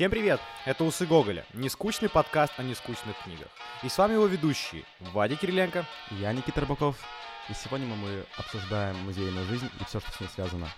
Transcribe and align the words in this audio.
Всем 0.00 0.10
привет! 0.10 0.40
Это 0.64 0.84
«Усы 0.84 1.04
Гоголя», 1.04 1.44
нескучный 1.52 2.08
подкаст 2.08 2.54
о 2.56 2.62
нескучных 2.62 3.18
книгах. 3.22 3.48
И 3.82 3.90
с 3.90 3.98
вами 3.98 4.14
его 4.14 4.24
ведущие 4.24 4.84
Вадя 4.98 5.36
Кириленко. 5.36 5.84
Я 6.12 6.32
Никита 6.32 6.62
Рыбаков. 6.62 6.96
И 7.50 7.52
сегодня 7.52 7.86
мы 7.86 8.24
обсуждаем 8.38 8.96
музейную 9.04 9.44
жизнь 9.44 9.68
и 9.78 9.84
все, 9.84 10.00
что 10.00 10.10
с 10.10 10.20
ней 10.20 10.28
связано. 10.28 10.70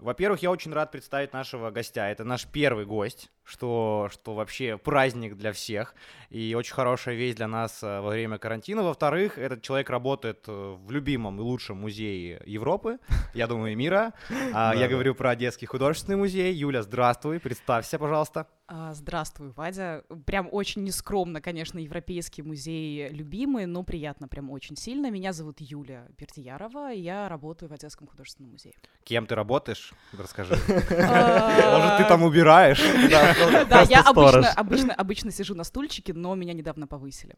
Во-первых, 0.00 0.40
я 0.42 0.50
очень 0.50 0.72
рад 0.72 0.90
представить 0.90 1.34
нашего 1.34 1.70
гостя. 1.70 2.06
Это 2.08 2.24
наш 2.24 2.46
первый 2.46 2.86
гость, 2.86 3.30
что, 3.44 4.08
что 4.10 4.34
вообще 4.34 4.78
праздник 4.78 5.36
для 5.36 5.52
всех 5.52 5.94
и 6.30 6.54
очень 6.54 6.72
хорошая 6.72 7.16
вещь 7.16 7.34
для 7.34 7.48
нас 7.48 7.82
э, 7.82 8.00
во 8.00 8.08
время 8.08 8.38
карантина. 8.38 8.82
Во-вторых, 8.82 9.36
этот 9.36 9.60
человек 9.60 9.90
работает 9.90 10.44
э, 10.46 10.76
в 10.78 10.90
любимом 10.90 11.38
и 11.38 11.42
лучшем 11.42 11.76
музее 11.78 12.40
Европы, 12.46 12.98
я 13.34 13.46
думаю, 13.46 13.72
и 13.72 13.74
мира. 13.74 14.14
А, 14.54 14.74
я 14.74 14.88
говорю 14.88 15.14
про 15.14 15.30
Одесский 15.30 15.66
художественный 15.66 16.16
музей. 16.16 16.54
Юля, 16.54 16.82
здравствуй, 16.82 17.38
представься, 17.38 17.98
пожалуйста. 17.98 18.46
А, 18.72 18.94
здравствуй, 18.94 19.50
Вадя. 19.56 20.04
Прям 20.26 20.48
очень 20.52 20.84
нескромно, 20.84 21.40
конечно, 21.40 21.80
Европейский 21.80 22.42
музей 22.42 23.08
любимый, 23.08 23.66
но 23.66 23.82
приятно 23.82 24.28
прям 24.28 24.48
очень 24.48 24.76
сильно. 24.76 25.10
Меня 25.10 25.32
зовут 25.32 25.56
Юля 25.58 26.06
Бердиярова, 26.16 26.92
я 26.92 27.28
работаю 27.28 27.68
в 27.68 27.72
Одесском 27.72 28.06
художественном 28.06 28.52
музее. 28.52 28.74
Кем 29.02 29.26
ты 29.26 29.34
работаешь? 29.34 29.92
Расскажи. 30.16 30.54
А, 30.92 31.78
Может, 31.78 31.98
ты 31.98 32.04
там 32.04 32.22
убираешь? 32.22 32.80
Да, 33.10 33.82
я 33.90 34.02
обычно 34.02 34.94
обычно 34.94 35.32
сижу 35.32 35.56
на 35.56 35.64
стульчике, 35.64 36.14
но 36.14 36.36
меня 36.36 36.52
недавно 36.52 36.86
повысили. 36.86 37.34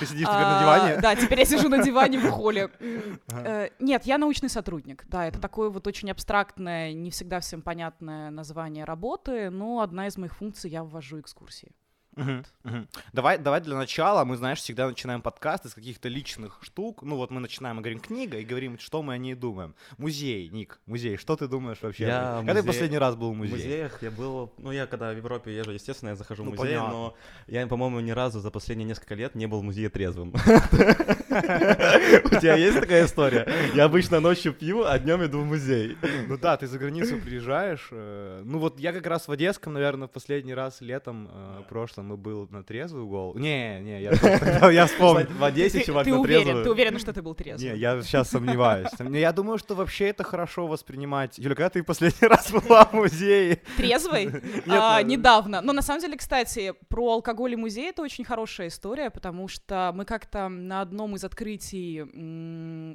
Ты 0.00 0.06
сидишь 0.06 0.26
теперь 0.26 0.40
на 0.40 0.60
диване? 0.60 0.92
А, 0.94 1.00
да, 1.02 1.16
теперь 1.16 1.40
я 1.40 1.44
сижу 1.44 1.68
на 1.68 1.82
диване 1.82 2.18
в 2.18 2.30
холле. 2.30 2.70
Э, 3.28 3.68
нет, 3.80 4.06
я 4.06 4.18
научный 4.18 4.48
сотрудник. 4.48 5.04
Да, 5.08 5.26
это 5.26 5.38
такое 5.38 5.68
вот 5.68 5.86
очень 5.86 6.10
абстрактное, 6.10 6.92
не 6.92 7.10
всегда 7.10 7.40
всем 7.40 7.60
понятное 7.60 8.30
название 8.30 8.84
работы, 8.84 9.50
но 9.50 9.80
одна 9.80 10.06
из 10.06 10.16
моих 10.16 10.34
функций 10.34 10.45
функции 10.46 10.70
я 10.70 10.84
ввожу 10.84 11.18
экскурсии. 11.18 11.74
Uh-huh, 12.16 12.42
uh-huh. 12.64 12.86
Давай, 13.12 13.36
давай 13.36 13.60
для 13.60 13.76
начала 13.76 14.24
мы, 14.24 14.38
знаешь, 14.38 14.58
всегда 14.58 14.88
начинаем 14.88 15.20
подкаст 15.20 15.66
из 15.66 15.74
каких-то 15.74 16.08
личных 16.08 16.58
штук. 16.62 17.02
Ну 17.02 17.16
вот 17.16 17.30
мы 17.30 17.40
начинаем, 17.40 17.76
мы 17.76 17.82
говорим 17.82 18.00
книга 18.00 18.38
и 18.38 18.44
говорим, 18.44 18.78
что 18.78 19.02
мы 19.02 19.12
о 19.12 19.18
ней 19.18 19.34
думаем. 19.34 19.74
Музей, 19.98 20.48
Ник, 20.48 20.80
музей, 20.86 21.18
что 21.18 21.36
ты 21.36 21.46
думаешь 21.46 21.76
вообще? 21.82 22.04
Я 22.04 22.36
когда 22.38 22.54
музей... 22.54 22.62
ты 22.62 22.66
последний 22.66 22.98
раз 22.98 23.16
был 23.16 23.32
в 23.32 23.36
музее? 23.36 23.56
В 23.56 23.58
музеях 23.58 24.02
я 24.02 24.10
был, 24.10 24.50
ну 24.56 24.72
я 24.72 24.86
когда 24.86 25.12
в 25.12 25.16
Европе 25.16 25.54
езжу, 25.54 25.72
естественно, 25.72 26.10
я 26.10 26.16
захожу 26.16 26.42
ну, 26.42 26.52
в 26.52 26.56
музей, 26.56 26.76
понятно. 26.76 26.90
но 26.90 27.14
я, 27.48 27.66
по-моему, 27.66 28.00
ни 28.00 28.12
разу 28.12 28.40
за 28.40 28.50
последние 28.50 28.88
несколько 28.88 29.14
лет 29.14 29.34
не 29.34 29.46
был 29.46 29.60
в 29.60 29.64
музее 29.64 29.90
трезвым. 29.90 30.30
У 31.36 32.40
тебя 32.40 32.54
есть 32.54 32.80
такая 32.80 33.04
история? 33.04 33.46
Я 33.74 33.84
обычно 33.84 34.20
ночью 34.20 34.54
пью, 34.54 34.84
а 34.84 34.98
днем 34.98 35.22
иду 35.22 35.40
в 35.40 35.44
музей. 35.44 35.98
Ну 36.28 36.38
да, 36.38 36.56
ты 36.56 36.66
за 36.66 36.78
границу 36.78 37.18
приезжаешь. 37.18 37.88
Э, 37.90 38.40
ну 38.42 38.58
вот 38.58 38.80
я 38.80 38.94
как 38.94 39.06
раз 39.06 39.28
в 39.28 39.32
Одесском, 39.32 39.74
наверное, 39.74 40.08
в 40.08 40.10
последний 40.10 40.54
раз 40.54 40.80
летом 40.80 41.28
э, 41.30 41.62
прошлом 42.06 42.08
мы 42.08 42.16
был 42.16 42.48
на 42.50 42.62
трезвую 42.62 43.06
голову. 43.06 43.38
Не, 43.38 43.80
не, 43.80 44.02
я, 44.02 44.70
я 44.70 44.86
вспомнил. 44.86 45.26
В 45.26 45.44
Одессе 45.44 45.84
чувак 45.84 46.04
ты 46.04 46.10
на 46.10 46.20
уверен, 46.20 46.62
Ты 46.62 46.70
уверен, 46.70 46.98
что 46.98 47.12
ты 47.12 47.22
был 47.22 47.34
трезвый? 47.34 47.70
Не, 47.70 47.78
я 47.78 48.02
сейчас 48.02 48.30
сомневаюсь. 48.30 48.88
Я 48.98 49.32
думаю, 49.32 49.58
что 49.58 49.74
вообще 49.74 50.08
это 50.08 50.24
хорошо 50.24 50.66
воспринимать. 50.66 51.38
Юля, 51.38 51.54
когда 51.54 51.70
ты 51.70 51.82
последний 51.82 52.28
раз 52.28 52.50
была 52.50 52.84
в 52.84 52.92
музее? 52.92 53.62
Трезвый? 53.76 54.30
А, 54.78 55.02
недавно. 55.02 55.60
Но 55.60 55.72
на 55.72 55.82
самом 55.82 56.00
деле, 56.00 56.16
кстати, 56.16 56.74
про 56.88 57.14
алкоголь 57.14 57.52
и 57.52 57.56
музей 57.56 57.90
это 57.90 58.02
очень 58.02 58.24
хорошая 58.24 58.68
история, 58.68 59.10
потому 59.10 59.48
что 59.48 59.92
мы 59.94 60.04
как-то 60.04 60.48
на 60.48 60.80
одном 60.80 61.16
из 61.16 61.24
открытий 61.24 62.02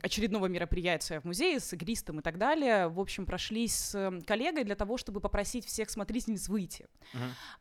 очередного 0.03 0.45
мероприятия 0.47 1.19
в 1.21 1.25
музее 1.25 1.59
с 1.59 1.73
игристом 1.73 2.19
и 2.19 2.21
так 2.21 2.37
далее, 2.37 2.87
в 2.87 2.99
общем, 2.99 3.25
прошлись 3.25 3.73
с 3.73 4.21
коллегой 4.27 4.63
для 4.63 4.75
того, 4.75 4.97
чтобы 4.97 5.21
попросить 5.21 5.65
всех 5.65 5.89
смотрительниц 5.89 6.49
выйти. 6.49 6.87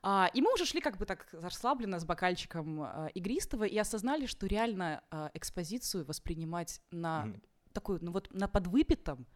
А, 0.02 0.30
и 0.34 0.42
мы 0.42 0.52
уже 0.52 0.66
шли 0.66 0.80
как 0.80 0.96
бы 0.96 1.06
так 1.06 1.26
расслабленно 1.40 1.98
с 1.98 2.04
бокальчиком 2.04 2.82
э, 2.82 3.10
игристого 3.14 3.64
и 3.64 3.76
осознали, 3.78 4.26
что 4.26 4.46
реально 4.46 5.02
э, 5.10 5.30
экспозицию 5.34 6.04
воспринимать 6.04 6.80
на 6.90 7.26
mm. 7.26 7.42
такую, 7.72 7.98
ну 8.02 8.12
вот 8.12 8.32
на 8.32 8.48
подвыпитом, 8.48 9.26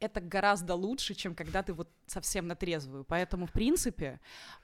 это 0.00 0.20
гораздо 0.20 0.74
лучше, 0.74 1.14
чем 1.14 1.34
когда 1.34 1.62
ты 1.62 1.72
вот 1.72 1.88
совсем 2.06 2.46
на 2.46 2.56
трезвую. 2.56 3.04
Поэтому, 3.04 3.46
в 3.46 3.52
принципе, 3.52 4.18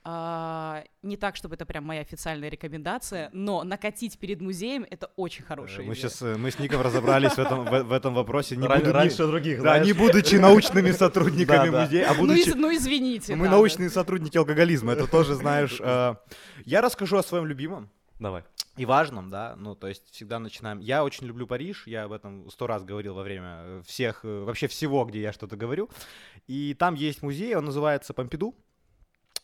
э, 0.04 0.82
не 1.02 1.16
так, 1.16 1.36
чтобы 1.36 1.54
это 1.54 1.66
прям 1.66 1.84
моя 1.84 2.00
официальная 2.00 2.48
рекомендация, 2.48 3.30
но 3.32 3.62
накатить 3.62 4.18
перед 4.18 4.40
музеем— 4.40 4.86
это 4.90 5.10
очень 5.16 5.44
хорошая 5.44 5.86
Мы 5.86 5.92
идея. 5.92 6.08
сейчас, 6.08 6.22
э, 6.22 6.36
мы 6.36 6.50
с 6.50 6.58
Ником 6.58 6.80
разобрались 6.80 7.32
в 7.32 7.38
этом, 7.38 7.64
в, 7.64 7.82
в 7.84 7.92
этом 7.92 8.14
вопросе. 8.14 8.56
Не 8.56 8.66
Ран, 8.66 8.80
буду, 8.80 8.92
раньше 8.92 9.22
не, 9.22 9.28
других, 9.28 9.56
Да, 9.58 9.62
знаешь. 9.62 9.86
не 9.86 9.92
будучи 9.92 10.34
научными 10.36 10.90
сотрудниками 10.92 11.68
музея, 11.68 12.10
а 12.10 12.14
ну 12.14 12.20
будучи... 12.20 12.50
Ну, 12.50 12.74
извините. 12.74 13.36
Мы 13.36 13.48
научные 13.48 13.90
сотрудники 13.90 14.38
алкоголизма, 14.38 14.92
это 14.92 15.06
тоже, 15.06 15.34
знаешь... 15.34 15.78
Э, 15.80 16.14
я 16.64 16.80
расскажу 16.80 17.18
о 17.18 17.22
своем 17.22 17.46
любимом. 17.46 17.90
Давай 18.18 18.42
и 18.76 18.84
важном, 18.84 19.30
да, 19.30 19.54
ну, 19.56 19.74
то 19.74 19.88
есть 19.88 20.10
всегда 20.10 20.38
начинаем. 20.38 20.80
Я 20.80 21.02
очень 21.04 21.26
люблю 21.26 21.46
Париж, 21.46 21.86
я 21.86 22.04
об 22.04 22.12
этом 22.12 22.50
сто 22.50 22.66
раз 22.66 22.84
говорил 22.84 23.14
во 23.14 23.22
время 23.22 23.58
э, 23.60 23.82
всех, 23.86 24.24
э, 24.24 24.44
вообще 24.44 24.66
всего, 24.68 25.04
где 25.04 25.22
я 25.22 25.32
что-то 25.32 25.56
говорю. 25.56 25.88
И 26.46 26.74
там 26.74 26.94
есть 26.94 27.22
музей, 27.22 27.54
он 27.54 27.64
называется 27.64 28.12
Помпиду. 28.12 28.54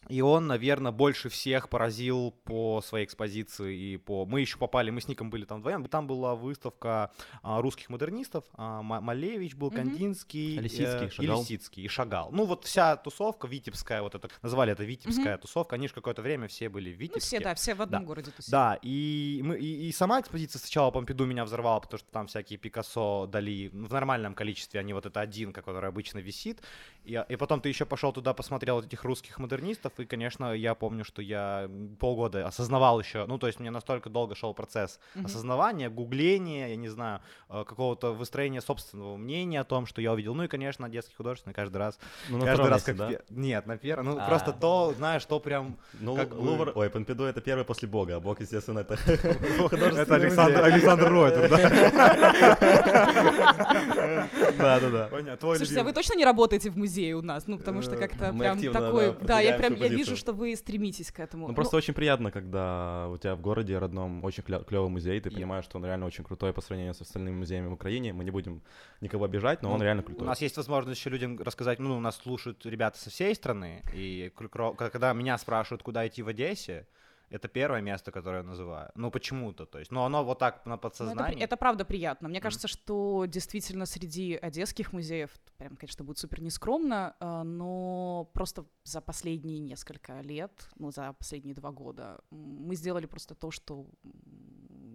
И 0.08 0.20
он, 0.20 0.46
наверное, 0.46 0.92
больше 0.92 1.28
всех 1.28 1.68
поразил 1.68 2.32
по 2.44 2.82
своей 2.82 3.06
экспозиции 3.06 3.76
и 3.76 3.96
по... 3.96 4.26
Мы 4.26 4.40
еще 4.40 4.58
попали, 4.58 4.90
мы 4.90 5.00
с 5.00 5.08
Ником 5.08 5.30
были 5.30 5.44
там 5.44 5.60
вдвоем. 5.60 5.84
Там 5.86 6.06
была 6.06 6.34
выставка 6.34 7.12
а, 7.42 7.60
русских 7.60 7.88
модернистов. 7.88 8.44
А, 8.54 8.82
Малевич 8.82 9.54
был, 9.54 9.70
Кандинский. 9.70 10.58
Лисицкий, 10.58 11.06
э, 11.06 11.10
Шагал. 11.10 11.38
И 11.38 11.41
Лисицкий, 11.41 11.84
и 11.84 11.88
Шагал. 11.88 12.30
Ну 12.32 12.44
вот 12.44 12.64
вся 12.64 12.96
тусовка, 12.96 13.46
Витебская, 13.46 14.02
вот 14.02 14.14
это, 14.14 14.28
назвали 14.42 14.72
это 14.72 14.84
Витебская 14.84 15.36
угу. 15.36 15.42
тусовка. 15.42 15.76
Они 15.76 15.88
же 15.88 15.94
какое-то 15.94 16.22
время 16.22 16.48
все 16.48 16.68
были 16.68 16.92
в 16.92 16.98
Витебске. 16.98 17.36
Ну 17.36 17.38
все, 17.38 17.41
да, 17.41 17.54
все 17.54 17.74
в 17.74 17.82
одном 17.82 18.02
да. 18.02 18.06
городе 18.06 18.30
тусили. 18.32 18.50
Да, 18.50 18.78
и, 18.82 19.41
мы, 19.44 19.58
и, 19.58 19.88
и 19.88 19.92
сама 19.92 20.20
экспозиция 20.20 20.58
сначала 20.58 20.91
Помпиду 20.91 21.26
меня 21.26 21.44
взорвала, 21.44 21.80
потому 21.80 21.98
что 21.98 22.10
там 22.10 22.26
всякие 22.26 22.58
Пикассо, 22.58 23.26
Дали 23.26 23.68
в 23.72 23.92
нормальном 23.92 24.34
количестве, 24.34 24.80
а 24.80 24.82
не 24.82 24.92
вот 24.94 25.06
это 25.06 25.20
один, 25.20 25.52
который 25.52 25.88
обычно 25.88 26.18
висит. 26.18 26.60
И, 27.04 27.22
и 27.28 27.36
потом 27.36 27.60
ты 27.60 27.68
еще 27.68 27.86
пошел 27.86 28.12
туда, 28.12 28.34
посмотрел 28.34 28.80
этих 28.80 29.04
русских 29.04 29.38
модернистов, 29.38 29.91
и, 30.00 30.04
конечно, 30.04 30.53
я 30.53 30.75
помню, 30.75 31.04
что 31.04 31.22
я 31.22 31.70
полгода 31.98 32.47
осознавал 32.47 33.00
еще, 33.00 33.26
ну, 33.26 33.38
то 33.38 33.47
есть 33.47 33.60
мне 33.60 33.70
настолько 33.70 34.10
долго 34.10 34.34
шел 34.34 34.54
процесс 34.54 35.00
mm-hmm. 35.14 35.26
осознавания, 35.26 35.91
гугления, 35.91 36.69
я 36.69 36.76
не 36.76 36.88
знаю, 36.88 37.20
э, 37.48 37.64
какого-то 37.66 38.12
выстроения 38.12 38.60
собственного 38.60 39.16
мнения 39.16 39.60
о 39.60 39.64
том, 39.64 39.86
что 39.86 40.00
я 40.00 40.12
увидел. 40.12 40.34
Ну 40.34 40.44
и, 40.44 40.48
конечно, 40.48 40.88
детский 40.88 41.14
художественный 41.14 41.54
каждый 41.54 41.78
раз. 41.78 41.98
Ну, 42.28 42.38
на 42.38 42.47
каждый 42.47 42.69
раз 42.69 42.82
как... 42.82 42.97
да? 42.97 43.10
Нет, 43.30 43.66
на 43.66 43.76
первом. 43.76 44.06
Ну, 44.06 44.19
А-а-а. 44.19 44.28
просто 44.28 44.53
то, 44.53 44.94
знаешь, 44.97 45.25
то 45.25 45.41
прям... 45.41 45.78
Ну, 46.00 46.16
как 46.16 46.34
Лувр... 46.34 46.66
Бы... 46.66 46.80
Ой, 46.80 46.91
Помпиду— 46.91 47.24
это 47.26 47.41
первый 47.41 47.64
после 47.64 47.88
Бога, 47.88 48.16
а 48.16 48.20
Бог, 48.20 48.41
естественно, 48.41 48.80
это 48.80 48.94
Это 50.03 50.14
Александр, 50.14 50.62
Александр 50.62 51.10
Ройтер, 51.10 51.48
да? 51.48 51.56
Да-да-да. 54.59 55.09
Слушайте, 55.41 55.80
а 55.80 55.84
вы 55.84 55.92
точно 55.92 56.14
не 56.14 56.24
работаете 56.24 56.70
в 56.70 56.76
музее 56.76 57.16
у 57.16 57.22
нас? 57.22 57.47
Ну, 57.47 57.59
потому 57.59 57.82
что 57.82 57.94
э, 57.94 57.98
как-то 57.98 58.32
прям 58.32 58.60
такой... 58.72 59.14
Да, 59.22 59.41
я 59.41 59.56
прям 59.56 59.74
я 59.82 59.88
вижу, 59.88 60.16
что 60.16 60.32
вы 60.32 60.56
стремитесь 60.56 61.10
к 61.10 61.20
этому. 61.20 61.48
Ну, 61.48 61.54
просто 61.54 61.76
очень 61.76 61.94
приятно, 61.94 62.31
когда 62.31 63.09
у 63.09 63.16
тебя 63.16 63.34
в 63.34 63.41
городе 63.41 63.78
родном 63.78 64.25
очень 64.25 64.43
клевый 64.43 64.88
музей, 64.88 65.20
ты 65.20 65.31
понимаешь, 65.31 65.65
что 65.65 65.78
он 65.78 65.84
реально 65.84 66.06
очень 66.06 66.25
крутой 66.25 66.53
по 66.53 66.60
сравнению 66.60 66.94
с 66.94 67.00
остальными 67.00 67.37
музеями 67.37 67.69
в 67.69 67.72
Украине. 67.72 68.12
Мы 68.12 68.25
не 68.25 68.31
будем 68.31 68.62
никого 69.00 69.25
обижать, 69.25 69.62
но 69.62 69.71
он 69.71 69.78
ну, 69.78 69.84
реально 69.84 70.03
крутой. 70.03 70.25
У 70.25 70.28
нас 70.28 70.41
есть 70.41 70.56
возможность 70.56 70.98
еще 71.00 71.10
людям 71.10 71.38
рассказать, 71.41 71.78
ну, 71.78 71.97
у 71.97 72.00
нас 72.00 72.16
слушают 72.16 72.65
ребята 72.66 72.98
со 72.98 73.10
всей 73.10 73.34
страны, 73.34 73.82
и 73.94 74.32
когда 74.76 75.12
меня 75.12 75.38
спрашивают, 75.38 75.82
куда 75.82 76.06
идти 76.06 76.22
в 76.22 76.28
Одессе, 76.28 76.87
это 77.32 77.48
первое 77.48 77.81
место, 77.81 78.12
которое 78.12 78.38
я 78.38 78.43
называю. 78.43 78.91
Ну, 78.94 79.10
почему-то, 79.10 79.66
то 79.66 79.78
есть. 79.78 79.93
Но 79.93 80.04
оно 80.04 80.25
вот 80.25 80.38
так 80.38 80.66
на 80.66 80.76
подсознании. 80.76 81.37
Это, 81.37 81.44
это 81.44 81.56
правда 81.56 81.84
приятно. 81.84 82.28
Мне 82.28 82.39
mm-hmm. 82.39 82.42
кажется, 82.42 82.68
что 82.68 83.24
действительно 83.27 83.86
среди 83.86 84.34
одесских 84.34 84.92
музеев, 84.92 85.30
прям, 85.56 85.77
конечно, 85.77 86.04
будет 86.04 86.18
супер 86.18 86.42
нескромно, 86.42 87.15
э, 87.21 87.42
но 87.42 88.30
просто 88.33 88.65
за 88.84 89.01
последние 89.01 89.59
несколько 89.59 90.21
лет, 90.21 90.53
ну, 90.77 90.91
за 90.91 91.12
последние 91.12 91.54
два 91.54 91.71
года, 91.71 92.21
мы 92.30 92.77
сделали 92.77 93.06
просто 93.06 93.34
то, 93.34 93.51
что 93.51 93.86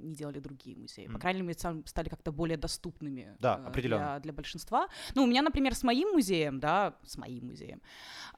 не 0.08 0.16
делали 0.16 0.40
другие 0.40 0.76
музеи. 0.76 1.06
Mm-hmm. 1.06 1.14
По 1.14 1.20
крайней 1.20 1.42
мере, 1.42 1.58
стали 1.86 2.10
как-то 2.10 2.32
более 2.32 2.58
доступными 2.58 3.36
да, 3.40 3.62
э, 3.68 3.82
для, 3.82 4.20
для 4.20 4.34
большинства. 4.34 4.88
Ну, 5.16 5.24
у 5.24 5.28
меня, 5.28 5.42
например, 5.42 5.76
с 5.76 5.84
моим 5.84 6.14
музеем, 6.14 6.60
да, 6.60 6.94
с 7.04 7.18
моим 7.18 7.48
музеем, 7.48 7.82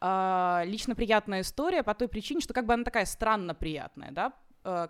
э, 0.02 0.64
лично 0.66 0.96
приятная 0.96 1.42
история 1.42 1.84
по 1.84 1.94
той 1.94 2.08
причине, 2.08 2.42
что 2.42 2.54
как 2.54 2.66
бы 2.66 2.74
она 2.74 2.84
такая 2.84 3.06
странно 3.06 3.54
приятная, 3.54 4.12
да, 4.12 4.34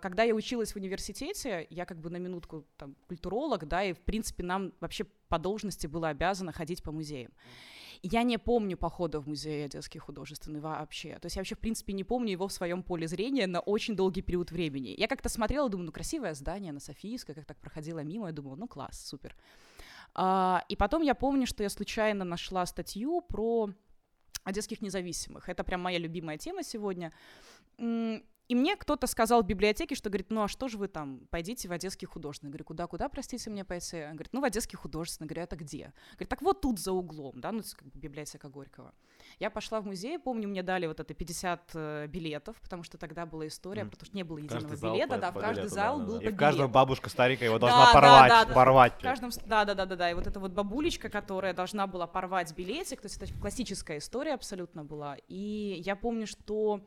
когда 0.00 0.22
я 0.24 0.34
училась 0.34 0.72
в 0.72 0.76
университете, 0.76 1.66
я 1.70 1.84
как 1.84 1.98
бы 1.98 2.10
на 2.10 2.18
минутку 2.18 2.64
там 2.76 2.96
культуролог, 3.08 3.66
да, 3.66 3.84
и 3.84 3.92
в 3.92 4.00
принципе 4.00 4.42
нам 4.42 4.72
вообще 4.80 5.04
по 5.28 5.38
должности 5.38 5.86
было 5.86 6.08
обязано 6.08 6.52
ходить 6.52 6.82
по 6.82 6.92
музеям. 6.92 7.32
Я 8.02 8.22
не 8.22 8.38
помню 8.38 8.76
похода 8.76 9.20
в 9.20 9.28
музей 9.28 9.66
Одесский 9.66 10.00
художественный 10.00 10.60
вообще. 10.60 11.18
То 11.18 11.26
есть 11.26 11.36
я 11.36 11.40
вообще, 11.40 11.54
в 11.54 11.58
принципе, 11.58 11.92
не 11.92 12.04
помню 12.04 12.32
его 12.32 12.48
в 12.48 12.52
своем 12.52 12.82
поле 12.82 13.06
зрения 13.06 13.46
на 13.46 13.60
очень 13.60 13.94
долгий 13.94 14.22
период 14.22 14.50
времени. 14.50 14.94
Я 14.96 15.06
как-то 15.06 15.28
смотрела, 15.28 15.68
думаю, 15.68 15.86
ну, 15.86 15.92
красивое 15.92 16.34
здание 16.34 16.72
на 16.72 16.80
Софийской, 16.80 17.34
как 17.34 17.44
так 17.44 17.58
проходила 17.58 18.02
мимо, 18.02 18.26
я 18.26 18.32
думала, 18.32 18.56
ну, 18.56 18.66
класс, 18.68 19.06
супер. 19.06 19.36
А, 20.14 20.64
и 20.68 20.76
потом 20.76 21.02
я 21.02 21.14
помню, 21.14 21.46
что 21.46 21.62
я 21.62 21.68
случайно 21.68 22.24
нашла 22.24 22.64
статью 22.64 23.20
про 23.20 23.70
одесских 24.44 24.80
независимых. 24.80 25.48
Это 25.48 25.62
прям 25.62 25.82
моя 25.82 25.98
любимая 25.98 26.38
тема 26.38 26.62
сегодня. 26.62 27.12
И 28.50 28.54
мне 28.56 28.74
кто-то 28.74 29.06
сказал 29.06 29.44
в 29.44 29.46
библиотеке, 29.46 29.94
что 29.94 30.10
говорит, 30.10 30.26
ну 30.30 30.42
а 30.42 30.48
что 30.48 30.66
же 30.66 30.76
вы 30.76 30.88
там, 30.88 31.20
пойдите 31.30 31.68
в 31.68 31.72
Одесский 31.72 32.08
художественный. 32.08 32.48
Я 32.48 32.50
говорю, 32.54 32.64
куда, 32.64 32.88
куда, 32.88 33.08
простите 33.08 33.48
мне 33.48 33.64
пойти? 33.64 34.02
Он 34.02 34.14
говорит, 34.14 34.32
ну 34.32 34.40
в 34.40 34.44
Одесский 34.44 34.76
художественный. 34.76 35.26
Я 35.26 35.28
говорю, 35.28 35.42
это 35.44 35.54
где? 35.54 35.92
Говорит, 36.14 36.28
так 36.30 36.42
вот 36.42 36.60
тут 36.60 36.80
за 36.80 36.90
углом, 36.90 37.40
да, 37.40 37.52
ну 37.52 37.60
это 37.60 37.76
как 37.76 37.86
бы 37.86 37.96
библиотека 38.00 38.48
Горького. 38.48 38.92
Я 39.38 39.50
пошла 39.50 39.80
в 39.80 39.86
музей, 39.86 40.18
помню, 40.18 40.48
мне 40.48 40.64
дали 40.64 40.88
вот 40.88 40.98
это 40.98 41.14
50 41.14 41.70
э, 41.74 42.06
билетов, 42.08 42.60
потому 42.60 42.82
что 42.82 42.98
тогда 42.98 43.24
была 43.24 43.46
история, 43.46 43.82
mm. 43.82 43.90
потому 43.90 44.06
что 44.06 44.16
не 44.16 44.24
было 44.24 44.38
единого 44.38 44.74
билета, 44.74 45.18
да, 45.18 45.30
в 45.30 45.34
каждый 45.34 45.60
билету, 45.60 45.74
зал 45.76 46.00
да, 46.00 46.06
был 46.06 46.18
да, 46.18 46.24
И 46.24 46.32
в 46.32 46.36
каждом 46.36 46.72
бабушка 46.72 47.08
старенькая 47.08 47.44
его 47.44 47.60
должна 47.60 47.86
да, 47.86 47.92
порвать, 47.92 48.28
да, 48.30 48.44
да, 48.46 48.52
порвать. 48.52 48.92
В 48.94 49.00
каждом, 49.00 49.30
да, 49.46 49.64
да, 49.64 49.74
да, 49.74 49.86
да, 49.86 49.94
да, 49.94 50.10
и 50.10 50.14
вот 50.14 50.26
эта 50.26 50.40
вот 50.40 50.50
бабулечка, 50.50 51.08
которая 51.08 51.54
должна 51.54 51.86
была 51.86 52.08
порвать 52.08 52.52
билетик, 52.56 53.00
то 53.00 53.06
есть 53.06 53.16
это 53.22 53.32
классическая 53.40 53.98
история 53.98 54.34
абсолютно 54.34 54.84
была, 54.84 55.18
и 55.28 55.80
я 55.86 55.94
помню, 55.94 56.26
что 56.26 56.80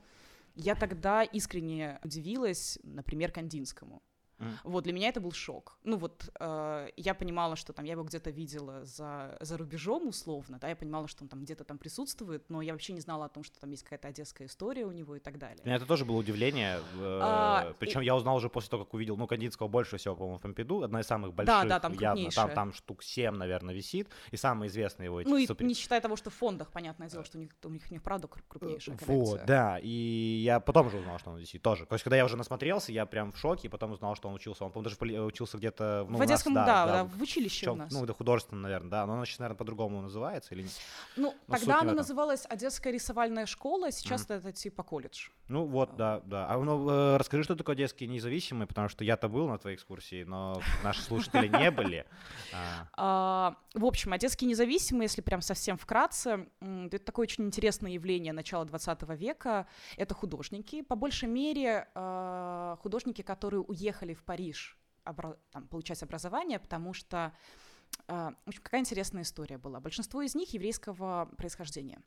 я 0.55 0.75
тогда 0.75 1.23
искренне 1.23 1.99
удивилась, 2.03 2.79
например, 2.83 3.31
Кандинскому. 3.31 4.03
Mm. 4.43 4.57
Вот, 4.63 4.83
для 4.83 4.93
меня 4.93 5.09
это 5.09 5.19
был 5.19 5.31
шок. 5.31 5.77
Ну 5.83 5.97
вот, 5.97 6.29
э, 6.39 6.89
я 6.97 7.13
понимала, 7.13 7.55
что 7.55 7.73
там, 7.73 7.85
я 7.85 7.93
его 7.93 8.03
где-то 8.03 8.29
видела 8.29 8.85
за, 8.85 9.37
за 9.41 9.57
рубежом 9.57 10.07
условно, 10.07 10.57
да, 10.59 10.69
я 10.69 10.75
понимала, 10.75 11.07
что 11.07 11.23
он 11.23 11.29
там 11.29 11.43
где-то 11.43 11.63
там 11.63 11.77
присутствует, 11.77 12.49
но 12.49 12.61
я 12.61 12.73
вообще 12.73 12.93
не 12.93 13.01
знала 13.01 13.25
о 13.25 13.29
том, 13.29 13.43
что 13.43 13.59
там 13.59 13.71
есть 13.71 13.83
какая-то 13.83 14.07
одесская 14.07 14.47
история 14.47 14.85
у 14.85 14.91
него 14.91 15.15
и 15.15 15.19
так 15.19 15.37
далее. 15.37 15.57
Для 15.57 15.65
меня 15.65 15.75
это 15.77 15.85
тоже 15.85 16.05
было 16.05 16.17
удивление, 16.17 16.77
э, 16.77 17.19
а, 17.21 17.73
причем 17.79 18.01
и... 18.01 18.05
я 18.05 18.15
узнал 18.15 18.35
уже 18.37 18.49
после 18.49 18.69
того, 18.69 18.85
как 18.85 18.93
увидел, 18.93 19.17
ну, 19.17 19.27
Кандинского 19.27 19.67
больше 19.67 19.97
всего, 19.97 20.15
по-моему, 20.15 20.37
в 20.37 20.41
Помпиду, 20.41 20.83
одна 20.83 21.01
из 21.01 21.07
самых 21.07 21.33
больших, 21.33 21.53
да, 21.53 21.63
да, 21.65 21.79
там 21.79 21.93
явно, 21.93 22.29
там, 22.31 22.51
там 22.51 22.73
штук 22.73 23.03
7, 23.03 23.35
наверное, 23.35 23.73
висит, 23.73 24.09
и 24.31 24.37
самый 24.37 24.67
известный 24.67 25.05
его. 25.05 25.21
Ну, 25.21 25.37
и 25.37 25.47
супер... 25.47 25.65
не 25.65 25.73
считая 25.73 26.01
того, 26.01 26.15
что 26.15 26.29
в 26.29 26.33
фондах, 26.33 26.71
понятное 26.71 27.09
дело, 27.09 27.23
что 27.23 27.37
у 27.37 27.41
них, 27.41 27.51
у 27.63 27.69
них, 27.69 27.83
у 27.89 27.93
них 27.93 28.03
правда 28.03 28.27
крупнейшая 28.27 28.97
коллекция. 28.97 29.15
Вот, 29.15 29.45
да, 29.45 29.79
и 29.81 30.41
я 30.43 30.59
потом 30.59 30.87
уже 30.87 30.97
узнал, 30.97 31.19
что 31.19 31.31
он 31.31 31.37
висит 31.37 31.61
тоже. 31.61 31.85
То 31.85 31.95
есть, 31.95 32.03
когда 32.03 32.17
я 32.17 32.25
уже 32.25 32.37
насмотрелся, 32.37 32.91
я 32.91 33.05
прям 33.05 33.31
в 33.31 33.37
шоке, 33.37 33.67
и 33.67 33.69
потом 33.69 33.91
узнал, 33.91 34.15
что 34.15 34.27
он 34.27 34.32
учился, 34.33 34.65
он, 34.65 34.71
по-моему, 34.71 34.97
даже 34.97 35.23
учился 35.23 35.57
где-то... 35.57 36.05
Ну, 36.09 36.17
в 36.17 36.21
Одесском, 36.21 36.53
нас, 36.53 36.65
да, 36.65 36.85
да, 36.85 36.91
да, 36.91 37.03
в 37.03 37.21
училище 37.21 37.65
чем, 37.65 37.73
у 37.73 37.75
нас. 37.75 37.91
Ну, 37.91 38.03
это 38.03 38.13
художественно, 38.13 38.61
наверное, 38.61 38.89
да, 38.89 39.05
но 39.05 39.13
оно 39.13 39.25
сейчас, 39.25 39.39
наверное, 39.39 39.57
по-другому 39.57 40.01
называется 40.01 40.53
или 40.55 40.67
Ну, 41.15 41.33
но 41.47 41.57
тогда 41.57 41.81
оно 41.81 41.93
называлось 41.93 42.45
Одесская 42.49 42.93
рисовальная 42.93 43.45
школа, 43.45 43.91
сейчас 43.91 44.25
mm-hmm. 44.27 44.37
это 44.37 44.51
типа 44.51 44.83
колледж. 44.83 45.29
Ну, 45.47 45.65
вот, 45.65 45.95
да, 45.95 46.21
да. 46.25 46.47
А 46.49 46.57
ну, 46.57 46.89
э, 46.89 47.17
расскажи, 47.17 47.43
что 47.43 47.55
такое 47.55 47.75
Одесские 47.75 48.09
независимые, 48.09 48.67
потому 48.67 48.89
что 48.89 49.03
я-то 49.03 49.27
был 49.27 49.47
на 49.47 49.57
твоей 49.57 49.75
экскурсии, 49.75 50.23
но 50.23 50.61
наши 50.83 51.01
слушатели 51.01 51.47
не 51.47 51.71
были. 51.71 52.05
А. 52.53 52.87
А, 52.95 53.57
в 53.73 53.85
общем, 53.85 54.13
Одесские 54.13 54.49
независимые, 54.49 55.05
если 55.05 55.21
прям 55.21 55.41
совсем 55.41 55.77
вкратце, 55.77 56.47
это 56.61 56.99
такое 56.99 57.23
очень 57.23 57.45
интересное 57.45 57.91
явление 57.91 58.33
начала 58.33 58.65
20 58.65 59.01
века. 59.17 59.67
Это 59.97 60.13
художники, 60.13 60.81
по 60.81 60.95
большей 60.95 61.27
мере 61.27 61.87
а, 61.95 62.77
художники, 62.81 63.21
которые 63.21 63.61
уехали 63.61 64.12
в 64.13 64.23
Париж 64.23 64.77
обра- 65.05 65.37
там, 65.51 65.67
получать 65.67 66.03
образование, 66.03 66.59
потому 66.59 66.93
что 66.93 67.33
в 68.07 68.35
общем, 68.45 68.61
какая 68.61 68.81
интересная 68.81 69.23
история 69.23 69.57
была. 69.57 69.79
Большинство 69.79 70.21
из 70.21 70.35
них 70.35 70.53
еврейского 70.53 71.29
происхождения. 71.37 72.01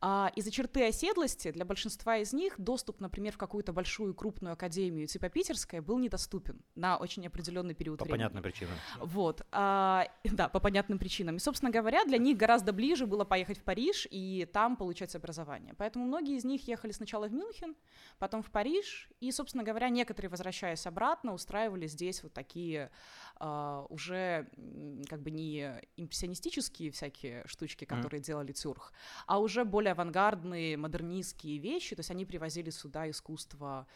А 0.00 0.30
из-за 0.36 0.50
черты 0.50 0.86
оседлости 0.86 1.50
для 1.50 1.64
большинства 1.64 2.18
из 2.18 2.34
них 2.34 2.60
доступ, 2.60 3.00
например, 3.00 3.32
в 3.32 3.38
какую-то 3.38 3.72
большую 3.72 4.14
крупную 4.14 4.52
академию 4.52 5.06
типа 5.06 5.30
питерская 5.30 5.80
был 5.80 5.98
недоступен 5.98 6.60
на 6.74 6.98
очень 6.98 7.26
определенный 7.26 7.74
период 7.74 7.98
по 7.98 8.04
времени. 8.04 8.24
По 8.24 8.28
понятным 8.28 8.42
причинам. 8.42 8.74
Вот. 9.00 9.46
А, 9.52 10.06
да, 10.24 10.48
по 10.48 10.60
понятным 10.60 10.98
причинам. 10.98 11.36
И, 11.36 11.38
собственно 11.38 11.72
говоря, 11.72 12.04
для 12.04 12.18
них 12.18 12.36
гораздо 12.36 12.74
ближе 12.74 13.06
было 13.06 13.24
поехать 13.24 13.58
в 13.58 13.62
Париж 13.62 14.06
и 14.10 14.46
там 14.52 14.76
получать 14.76 15.14
образование. 15.16 15.74
Поэтому 15.78 16.04
многие 16.04 16.36
из 16.36 16.44
них 16.44 16.68
ехали 16.68 16.92
сначала 16.92 17.26
в 17.26 17.32
Мюнхен, 17.32 17.74
потом 18.18 18.42
в 18.42 18.50
Париж, 18.50 19.08
и, 19.20 19.32
собственно 19.32 19.64
говоря, 19.64 19.88
некоторые, 19.88 20.28
возвращаясь 20.28 20.86
обратно, 20.86 21.32
устраивали 21.32 21.86
здесь 21.86 22.22
вот 22.22 22.34
такие 22.34 22.90
уже 23.40 24.48
как 25.08 25.15
бы 25.20 25.30
не 25.30 25.80
импрессионистические 25.96 26.90
всякие 26.90 27.42
штучки, 27.46 27.84
которые 27.84 28.20
mm. 28.20 28.24
делали 28.24 28.52
Тюрх, 28.52 28.92
а 29.26 29.38
уже 29.38 29.64
более 29.64 29.92
авангардные, 29.92 30.76
модернистские 30.76 31.58
вещи, 31.58 31.94
то 31.96 32.00
есть 32.00 32.10
они 32.10 32.24
привозили 32.24 32.70
сюда 32.70 33.08
искусство 33.10 33.86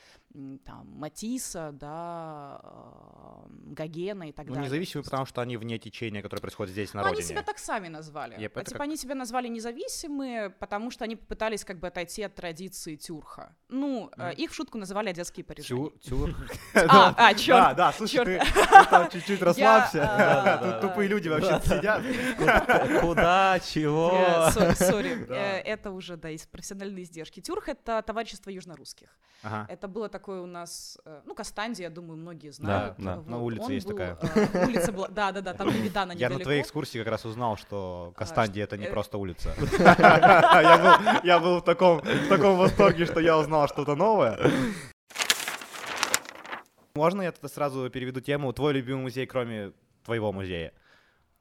там, 0.64 0.86
Матисса, 0.86 1.70
да, 1.72 2.60
э, 2.62 3.72
Гогена 3.72 4.28
и 4.28 4.32
так 4.32 4.46
ну, 4.46 4.54
далее. 4.54 4.68
Независимые, 4.68 5.04
потому 5.04 5.26
что 5.26 5.40
они 5.42 5.56
вне 5.56 5.78
течения, 5.78 6.22
которое 6.22 6.40
происходит 6.40 6.72
здесь 6.72 6.94
на 6.94 7.02
ну, 7.02 7.08
родине. 7.08 7.22
Они 7.22 7.28
себя 7.28 7.42
так 7.42 7.58
сами 7.58 7.88
назвали. 7.88 8.36
Yep, 8.36 8.52
а, 8.54 8.64
типа 8.64 8.78
как... 8.78 8.80
они 8.80 8.96
себя 8.96 9.14
назвали 9.14 9.48
независимые, 9.48 10.50
потому 10.50 10.90
что 10.90 11.04
они 11.04 11.16
попытались 11.16 11.64
как 11.64 11.80
бы 11.80 11.88
отойти 11.88 12.22
от 12.22 12.34
традиции 12.34 12.96
тюрха. 12.96 13.56
Ну, 13.68 14.10
mm. 14.16 14.34
их 14.36 14.50
в 14.50 14.54
шутку 14.54 14.78
называли 14.78 15.10
одесские 15.10 15.44
парижане. 15.44 15.90
Тюр? 16.00 16.34
А, 16.74 17.14
а, 17.16 17.34
черт. 17.34 17.60
Да, 17.70 17.74
да, 17.74 17.92
слушай, 17.92 18.24
ты 18.24 18.40
чуть-чуть 19.12 19.42
расслабься. 19.42 20.78
Тупые 20.80 21.08
люди 21.10 21.28
вообще 21.34 21.60
сидят. 21.64 22.02
Куда, 23.00 23.58
чего? 23.60 24.50
Сори, 24.74 25.26
э, 25.28 25.60
это 25.60 25.90
уже, 25.90 26.16
да, 26.16 26.30
из 26.30 26.46
профессиональной 26.46 27.02
издержки. 27.02 27.40
Тюрх— 27.40 27.68
это 27.68 28.02
товарищество 28.02 28.50
южнорусских. 28.50 29.08
Это 29.68 29.88
было 29.88 30.08
такое 30.08 30.40
у 30.40 30.46
нас, 30.46 30.98
э, 31.04 31.22
ну, 31.24 31.34
Кастанди, 31.34 31.82
я 31.82 31.90
думаю, 31.90 32.16
многие 32.18 32.50
знают. 32.50 32.94
Да, 32.98 33.16
да. 33.16 33.30
на 33.30 33.38
улице 33.38 33.72
есть 33.72 33.88
такая. 33.88 34.18
Э, 34.20 34.66
улица 34.66 34.92
была, 34.92 35.08
да, 35.08 35.32
да, 35.32 35.40
да, 35.40 35.54
там 35.54 35.68
Левидана 35.68 36.12
Я 36.12 36.28
на 36.30 36.38
твоей 36.38 36.62
экскурсии 36.62 36.98
как 36.98 37.08
раз 37.08 37.24
узнал, 37.24 37.56
что 37.56 38.12
Кастанди 38.16 38.60
это 38.60 38.76
не 38.76 38.86
э, 38.86 38.90
просто 38.90 39.18
улица. 39.18 39.54
Я 41.24 41.38
был 41.40 41.58
в 41.58 41.64
таком 41.64 42.02
восторге, 42.58 43.06
что 43.06 43.20
я 43.20 43.38
узнал 43.38 43.66
что-то 43.68 43.94
новое. 43.94 44.38
Можно 46.94 47.22
я 47.22 47.32
тогда 47.32 47.48
сразу 47.48 47.88
переведу 47.88 48.20
тему? 48.20 48.52
Твой 48.52 48.74
любимый 48.74 49.02
музей, 49.02 49.26
кроме 49.26 49.72
твоего 50.04 50.32
музея? 50.32 50.72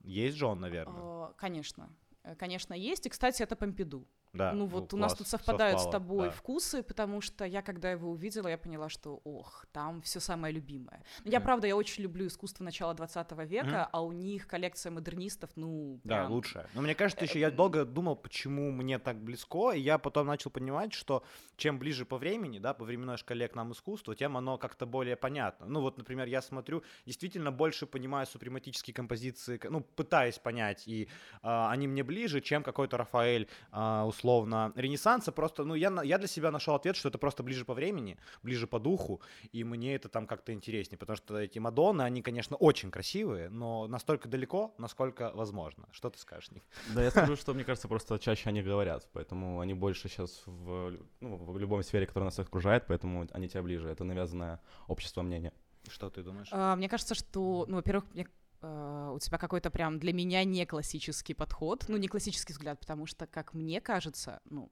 Есть 0.02 0.38
же 0.38 0.46
он, 0.46 0.60
наверное? 0.60 1.34
Конечно. 1.38 1.90
Конечно, 2.38 2.74
есть. 2.74 3.06
И, 3.06 3.10
кстати, 3.10 3.44
это 3.44 3.56
Помпиду. 3.56 4.08
Да, 4.34 4.54
ну 4.54 4.66
вот 4.66 4.92
ну, 4.92 4.98
у 4.98 5.02
нас 5.02 5.16
тут 5.16 5.28
совпадают 5.28 5.80
совпало, 5.80 5.90
с 5.90 5.92
тобой 5.92 6.28
да. 6.28 6.32
вкусы, 6.32 6.84
потому 6.84 7.20
что 7.20 7.46
я, 7.46 7.62
когда 7.62 7.90
его 7.90 8.12
увидела, 8.12 8.48
я 8.48 8.58
поняла, 8.58 8.88
что, 8.90 9.22
ох, 9.24 9.66
там 9.72 10.02
все 10.02 10.20
самое 10.20 10.54
любимое. 10.54 11.04
Но 11.24 11.32
я, 11.32 11.40
mm. 11.40 11.44
правда, 11.44 11.68
я 11.68 11.76
очень 11.76 12.04
люблю 12.04 12.28
искусство 12.28 12.64
начала 12.64 12.94
20 12.94 13.32
века, 13.48 13.68
mm. 13.68 13.90
а 13.92 14.02
у 14.04 14.12
них 14.12 14.48
коллекция 14.48 14.92
модернистов, 14.92 15.50
ну, 15.56 16.00
прям... 16.04 16.28
Да, 16.28 16.30
лучшая. 16.30 16.70
Но 16.76 16.82
мне 16.82 16.94
кажется, 16.94 17.26
еще 17.26 17.40
я 17.40 17.48
э, 17.48 17.52
долго 17.52 17.86
думал, 17.86 18.16
почему 18.16 18.72
мне 18.72 19.00
так 19.00 19.18
близко, 19.18 19.72
и 19.72 19.80
я 19.80 19.98
потом 19.98 20.28
начал 20.28 20.52
понимать, 20.52 20.94
что 20.94 21.24
чем 21.58 21.80
ближе 21.80 22.06
по 22.06 22.18
времени, 22.18 22.60
да, 22.60 22.74
по 22.74 22.86
временной 22.86 23.18
шкале 23.18 23.48
к 23.48 23.56
нам 23.56 23.72
искусство, 23.72 24.16
тем 24.16 24.38
оно 24.38 24.58
как-то 24.58 24.86
более 24.86 25.16
понятно. 25.16 25.66
Ну 25.66 25.82
вот, 25.82 25.98
например, 25.98 26.28
я 26.28 26.42
смотрю, 26.42 26.84
действительно 27.06 27.52
больше 27.52 27.88
понимаю 27.88 28.28
супрематические 28.28 28.94
композиции, 28.94 29.60
ну, 29.70 29.82
пытаюсь 29.82 30.38
понять, 30.38 30.88
и 30.88 31.04
э, 31.04 31.08
они 31.42 31.88
мне 31.88 32.04
ближе, 32.04 32.42
чем 32.42 32.62
какой-то 32.62 32.98
Рафаэль, 32.98 33.48
э, 33.72 34.04
условно, 34.20 34.74
Ренессанса, 34.76 35.32
просто, 35.32 35.64
ну, 35.64 35.76
я, 35.76 35.92
я 36.04 36.18
для 36.18 36.28
себя 36.28 36.52
нашел 36.52 36.76
ответ, 36.76 36.96
что 36.96 37.10
это 37.10 37.18
просто 37.18 37.44
ближе 37.44 37.64
по 37.66 37.74
времени, 37.74 38.18
ближе 38.44 38.68
по 38.68 38.80
духу, 38.80 39.22
и 39.54 39.64
мне 39.64 39.96
это 39.96 40.10
там 40.10 40.28
как-то 40.28 40.52
интереснее, 40.52 40.98
потому 40.98 41.16
что 41.16 41.38
эти 41.38 41.60
Мадонны, 41.60 42.02
они, 42.02 42.22
конечно, 42.22 42.58
очень 42.58 42.92
красивые, 42.92 43.50
но 43.50 43.88
настолько 43.88 44.28
далеко, 44.28 44.74
насколько 44.78 45.32
возможно. 45.34 45.88
Что 45.92 46.10
ты 46.10 46.20
скажешь, 46.20 46.52
Ник? 46.52 46.64
Да, 46.94 47.04
я 47.04 47.12
скажу, 47.12 47.36
что, 47.36 47.54
мне 47.54 47.64
кажется, 47.64 47.88
просто 47.88 48.20
чаще 48.20 48.50
они 48.50 48.62
говорят, 48.62 49.08
поэтому 49.14 49.62
они 49.62 49.74
больше 49.74 50.10
сейчас 50.10 50.44
в, 50.46 50.98
ну, 51.22 51.38
в 51.38 51.58
любом 51.58 51.84
сфере, 51.84 52.06
которая 52.06 52.26
нас 52.26 52.40
окружает, 52.40 52.86
поэтому 52.88 53.28
они 53.32 53.48
тебя 53.48 53.64
ближе. 53.64 53.90
Это 53.90 54.04
навязанное 54.04 54.60
общество 54.88 55.22
мнение. 55.22 55.54
Что 55.88 56.10
ты 56.10 56.24
думаешь? 56.24 56.50
А, 56.52 56.76
мне 56.76 56.90
кажется, 56.90 57.16
что, 57.16 57.66
ну, 57.68 57.78
во-первых, 57.78 58.04
мне 58.14 58.28
Uh, 58.62 59.16
у 59.16 59.20
тебя 59.20 59.38
какой-то 59.38 59.72
прям 59.72 60.00
для 60.00 60.12
меня 60.12 60.44
не 60.44 60.66
классический 60.66 61.34
подход, 61.34 61.86
ну 61.88 61.96
не 61.96 62.10
классический 62.10 62.52
взгляд, 62.52 62.78
потому 62.80 63.06
что, 63.06 63.26
как 63.26 63.54
мне 63.54 63.80
кажется, 63.80 64.42
ну 64.44 64.70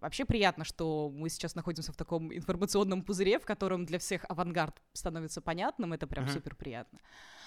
вообще 0.00 0.24
приятно, 0.24 0.64
что 0.64 1.10
мы 1.14 1.28
сейчас 1.28 1.54
находимся 1.54 1.92
в 1.92 1.96
таком 1.96 2.34
информационном 2.34 3.02
пузыре, 3.02 3.38
в 3.38 3.44
котором 3.44 3.86
для 3.86 3.98
всех 3.98 4.24
авангард 4.28 4.82
становится 4.92 5.40
понятным, 5.40 5.92
это 5.92 6.06
прям 6.06 6.24
uh-huh. 6.24 6.32
супер 6.32 6.54
приятно 6.54 6.98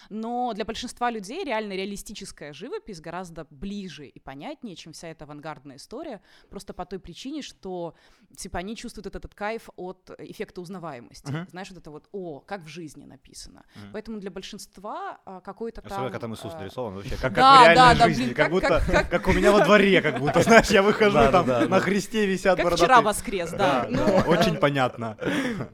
но 0.09 0.53
для 0.53 0.65
большинства 0.65 1.09
людей 1.09 1.43
реально 1.43 1.73
реалистическая 1.73 2.53
живопись 2.53 3.01
гораздо 3.01 3.45
ближе 3.49 4.07
и 4.07 4.19
понятнее, 4.19 4.75
чем 4.75 4.93
вся 4.93 5.07
эта 5.09 5.25
авангардная 5.25 5.77
история, 5.77 6.21
просто 6.49 6.73
по 6.73 6.85
той 6.85 6.99
причине, 6.99 7.41
что, 7.41 7.95
типа, 8.35 8.59
они 8.59 8.75
чувствуют 8.75 9.07
этот, 9.07 9.25
этот 9.25 9.35
кайф 9.35 9.69
от 9.75 10.11
эффекта 10.17 10.61
узнаваемости. 10.61 11.31
Uh-huh. 11.31 11.49
Знаешь, 11.49 11.69
вот 11.69 11.79
это 11.79 11.91
вот, 11.91 12.07
о, 12.11 12.39
как 12.39 12.63
в 12.63 12.67
жизни 12.67 13.05
написано. 13.05 13.63
Uh-huh. 13.75 13.89
Поэтому 13.93 14.19
для 14.19 14.31
большинства 14.31 15.19
а, 15.25 15.41
какой-то 15.41 15.81
там... 15.81 15.91
Особенно, 15.91 16.09
когда 16.09 16.19
там 16.19 16.33
Иисус 16.33 16.53
а... 16.53 16.59
нарисован 16.59 16.95
вообще, 16.95 17.15
как, 17.15 17.33
да, 17.33 17.41
как 17.41 17.61
в 17.61 17.75
реальной 17.75 17.99
да, 17.99 18.07
жизни, 18.07 18.23
блин, 18.23 18.35
как, 18.35 18.45
как 18.45 18.51
будто, 18.51 18.67
как, 18.67 18.85
как... 18.85 19.09
как 19.09 19.27
у 19.27 19.33
меня 19.33 19.51
во 19.51 19.63
дворе, 19.63 20.01
как 20.01 20.19
будто, 20.19 20.41
знаешь, 20.41 20.69
я 20.69 20.81
выхожу 20.81 21.17
там 21.31 21.69
на 21.73 21.79
христе 21.79 22.25
висят 22.25 22.59
Как 22.59 22.73
вчера 22.75 23.01
воскрес, 23.01 23.51
да. 23.51 23.87
Ну, 23.89 24.03
очень 24.27 24.57
понятно. 24.57 25.17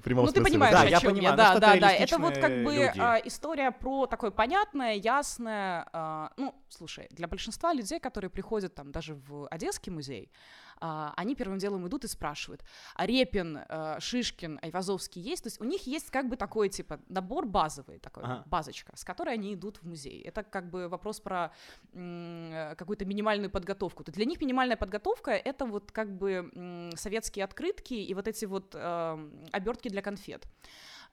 Ну, 0.06 0.32
ты 0.32 0.44
понимаешь, 0.44 0.94
о 0.94 1.00
чем 1.00 1.16
я. 1.16 1.34
Да, 1.34 1.60
да, 1.60 1.76
да. 1.78 1.92
Это 1.92 2.18
вот 2.18 2.38
как 2.38 2.64
бы 2.64 2.92
а, 2.98 3.18
история 3.24 3.72
про 3.72 4.08
такое 4.08 4.32
понятное, 4.32 4.96
ясное. 4.96 5.88
А, 5.94 6.32
ну, 6.38 6.56
слушай, 6.70 7.08
для 7.12 7.28
большинства 7.28 7.74
людей, 7.74 8.00
которые 8.00 8.30
приходят 8.30 8.76
там 8.76 8.92
даже 8.92 9.16
в 9.16 9.48
Одесский 9.48 9.92
музей, 9.92 10.32
они 10.80 11.36
первым 11.36 11.60
делом 11.60 11.88
идут 11.88 12.04
и 12.06 12.08
спрашивают, 12.08 12.64
а 12.96 13.06
Репин, 13.06 13.58
э, 13.58 13.98
Шишкин, 14.00 14.60
Айвазовский 14.62 15.22
есть? 15.22 15.44
То 15.44 15.48
есть 15.48 15.62
у 15.62 15.66
них 15.66 15.88
есть 15.88 16.10
как 16.10 16.30
бы 16.30 16.36
такой, 16.36 16.70
типа, 16.70 17.00
набор 17.10 17.46
базовый, 17.46 18.00
такой, 18.00 18.24
ага. 18.24 18.44
базочка, 18.46 18.96
с 18.96 19.04
которой 19.04 19.34
они 19.34 19.54
идут 19.54 19.78
в 19.78 19.88
музей. 19.88 20.22
Это 20.22 20.44
как 20.44 20.70
бы 20.70 20.88
вопрос 20.88 21.20
про 21.20 21.52
м- 21.94 22.76
какую-то 22.76 23.06
минимальную 23.06 23.50
подготовку. 23.50 24.04
То 24.04 24.12
для 24.12 24.26
них 24.26 24.40
минимальная 24.42 24.78
подготовка— 24.78 25.32
это 25.46 25.66
вот 25.66 25.92
как 25.92 26.18
бы 26.18 26.90
советские 26.96 27.46
открытки 27.46 27.94
и 27.94 28.14
вот 28.14 28.28
эти 28.28 28.46
вот 28.46 28.74
э, 28.76 29.30
обертки 29.52 29.90
для 29.90 30.02
конфет. 30.02 30.48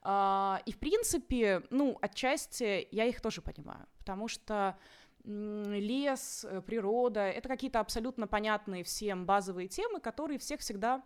Uh, 0.03 0.61
и, 0.65 0.71
в 0.71 0.77
принципе, 0.77 1.63
ну, 1.69 1.97
отчасти 2.01 2.87
я 2.91 3.05
их 3.05 3.19
тоже 3.19 3.41
понимаю, 3.41 3.87
потому 3.97 4.27
что 4.27 4.77
лес, 5.27 6.45
э, 6.49 6.61
природа, 6.61 7.21
это 7.21 7.49
какие-то 7.49 7.79
абсолютно 7.79 8.27
понятные 8.27 8.83
всем 8.83 9.25
базовые 9.25 9.67
темы, 9.67 9.99
которые 9.99 10.39
всех 10.39 10.61
всегда, 10.61 11.03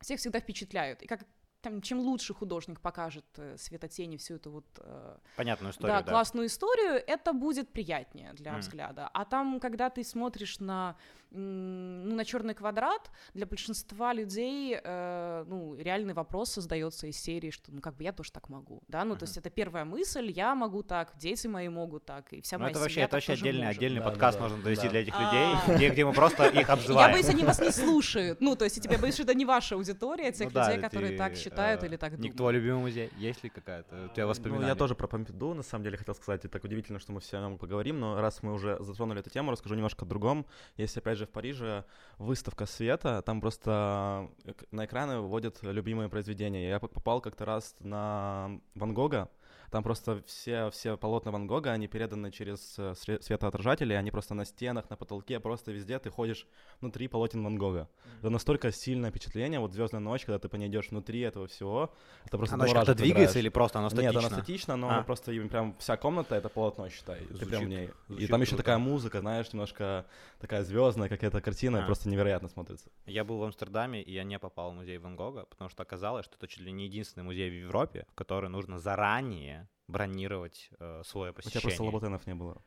всех 0.00 0.20
всегда 0.20 0.40
впечатляют. 0.40 1.02
И 1.02 1.06
как 1.06 1.24
там, 1.60 1.82
чем 1.82 1.98
лучше 1.98 2.34
художник 2.34 2.80
покажет 2.80 3.26
э, 3.36 3.56
светотени 3.56 4.16
всю 4.16 4.36
эту 4.36 4.50
вот 4.52 4.66
э, 4.78 5.18
понятную 5.36 5.72
историю, 5.72 5.96
да, 5.96 6.02
да, 6.02 6.10
классную 6.10 6.46
историю, 6.46 7.02
это 7.04 7.32
будет 7.32 7.72
приятнее 7.72 8.32
для 8.34 8.52
mm. 8.52 8.58
взгляда. 8.58 9.08
А 9.12 9.24
там, 9.24 9.58
когда 9.58 9.90
ты 9.90 10.04
смотришь 10.04 10.60
на 10.60 10.96
ну, 11.30 12.14
на 12.14 12.24
черный 12.24 12.54
квадрат 12.54 13.10
для 13.34 13.46
большинства 13.46 14.12
людей 14.12 14.78
э, 14.82 15.44
ну, 15.46 15.76
реальный 15.76 16.14
вопрос 16.14 16.52
создается 16.52 17.06
из 17.06 17.16
серии, 17.18 17.50
что 17.50 17.70
ну 17.72 17.80
как 17.80 17.96
бы 17.96 18.04
я 18.04 18.12
тоже 18.12 18.32
так 18.32 18.48
могу, 18.48 18.82
да, 18.88 19.04
ну 19.04 19.14
uh-huh. 19.14 19.18
то 19.18 19.24
есть 19.24 19.36
это 19.36 19.50
первая 19.50 19.84
мысль, 19.84 20.30
я 20.30 20.54
могу 20.54 20.82
так, 20.82 21.12
дети 21.18 21.46
мои 21.46 21.68
могут 21.68 22.06
так, 22.06 22.32
и 22.32 22.40
вся 22.40 22.56
ну, 22.56 22.62
моя 22.62 22.70
это 22.70 22.80
вообще, 22.80 23.00
это 23.02 23.16
вообще 23.16 23.32
отдельный, 23.34 23.64
может. 23.64 23.76
отдельный 23.76 24.00
да, 24.00 24.06
подкаст 24.06 24.38
да, 24.38 24.44
нужно 24.44 24.62
довести 24.62 24.84
да. 24.84 24.90
для 24.90 25.00
этих 25.00 25.14
людей, 25.14 25.54
а. 25.66 25.74
где, 25.74 25.88
где 25.90 26.04
мы 26.04 26.12
просто 26.12 26.46
их 26.46 26.70
обзываем. 26.70 27.08
Я 27.08 27.12
боюсь, 27.12 27.28
они 27.28 27.44
вас 27.44 27.60
не 27.60 27.70
слушают, 27.70 28.40
ну 28.40 28.56
то 28.56 28.64
есть 28.64 28.84
я 28.84 28.98
боюсь, 28.98 29.14
что 29.14 29.24
это 29.24 29.34
не 29.34 29.44
ваша 29.44 29.74
аудитория, 29.74 30.32
тех 30.32 30.52
ну 30.52 30.60
людей, 30.60 30.80
которые 30.80 31.16
так 31.18 31.36
считают 31.36 31.84
или 31.84 31.96
так 31.96 32.16
думают. 32.16 32.36
Твой 32.36 32.52
любимый 32.54 32.80
музей, 32.80 33.10
есть 33.16 33.44
ли 33.44 33.50
какая-то 33.50 34.06
у 34.06 34.14
тебя 34.14 34.26
воспоминания? 34.26 34.62
Ну 34.62 34.68
я 34.68 34.74
тоже 34.74 34.94
про 34.94 35.06
Помпиду 35.06 35.52
на 35.54 35.62
самом 35.62 35.84
деле 35.84 35.96
хотел 35.96 36.14
сказать, 36.14 36.44
и 36.44 36.48
так 36.48 36.64
удивительно, 36.64 36.98
что 36.98 37.12
мы 37.12 37.20
все 37.20 37.38
о 37.38 37.40
нем 37.40 37.58
поговорим, 37.58 38.00
но 38.00 38.20
раз 38.20 38.42
мы 38.42 38.54
уже 38.54 38.78
затронули 38.80 39.20
эту 39.20 39.30
тему, 39.30 39.50
расскажу 39.50 39.74
немножко 39.74 40.04
о 40.04 40.08
другом. 40.08 40.46
Есть 40.76 40.96
опять 40.96 41.17
же 41.18 41.26
в 41.26 41.30
Париже 41.30 41.84
выставка 42.16 42.66
света, 42.66 43.22
там 43.22 43.40
просто 43.40 44.30
на 44.70 44.86
экраны 44.86 45.20
выводят 45.20 45.58
любимые 45.62 46.08
произведения. 46.08 46.68
Я 46.68 46.80
попал 46.80 47.20
как-то 47.20 47.44
раз 47.44 47.76
на 47.80 48.60
Ван 48.74 48.94
Гога, 48.94 49.28
там 49.70 49.82
просто 49.82 50.22
все, 50.26 50.70
все 50.70 50.96
полотна 50.96 51.30
Ван 51.30 51.46
Гога, 51.46 51.72
они 51.72 51.88
переданы 51.88 52.30
через 52.30 52.74
э, 52.78 52.94
светоотражатели, 52.94 53.92
они 53.92 54.10
просто 54.10 54.34
на 54.34 54.44
стенах, 54.44 54.88
на 54.90 54.96
потолке, 54.96 55.40
просто 55.40 55.72
везде 55.72 55.98
ты 55.98 56.10
ходишь 56.10 56.46
внутри 56.80 57.08
полотен 57.08 57.44
Ван 57.44 57.56
Гога. 57.58 57.80
Mm-hmm. 57.80 58.18
Это 58.20 58.30
настолько 58.30 58.72
сильное 58.72 59.10
впечатление, 59.10 59.60
вот 59.60 59.72
«Звездная 59.72 60.00
ночь», 60.00 60.24
когда 60.24 60.38
ты 60.38 60.48
по 60.48 60.56
ней 60.56 60.68
идешь 60.68 60.90
внутри 60.90 61.20
этого 61.20 61.46
всего, 61.46 61.94
это 62.24 62.38
просто 62.38 62.54
Она 62.54 62.66
как-то 62.66 62.94
двигается 62.94 63.38
или 63.38 63.48
просто 63.48 63.78
она 63.78 63.90
статична? 63.90 64.12
Нет, 64.12 64.24
она 64.24 64.36
статична, 64.36 64.76
но 64.76 64.90
а. 64.90 65.02
просто 65.02 65.32
прям 65.48 65.76
вся 65.78 65.96
комната— 65.96 66.34
это 66.36 66.48
полотно, 66.48 66.88
считай. 66.88 67.20
Звучит, 67.24 67.40
ты 67.40 67.46
прям 67.46 67.64
в 67.64 67.68
ней. 67.68 67.90
И 68.18 68.26
там 68.26 68.40
еще 68.40 68.56
такая 68.56 68.78
музыка, 68.78 69.20
знаешь, 69.20 69.52
немножко 69.52 70.06
такая 70.40 70.64
звездная 70.64 71.08
какая-то 71.08 71.40
картина, 71.40 71.82
а. 71.82 71.86
просто 71.86 72.08
невероятно 72.08 72.48
смотрится. 72.48 72.88
Я 73.06 73.24
был 73.24 73.38
в 73.38 73.42
Амстердаме, 73.42 74.02
и 74.02 74.12
я 74.12 74.24
не 74.24 74.38
попал 74.38 74.70
в 74.70 74.74
музей 74.74 74.98
Ван 74.98 75.16
Гога, 75.16 75.44
потому 75.44 75.68
что 75.68 75.82
оказалось, 75.82 76.24
что 76.24 76.36
это 76.36 76.46
чуть 76.46 76.60
ли 76.60 76.72
не 76.72 76.84
единственный 76.84 77.24
музей 77.24 77.50
в 77.50 77.54
Европе, 77.54 78.06
в 78.12 78.14
который 78.14 78.48
нужно 78.48 78.78
заранее 78.78 79.57
бронировать 79.86 80.70
э, 80.78 81.02
свое 81.04 81.32
посещение. 81.32 81.58
У 81.58 81.60
тебя 81.60 81.68
просто 81.68 81.82
лоботенов 81.84 82.26
не 82.26 82.34
было. 82.34 82.62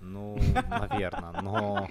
Ну, 0.00 0.38
наверное, 0.68 1.42
но 1.42 1.88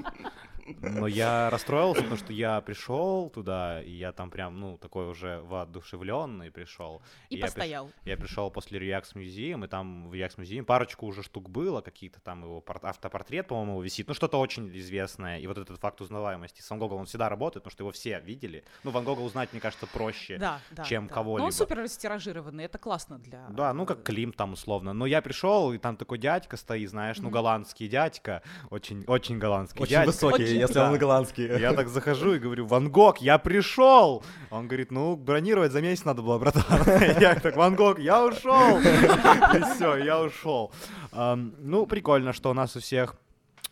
но 0.81 1.07
я 1.07 1.49
расстроился, 1.49 2.01
потому 2.01 2.17
что 2.17 2.33
я 2.33 2.61
пришел 2.61 3.29
туда, 3.29 3.81
и 3.81 3.91
я 3.91 4.11
там 4.11 4.29
прям, 4.29 4.59
ну, 4.59 4.77
такой 4.77 5.09
уже 5.09 5.41
воодушевленный 5.41 6.51
пришел. 6.51 7.01
И, 7.29 7.37
и 7.37 7.41
постоял. 7.41 7.85
Я, 7.85 7.91
приш... 7.91 8.05
я 8.05 8.17
пришел 8.17 8.51
после 8.51 8.79
Реакс 8.79 9.15
Музеем, 9.15 9.65
и 9.65 9.67
там 9.67 10.09
в 10.09 10.13
Реакс 10.13 10.37
Музеем 10.37 10.65
парочку 10.65 11.05
уже 11.05 11.23
штук 11.23 11.49
было, 11.49 11.81
какие-то 11.81 12.19
там 12.21 12.43
его 12.43 12.63
автопортрет, 12.83 13.47
по-моему, 13.47 13.81
висит, 13.81 14.07
ну, 14.07 14.13
что-то 14.13 14.37
очень 14.39 14.75
известное. 14.77 15.39
И 15.39 15.47
вот 15.47 15.57
этот 15.57 15.79
факт 15.79 16.01
узнаваемости 16.01 16.61
с 16.61 16.69
Ван 16.69 16.79
Гогом, 16.79 16.99
он 16.99 17.05
всегда 17.05 17.29
работает, 17.29 17.63
потому 17.63 17.71
что 17.71 17.83
его 17.83 17.91
все 17.91 18.19
видели. 18.19 18.63
Ну, 18.83 18.91
Ван 18.91 19.03
Гога 19.03 19.21
узнать, 19.21 19.51
мне 19.51 19.61
кажется, 19.61 19.87
проще, 19.87 20.37
да, 20.37 20.59
да, 20.71 20.83
чем 20.83 21.07
да. 21.07 21.13
кого-либо. 21.13 21.39
Но 21.39 21.45
он 21.45 21.51
супер 21.51 21.77
растиражированный, 21.77 22.65
это 22.65 22.77
классно 22.77 23.19
для... 23.19 23.47
Да, 23.49 23.73
ну, 23.73 23.85
как 23.85 24.03
Клим 24.03 24.33
там, 24.33 24.53
условно. 24.53 24.93
Но 24.93 25.05
я 25.05 25.21
пришел, 25.21 25.73
и 25.73 25.77
там 25.77 25.97
такой 25.97 26.17
дядька 26.17 26.57
стоит, 26.57 26.89
знаешь, 26.89 27.17
mm-hmm. 27.17 27.23
ну, 27.23 27.29
голландский 27.29 27.87
дядька, 27.87 28.43
очень, 28.69 29.03
очень 29.05 29.39
голландский 29.39 29.81
очень 29.81 29.91
дядька. 29.91 30.07
высокий, 30.07 30.43
очень 30.43 30.58
если 30.59 30.79
он 30.79 30.97
голландский. 30.97 31.59
Я 31.59 31.73
так 31.73 31.89
захожу 31.89 32.33
и 32.33 32.39
говорю, 32.39 32.65
Ван 32.65 32.89
Гог, 32.89 33.19
я 33.19 33.37
пришел! 33.37 34.23
Он 34.49 34.67
говорит, 34.67 34.91
ну, 34.91 35.15
бронировать 35.15 35.71
за 35.71 35.81
месяц 35.81 36.05
надо 36.05 36.21
было, 36.21 36.37
братан. 36.39 36.63
Я 37.19 37.35
так, 37.35 37.55
Ван 37.55 37.75
Гог, 37.75 37.99
я 37.99 38.25
ушел! 38.25 38.79
И 38.79 39.75
все, 39.75 39.95
я 39.97 40.21
ушел. 40.21 40.71
Ну, 41.11 41.85
прикольно, 41.85 42.33
что 42.33 42.49
у 42.49 42.53
нас 42.53 42.75
у 42.75 42.79
всех 42.79 43.15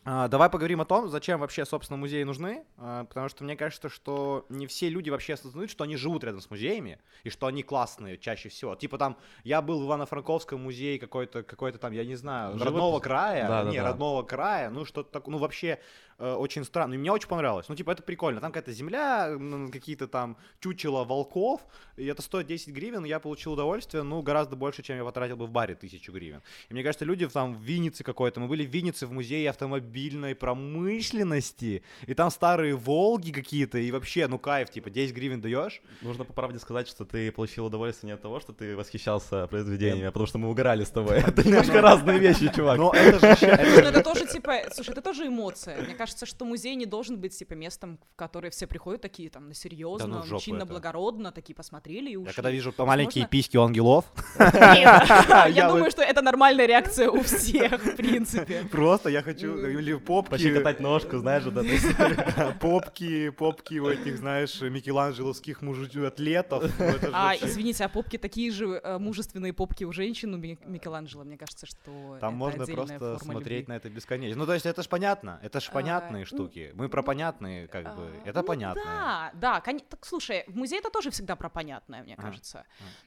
давай 0.08 0.50
поговорим 0.50 0.80
о 0.80 0.86
том, 0.86 1.10
зачем 1.10 1.42
вообще, 1.42 1.66
собственно, 1.66 1.98
музеи 1.98 2.24
нужны, 2.24 2.64
а, 2.78 3.04
потому 3.04 3.28
что 3.28 3.44
мне 3.44 3.58
кажется, 3.58 3.90
что 3.90 4.46
не 4.48 4.66
все 4.66 4.88
люди 4.90 5.10
вообще 5.10 5.34
осознают, 5.34 5.70
что 5.70 5.84
они 5.84 5.98
живут 5.98 6.24
рядом 6.24 6.40
с 6.40 6.50
музеями, 6.50 7.00
и 7.26 7.30
что 7.30 7.46
они 7.48 7.62
классные 7.62 8.18
чаще 8.18 8.48
всего. 8.48 8.76
Типа 8.76 8.98
там, 8.98 9.18
я 9.44 9.62
был 9.62 9.82
в 9.82 9.84
Ивано-Франковском 9.84 10.58
музее 10.58 10.98
какой-то, 10.98 11.44
какой-то 11.44 11.78
там, 11.78 11.92
я 11.92 12.06
не 12.06 12.16
знаю, 12.16 12.54
Живут... 12.54 12.68
родного 12.68 13.00
края, 13.02 13.48
да, 13.50 13.64
не, 13.64 13.78
да, 13.78 13.90
родного 13.90 14.22
да. 14.24 14.30
края, 14.30 14.70
ну 14.70 14.86
что-то 14.86 15.12
такое, 15.12 15.34
ну 15.34 15.40
вообще 15.40 15.80
э, 16.20 16.34
очень 16.34 16.64
странно. 16.64 16.94
И 16.94 16.98
мне 16.98 17.12
очень 17.12 17.28
понравилось. 17.28 17.68
Ну, 17.68 17.76
типа, 17.76 17.92
это 17.92 18.02
прикольно. 18.02 18.40
Там 18.40 18.52
какая-то 18.52 18.72
земля, 18.72 19.38
какие-то 19.72 20.08
там 20.08 20.38
чучела 20.62 21.04
волков, 21.04 21.62
и 21.98 22.06
это 22.06 22.22
стоит 22.22 22.48
10 22.48 22.70
гривен, 22.70 23.04
я 23.04 23.20
получил 23.20 23.54
удовольствие, 23.54 24.04
ну, 24.04 24.22
гораздо 24.22 24.56
больше, 24.56 24.84
чем 24.84 24.98
я 24.98 25.04
потратил 25.04 25.36
бы 25.36 25.48
в 25.48 25.52
баре 25.52 25.76
тысячу 25.76 26.14
гривен. 26.14 26.42
И 26.70 26.74
мне 26.74 26.84
кажется, 26.84 27.04
люди 27.04 27.28
там 27.28 27.56
в 27.56 27.62
Виннице 27.62 28.04
какой-то, 28.06 28.40
мы 28.40 28.48
были 28.48 28.66
в 28.66 28.70
Виннице 28.70 29.06
в 29.06 29.12
музее 29.12 29.50
автомобильной 29.98 30.36
промышленности, 30.36 31.82
и 32.06 32.13
там 32.13 32.30
старые 32.30 32.75
Волги 32.75 33.32
какие-то, 33.32 33.77
и 33.77 33.92
вообще, 33.92 34.27
ну, 34.27 34.38
кайф, 34.38 34.70
типа, 34.70 34.89
10 34.89 35.16
гривен 35.16 35.42
даешь. 35.42 35.82
Нужно 36.01 36.24
по 36.24 36.34
правде 36.34 36.60
сказать, 36.60 36.88
что 36.88 37.06
ты 37.06 37.32
получил 37.32 37.66
удовольствие 37.66 38.10
не 38.10 38.13
от 38.13 38.22
того, 38.22 38.39
что 38.39 38.54
ты 38.54 38.75
восхищался 38.75 39.48
произведением, 39.48 40.08
а 40.08 40.12
потому 40.12 40.27
что 40.27 40.38
мы 40.38 40.50
угорали 40.50 40.84
с 40.84 40.89
тобой. 40.89 41.18
Это 41.27 41.44
немножко 41.44 41.82
разные 41.82 42.20
вещи, 42.20 42.51
чувак. 42.54 42.77
Но 42.77 42.92
это 42.94 43.36
же... 43.36 43.46
Это 43.48 44.04
тоже, 44.04 44.27
типа, 44.27 44.54
слушай, 44.72 44.92
это 44.92 45.01
тоже 45.01 45.27
эмоция. 45.27 45.82
Мне 45.82 45.96
кажется, 45.96 46.25
что 46.25 46.46
музей 46.46 46.75
не 46.75 46.86
должен 46.86 47.18
быть, 47.18 47.38
типа, 47.38 47.54
местом, 47.54 48.00
в 48.13 48.16
которое 48.16 48.50
все 48.50 48.68
приходят 48.68 49.01
такие, 49.01 49.30
там, 49.30 49.48
на 49.48 49.54
серьезно, 49.54 50.24
ну, 50.30 50.39
чинно-благородно, 50.39 51.32
такие 51.32 51.56
посмотрели 51.56 52.12
и 52.12 52.16
ушли. 52.16 52.30
Я 52.30 52.34
когда 52.34 52.51
вижу 52.51 52.74
маленькие 52.77 53.27
письки 53.32 53.58
у 53.58 53.62
ангелов... 53.62 54.06
Я 54.38 55.68
думаю, 55.70 55.92
что 55.92 56.01
это 56.01 56.22
нормальная 56.22 56.68
реакция 56.68 57.10
у 57.10 57.22
всех, 57.22 57.84
в 57.84 57.96
принципе. 57.96 58.63
Просто 58.72 59.10
я 59.10 59.22
хочу, 59.22 59.48
или 59.88 59.96
попки... 59.96 60.32
Пощекотать 60.32 60.79
ножку, 60.79 61.17
знаешь, 61.17 61.44
вот 61.44 61.58
это. 61.58 62.56
Попки, 62.62 63.29
попки 63.29 63.79
у 63.79 63.88
этих, 63.88 64.17
знаешь, 64.17 64.62
микеланджеловских 64.62 65.62
мужиков-атлетов. 65.62 66.72
А, 67.13 67.36
извините, 67.36 67.86
а 67.86 67.89
попки 67.89 68.17
такие 68.17 68.51
же 68.51 68.82
э, 68.84 68.98
мужественные 68.98 69.53
попки 69.53 69.84
у 69.84 69.91
женщин, 69.91 70.34
у 70.34 70.38
Микеланджело, 70.38 71.24
мне 71.24 71.38
кажется, 71.38 71.65
что 71.65 72.17
Там 72.20 72.36
можно 72.36 72.65
просто 72.65 73.17
смотреть 73.20 73.67
на 73.67 73.74
это 73.74 73.89
бесконечно. 73.89 74.39
Ну, 74.39 74.46
то 74.46 74.53
есть 74.53 74.65
это 74.65 74.84
ж 74.84 74.88
понятно, 74.88 75.39
это 75.41 75.60
ж 75.60 75.70
понятные 75.72 76.25
штуки 76.25 76.38
штуки. 76.38 76.72
Мы 76.75 76.89
про 76.89 77.03
понятные, 77.03 77.67
как 77.67 77.96
бы. 77.96 78.12
А, 78.24 78.29
это 78.29 78.41
ну, 78.41 78.48
понятно. 78.48 78.82
Да, 78.84 79.32
да. 79.34 79.62
Так, 79.62 80.06
слушай, 80.06 80.44
в 80.48 80.56
музее 80.56 80.79
это 80.79 80.89
тоже 80.89 81.10
всегда 81.12 81.36
про 81.36 81.50
понятное, 81.50 82.03
мне 82.03 82.15
а, 82.17 82.22
кажется. 82.22 82.65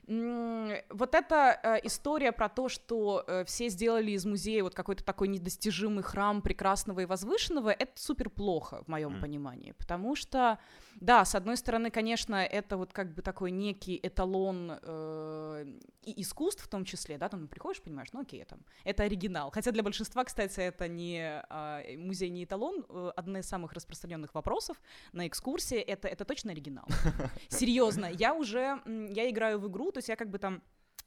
А. 0.08 0.82
Вот 0.90 1.14
эта 1.14 1.60
э, 1.62 1.80
история 1.84 2.32
про 2.32 2.48
то, 2.48 2.68
что 2.68 3.24
э, 3.26 3.44
все 3.44 3.68
сделали 3.68 4.12
из 4.12 4.24
музея 4.24 4.62
вот 4.62 4.74
какой-то 4.74 5.04
такой 5.04 5.28
недостижимый 5.28 6.02
храм 6.02 6.42
прекрасного 6.60 7.00
и 7.00 7.06
возвышенного, 7.06 7.70
это 7.70 7.92
супер 7.94 8.28
плохо 8.28 8.82
в 8.84 8.88
моем 8.88 9.14
mm. 9.14 9.20
понимании, 9.20 9.72
потому 9.72 10.14
что 10.14 10.58
да, 11.00 11.24
с 11.24 11.34
одной 11.34 11.56
стороны, 11.56 11.90
конечно, 11.90 12.34
это 12.34 12.76
вот 12.76 12.92
как 12.92 13.14
бы 13.14 13.22
такой 13.22 13.50
некий 13.50 13.98
эталон 14.02 14.78
э, 14.82 15.64
и 16.02 16.20
искусств 16.20 16.62
в 16.62 16.68
том 16.68 16.84
числе, 16.84 17.16
да, 17.16 17.28
там 17.28 17.48
приходишь, 17.48 17.80
понимаешь, 17.82 18.12
ну 18.12 18.20
окей, 18.20 18.44
там, 18.44 18.58
это 18.84 19.04
оригинал. 19.04 19.50
Хотя 19.50 19.70
для 19.72 19.82
большинства, 19.82 20.22
кстати, 20.24 20.60
это 20.60 20.86
не 20.86 21.42
э, 21.48 21.96
музей, 21.96 22.28
не 22.28 22.44
эталон. 22.44 22.84
Э, 22.90 23.12
один 23.16 23.38
из 23.38 23.48
самых 23.48 23.72
распространенных 23.72 24.34
вопросов 24.34 24.76
на 25.12 25.26
экскурсии 25.26 25.78
это, 25.78 26.08
это 26.08 26.24
точно 26.26 26.52
оригинал. 26.52 26.86
Серьезно, 27.48 28.10
я 28.12 28.34
уже, 28.34 28.82
я 28.86 29.30
играю 29.30 29.58
в 29.60 29.66
игру, 29.68 29.92
то 29.92 29.98
есть 29.98 30.10
я 30.10 30.16
как 30.16 30.28
бы 30.28 30.38
там 30.38 30.62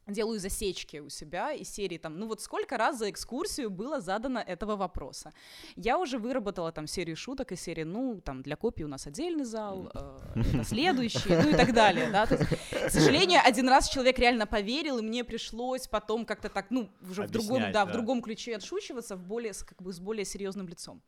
делаю 0.08 0.40
засечки 0.40 0.98
у 0.98 1.10
себя 1.10 1.54
из 1.54 1.70
серии 1.70 1.98
там, 1.98 2.18
ну 2.18 2.28
вот 2.28 2.42
сколько 2.42 2.78
раз 2.78 3.00
за 3.00 3.10
экскурсию 3.10 3.70
было 3.70 4.02
задано 4.02 4.40
этого 4.40 4.76
вопроса. 4.76 5.34
Я 5.76 5.98
уже 5.98 6.18
выработала 6.18 6.72
там 6.72 6.88
серию 6.88 7.16
шуток 7.16 7.52
и 7.52 7.56
серии, 7.56 7.84
ну 7.84 8.22
там 8.22 8.42
для 8.42 8.56
копии 8.56 8.84
у 8.84 8.88
нас 8.88 9.08
отдельный 9.08 9.46
зал, 9.46 9.92
э, 9.94 10.64
следующий, 10.64 11.30
ну 11.30 11.50
и 11.50 11.54
так 11.54 11.74
далее, 11.74 12.10
да. 12.12 12.28
есть, 12.30 12.44
к 12.88 12.90
сожалению, 12.90 13.40
один 13.44 13.70
раз 13.70 13.90
человек 13.90 14.20
реально 14.20 14.46
поверил, 14.46 14.98
и 14.98 15.02
мне 15.02 15.24
пришлось 15.24 15.88
потом 15.88 16.26
как-то 16.26 16.50
так, 16.50 16.68
ну 16.70 16.90
уже 17.02 17.24
в 17.24 17.32
другом, 17.32 17.62
да, 17.62 17.72
да, 17.72 17.86
в 17.86 17.92
другом 17.92 18.22
ключе 18.22 18.56
отшучиваться, 18.56 19.16
в 19.16 19.24
более, 19.24 19.54
как 19.54 19.82
бы 19.82 19.94
с 19.94 20.00
более 20.00 20.26
серьезным 20.26 20.68
лицом. 20.68 21.02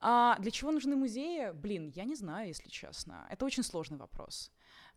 А 0.00 0.38
для 0.38 0.50
чего 0.50 0.70
нужны 0.70 0.96
музеи? 0.96 1.52
Блин, 1.52 1.90
я 1.94 2.04
не 2.04 2.14
знаю, 2.14 2.48
если 2.48 2.68
честно. 2.68 3.26
Это 3.30 3.46
очень 3.46 3.62
сложный 3.62 3.96
вопрос. 3.96 4.50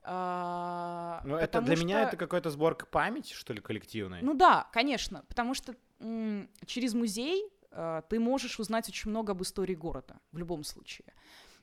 А, 0.10 1.22
ну, 1.26 1.36
это 1.36 1.62
для 1.62 1.76
что... 1.76 1.86
меня 1.86 2.04
это 2.04 2.16
какой-то 2.16 2.50
сборка 2.50 2.86
памяти, 2.86 3.34
что 3.34 3.54
ли, 3.54 3.60
коллективной? 3.60 4.22
Ну 4.22 4.34
да, 4.34 4.70
конечно, 4.72 5.26
потому 5.28 5.54
что 5.54 5.76
м- 6.00 6.50
через 6.66 6.94
музей 6.94 7.52
э, 7.72 8.02
ты 8.10 8.20
можешь 8.20 8.58
узнать 8.60 8.88
очень 8.88 9.12
много 9.12 9.34
об 9.34 9.42
истории 9.42 9.76
города 9.76 10.20
в 10.32 10.38
любом 10.38 10.64
случае. 10.64 11.14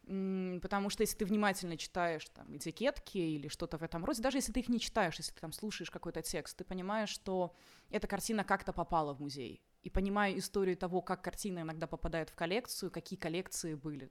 М- 0.07 0.61
потому 0.61 0.91
что 0.91 1.03
если 1.03 1.17
ты 1.17 1.25
внимательно 1.25 1.79
читаешь 1.79 2.29
там 2.35 2.55
этикетки 2.55 3.17
или 3.17 3.49
что-то 3.49 3.79
в 3.79 3.83
этом 3.83 4.05
роде, 4.05 4.21
даже 4.21 4.37
если 4.37 4.53
ты 4.53 4.61
их 4.61 4.69
не 4.69 4.79
читаешь, 4.79 5.17
если 5.17 5.33
ты 5.33 5.41
там 5.41 5.53
слушаешь 5.53 5.91
какой-то 5.91 6.21
текст, 6.21 6.59
ты 6.59 6.65
понимаешь, 6.65 7.09
что 7.09 7.55
эта 7.89 8.07
картина 8.07 8.45
как-то 8.45 8.75
попала 8.75 9.15
в 9.15 9.21
музей. 9.21 9.63
И 9.83 9.89
понимая 9.89 10.37
историю 10.37 10.77
того, 10.77 11.01
как 11.01 11.23
картина 11.23 11.61
иногда 11.61 11.87
попадает 11.87 12.29
в 12.29 12.35
коллекцию, 12.35 12.91
какие 12.91 13.19
коллекции 13.19 13.75
были, 13.75 14.11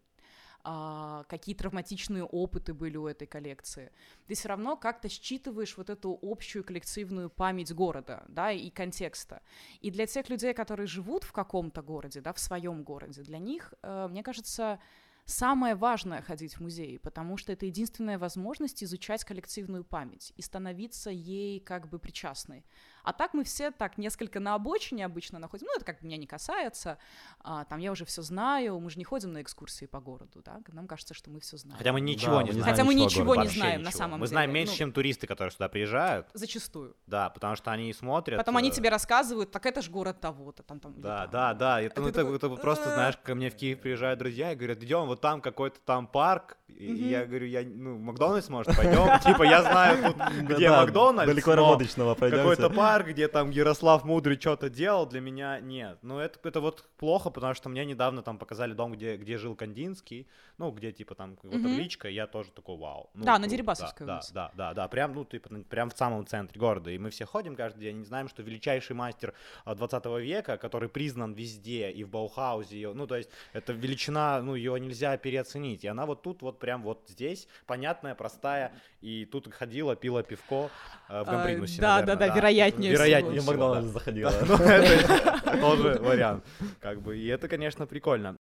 какие 0.64 1.56
травматичные 1.56 2.24
опыты 2.24 2.74
были 2.74 2.96
у 2.96 3.08
этой 3.08 3.28
коллекции. 3.28 3.92
Ты 4.28 4.36
все 4.36 4.48
равно 4.48 4.78
как-то 4.78 5.10
считываешь 5.10 5.78
вот 5.78 5.90
эту 5.90 6.18
общую 6.22 6.64
коллективную 6.64 7.30
память 7.30 7.74
города, 7.74 8.24
да, 8.30 8.52
и 8.52 8.70
контекста. 8.70 9.42
И 9.82 9.92
для 9.92 10.06
тех 10.06 10.30
людей, 10.30 10.54
которые 10.54 10.88
живут 10.88 11.26
в 11.26 11.34
каком-то 11.34 11.82
городе, 11.82 12.22
да, 12.22 12.32
в 12.32 12.40
своем 12.40 12.84
городе, 12.84 13.24
для 13.24 13.40
них, 13.40 13.74
э, 13.82 14.08
мне 14.10 14.24
кажется, 14.24 14.80
самое 15.26 15.76
важное 15.76 16.22
ходить 16.22 16.56
в 16.56 16.62
музей, 16.62 17.00
потому 17.00 17.38
что 17.38 17.52
это 17.52 17.66
единственная 17.66 18.18
возможность 18.18 18.84
изучать 18.84 19.24
коллективную 19.24 19.84
память 19.84 20.34
и 20.38 20.42
становиться 20.42 21.10
ей 21.10 21.60
как 21.60 21.90
бы 21.90 22.00
причастной. 22.00 22.66
А 23.04 23.14
так 23.14 23.34
мы 23.34 23.44
все 23.44 23.72
так 23.72 23.98
несколько 23.98 24.40
на 24.40 24.56
обочине 24.56 25.06
обычно 25.06 25.40
находим. 25.40 25.68
Ну, 25.68 25.76
это 25.76 25.86
как 25.86 26.00
бы 26.00 26.08
меня 26.08 26.18
не 26.18 26.28
касается. 26.28 26.98
А, 27.40 27.66
там 27.66 27.80
я 27.80 27.92
уже 27.92 28.06
все 28.06 28.22
знаю. 28.22 28.80
Мы 28.80 28.90
же 28.90 28.98
не 28.98 29.04
ходим 29.04 29.34
на 29.34 29.42
экскурсии 29.42 29.86
по 29.86 30.00
городу, 30.00 30.42
да? 30.44 30.60
Нам 30.72 30.88
кажется, 30.88 31.14
что 31.14 31.30
мы 31.30 31.40
все 31.40 31.58
знаем. 31.58 31.78
Хотя 31.78 31.92
мы 31.92 32.02
ничего 32.02 32.38
да, 32.38 32.44
не 32.44 32.52
знаем. 32.52 32.70
Хотя 32.70 32.84
мы 32.84 32.94
ничего 32.94 33.36
не 33.36 33.48
знаем 33.48 33.82
ничего. 33.82 33.86
на 33.86 33.92
самом 33.92 34.12
мы 34.12 34.18
деле. 34.18 34.22
Мы 34.22 34.28
знаем 34.28 34.54
меньше, 34.54 34.72
ну, 34.74 34.78
чем 34.78 34.92
туристы, 34.94 35.28
которые 35.28 35.52
сюда 35.52 35.70
приезжают. 35.70 36.28
Зачастую. 36.34 36.96
Да, 37.08 37.30
потому 37.30 37.56
что 37.56 37.72
они 37.72 37.92
смотрят. 37.94 38.38
Потом 38.38 38.58
они 38.58 38.70
э, 38.70 38.72
тебе 38.72 38.90
рассказывают, 38.90 39.52
так 39.52 39.66
это 39.66 39.82
ж 39.82 39.90
город 39.90 40.22
того-то. 40.22 40.64
Там, 40.64 40.80
там, 40.80 40.94
да, 41.02 41.24
там, 41.24 41.32
да, 41.32 41.54
да. 41.54 41.82
Это, 41.82 42.02
ну, 42.02 42.08
это, 42.08 42.22
такой, 42.22 42.36
это 42.38 42.50
просто, 42.50 42.94
знаешь, 42.94 43.18
ко 43.18 43.36
мне 43.36 43.50
в 43.50 43.56
Киев 43.56 43.80
приезжают 43.80 44.20
друзья 44.20 44.54
и 44.54 44.56
говорят, 44.56 44.82
идем, 44.82 45.08
вот 45.08 45.22
там 45.22 45.42
какой-то 45.42 45.80
там 45.86 46.08
парк. 46.08 46.58
И 46.68 46.92
я 46.92 47.26
говорю, 47.26 47.46
я, 47.46 47.64
ну, 47.64 47.98
Макдональдс, 47.98 48.50
может, 48.50 48.76
пойдем? 48.76 49.20
Типа, 49.24 49.44
я 49.44 49.62
знаю 49.62 50.16
где 50.42 50.70
Макдональдс. 50.70 51.30
Далеко 51.30 51.56
работочного 51.56 52.16
Какой-то 52.16 52.70
парк, 52.70 52.93
где 53.02 53.28
там 53.28 53.50
Ярослав 53.50 54.04
Мудрый 54.06 54.40
что-то 54.40 54.70
делал, 54.70 55.08
для 55.08 55.22
меня 55.22 55.60
нет. 55.60 55.98
Ну, 56.04 56.20
это, 56.20 56.38
это 56.48 56.62
вот 56.62 56.88
плохо, 56.98 57.32
потому 57.32 57.56
что 57.56 57.70
мне 57.70 57.86
недавно 57.86 58.22
там 58.22 58.38
показали 58.38 58.74
дом, 58.74 58.94
где, 58.94 59.18
где 59.18 59.38
жил 59.38 59.56
Кандинский, 59.56 60.28
ну, 60.58 60.70
где, 60.72 60.92
типа, 60.92 61.16
там 61.16 61.38
вот 61.42 61.54
mm-hmm. 61.54 61.64
табличка, 61.64 62.10
и 62.10 62.14
я 62.14 62.28
тоже 62.28 62.52
такой, 62.52 62.78
вау. 62.78 63.10
Ну, 63.16 63.26
да, 63.26 63.40
на 63.40 63.48
Дерибасовской 63.48 64.06
да, 64.06 64.14
у 64.14 64.16
нас. 64.18 64.32
Да, 64.32 64.52
да, 64.54 64.74
да, 64.74 64.88
прям, 64.88 65.16
ну, 65.16 65.26
типа, 65.26 65.50
прям 65.68 65.90
в 65.90 65.98
самом 65.98 66.28
центре 66.28 66.60
города. 66.60 66.92
И 66.92 66.98
мы 66.98 67.10
все 67.10 67.26
ходим 67.26 67.56
каждый 67.56 67.82
день, 67.82 67.98
не 68.00 68.06
знаем, 68.06 68.30
что 68.30 68.44
величайший 68.44 68.96
мастер 68.96 69.34
20 69.66 70.06
а, 70.06 70.20
века, 70.20 70.58
который 70.58 70.90
признан 70.90 71.34
везде, 71.34 71.90
и 71.90 72.04
в 72.04 72.10
Баухаузе, 72.10 72.92
ну, 72.94 73.08
то 73.08 73.16
есть, 73.16 73.30
это 73.54 73.74
величина, 73.74 74.42
ну, 74.42 74.56
ее 74.56 74.80
нельзя 74.80 75.18
переоценить. 75.18 75.84
И 75.84 75.88
она 75.88 76.06
вот 76.06 76.22
тут, 76.22 76.42
вот 76.42 76.60
прям 76.60 76.84
вот 76.84 77.06
здесь, 77.08 77.48
понятная, 77.66 78.14
простая, 78.14 78.74
и 79.02 79.26
тут 79.26 79.52
ходила, 79.54 79.96
пила 79.96 80.24
пивко 80.24 80.70
э, 81.10 81.24
в 81.24 81.26
Гамбринусе, 81.26 81.82
а, 81.82 82.02
Да, 82.02 82.02
да, 82.02 82.16
да, 82.16 82.36
вероятнее 82.36 82.83
Вероятнее 82.92 83.40
всего. 83.40 83.52
Макдональдс 83.52 83.92
заходила. 83.92 84.34
Ну, 84.48 84.56
это 84.64 85.58
тоже 85.62 86.00
вариант. 86.02 86.44
Как 86.80 87.02
бы, 87.02 87.18
и 87.18 87.28
это, 87.28 87.48
конечно, 87.48 87.86
прикольно 87.86 88.36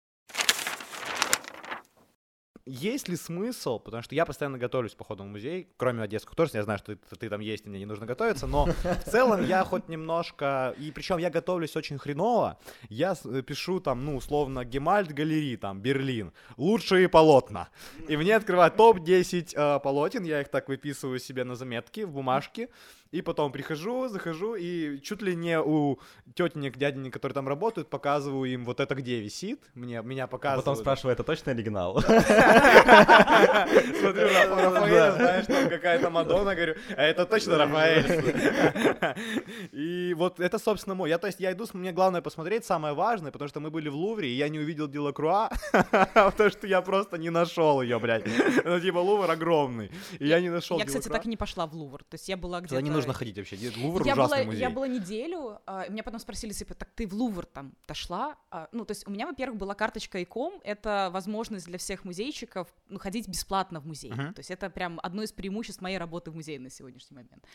есть 2.66 3.10
ли 3.10 3.16
смысл, 3.16 3.80
потому 3.80 4.04
что 4.04 4.16
я 4.16 4.26
постоянно 4.26 4.58
готовлюсь 4.58 4.94
по 4.94 5.04
ходу 5.04 5.24
в 5.24 5.28
музей, 5.28 5.68
кроме 5.78 6.04
одесского 6.04 6.36
тоже, 6.36 6.52
я 6.54 6.64
знаю, 6.64 6.80
что 6.80 6.96
ты, 6.96 7.16
ты 7.16 7.30
там 7.30 7.42
есть, 7.42 7.66
и 7.66 7.70
мне 7.70 7.80
не 7.80 7.86
нужно 7.86 8.06
готовиться, 8.06 8.48
но 8.48 8.66
в 8.66 9.10
целом 9.10 9.46
я 9.46 9.64
хоть 9.64 9.90
немножко, 9.90 10.74
и 10.78 10.92
причем 10.92 11.18
я 11.18 11.30
готовлюсь 11.30 11.76
очень 11.76 11.98
хреново, 11.98 12.60
я 12.90 13.16
пишу 13.46 13.80
там, 13.80 14.06
ну, 14.06 14.16
условно, 14.16 14.64
Гемальт 14.64 15.12
галереи, 15.12 15.56
там, 15.56 15.82
Берлин, 15.82 16.32
лучшие 16.58 17.10
полотна, 17.10 17.70
и 18.08 18.16
мне 18.16 18.36
открывают 18.36 18.76
топ-10 18.78 19.54
э, 19.54 19.80
полотен, 19.80 20.24
я 20.24 20.42
их 20.42 20.50
так 20.50 20.70
выписываю 20.70 21.20
себе 21.20 21.44
на 21.44 21.56
заметки 21.56 22.02
в 22.02 22.12
бумажке, 22.12 22.70
и 23.12 23.22
потом 23.22 23.52
прихожу, 23.52 24.08
захожу, 24.08 24.56
и 24.56 25.00
чуть 25.02 25.22
ли 25.22 25.36
не 25.36 25.60
у 25.60 26.00
тетенек, 26.34 26.78
дяденек, 26.78 27.14
которые 27.14 27.34
там 27.34 27.48
работают, 27.48 27.90
показываю 27.90 28.52
им 28.52 28.64
вот 28.64 28.80
это 28.80 28.96
где 28.96 29.20
висит. 29.20 29.60
Мне, 29.76 30.02
меня 30.02 30.28
показывают. 30.28 30.66
А 30.66 30.72
потом 30.72 30.82
спрашиваю, 30.82 31.14
это 31.14 31.24
точно 31.24 31.52
оригинал? 31.52 32.02
Смотрю 32.02 32.24
на 34.32 34.56
Рафаэля, 34.56 35.12
знаешь, 35.12 35.46
там 35.46 35.70
какая-то 35.70 36.10
Мадонна, 36.10 36.56
говорю, 36.56 36.76
а 36.96 37.04
это 37.04 37.26
точно 37.26 37.58
Рафаэль. 37.58 39.16
И 39.74 40.14
вот 40.18 40.40
это, 40.40 40.58
собственно, 40.58 40.96
мой. 40.96 41.10
Я, 41.10 41.18
то 41.18 41.28
есть, 41.28 41.42
я 41.42 41.52
иду, 41.52 41.66
мне 41.74 41.92
главное 41.92 42.22
посмотреть, 42.22 42.64
самое 42.64 42.94
важное, 42.94 43.32
потому 43.32 43.50
что 43.50 43.60
мы 43.60 43.70
были 43.72 43.90
в 43.90 43.96
Лувре, 43.96 44.30
и 44.30 44.36
я 44.36 44.48
не 44.48 44.60
увидел 44.60 44.88
Делакруа, 44.88 45.50
потому 46.14 46.50
что 46.50 46.66
я 46.66 46.82
просто 46.82 47.18
не 47.18 47.30
нашел 47.30 47.82
ее, 47.82 48.00
блядь. 48.00 48.26
Ну, 48.64 48.80
типа, 48.80 49.00
Лувр 49.00 49.30
огромный. 49.30 49.92
И 50.20 50.28
я 50.28 50.40
не 50.40 50.50
нашел 50.50 50.78
Я, 50.78 50.86
кстати, 50.86 51.10
так 51.10 51.26
и 51.26 51.30
не 51.30 51.38
пошла 51.38 51.68
в 51.68 51.74
Лувр. 51.74 52.04
То 52.04 52.16
есть 52.16 52.30
я 52.30 52.38
была 52.38 52.62
где-то 52.62 53.01
нужно 53.08 53.14
ходить 53.14 53.38
вообще. 53.38 53.58
Лувр 53.78 54.06
я 54.06 54.14
ужасный 54.14 54.38
была, 54.38 54.46
музей. 54.46 54.62
Я 54.62 54.70
была 54.70 54.88
неделю, 54.88 55.60
а, 55.66 55.88
меня 55.90 56.04
потом 56.04 56.20
спросили, 56.20 56.54
типа, 56.54 56.74
так 56.74 56.90
ты 56.96 57.08
в 57.08 57.14
Лувр 57.14 57.46
там 57.46 57.74
дошла? 57.88 58.38
А, 58.50 58.68
ну, 58.72 58.86
то 58.86 58.92
есть 58.92 59.08
у 59.08 59.12
меня, 59.12 59.28
во-первых, 59.28 59.58
была 59.58 59.74
карточка 59.76 60.22
ИКОМ, 60.24 60.62
это 60.64 61.10
возможность 61.12 61.66
для 61.66 61.78
всех 61.78 62.06
музейщиков 62.06 62.68
ну, 62.88 63.00
ходить 63.00 63.28
бесплатно 63.28 63.80
в 63.80 63.86
музей. 63.86 64.12
Uh-huh. 64.12 64.34
То 64.34 64.40
есть 64.40 64.52
это 64.52 64.70
прям 64.70 65.00
одно 65.04 65.24
из 65.24 65.32
преимуществ 65.32 65.82
моей 65.82 65.98
работы 65.98 66.32
в 66.32 66.36
музее 66.36 66.60
на 66.60 66.70
сегодняшний 66.70 67.16
момент. 67.16 67.46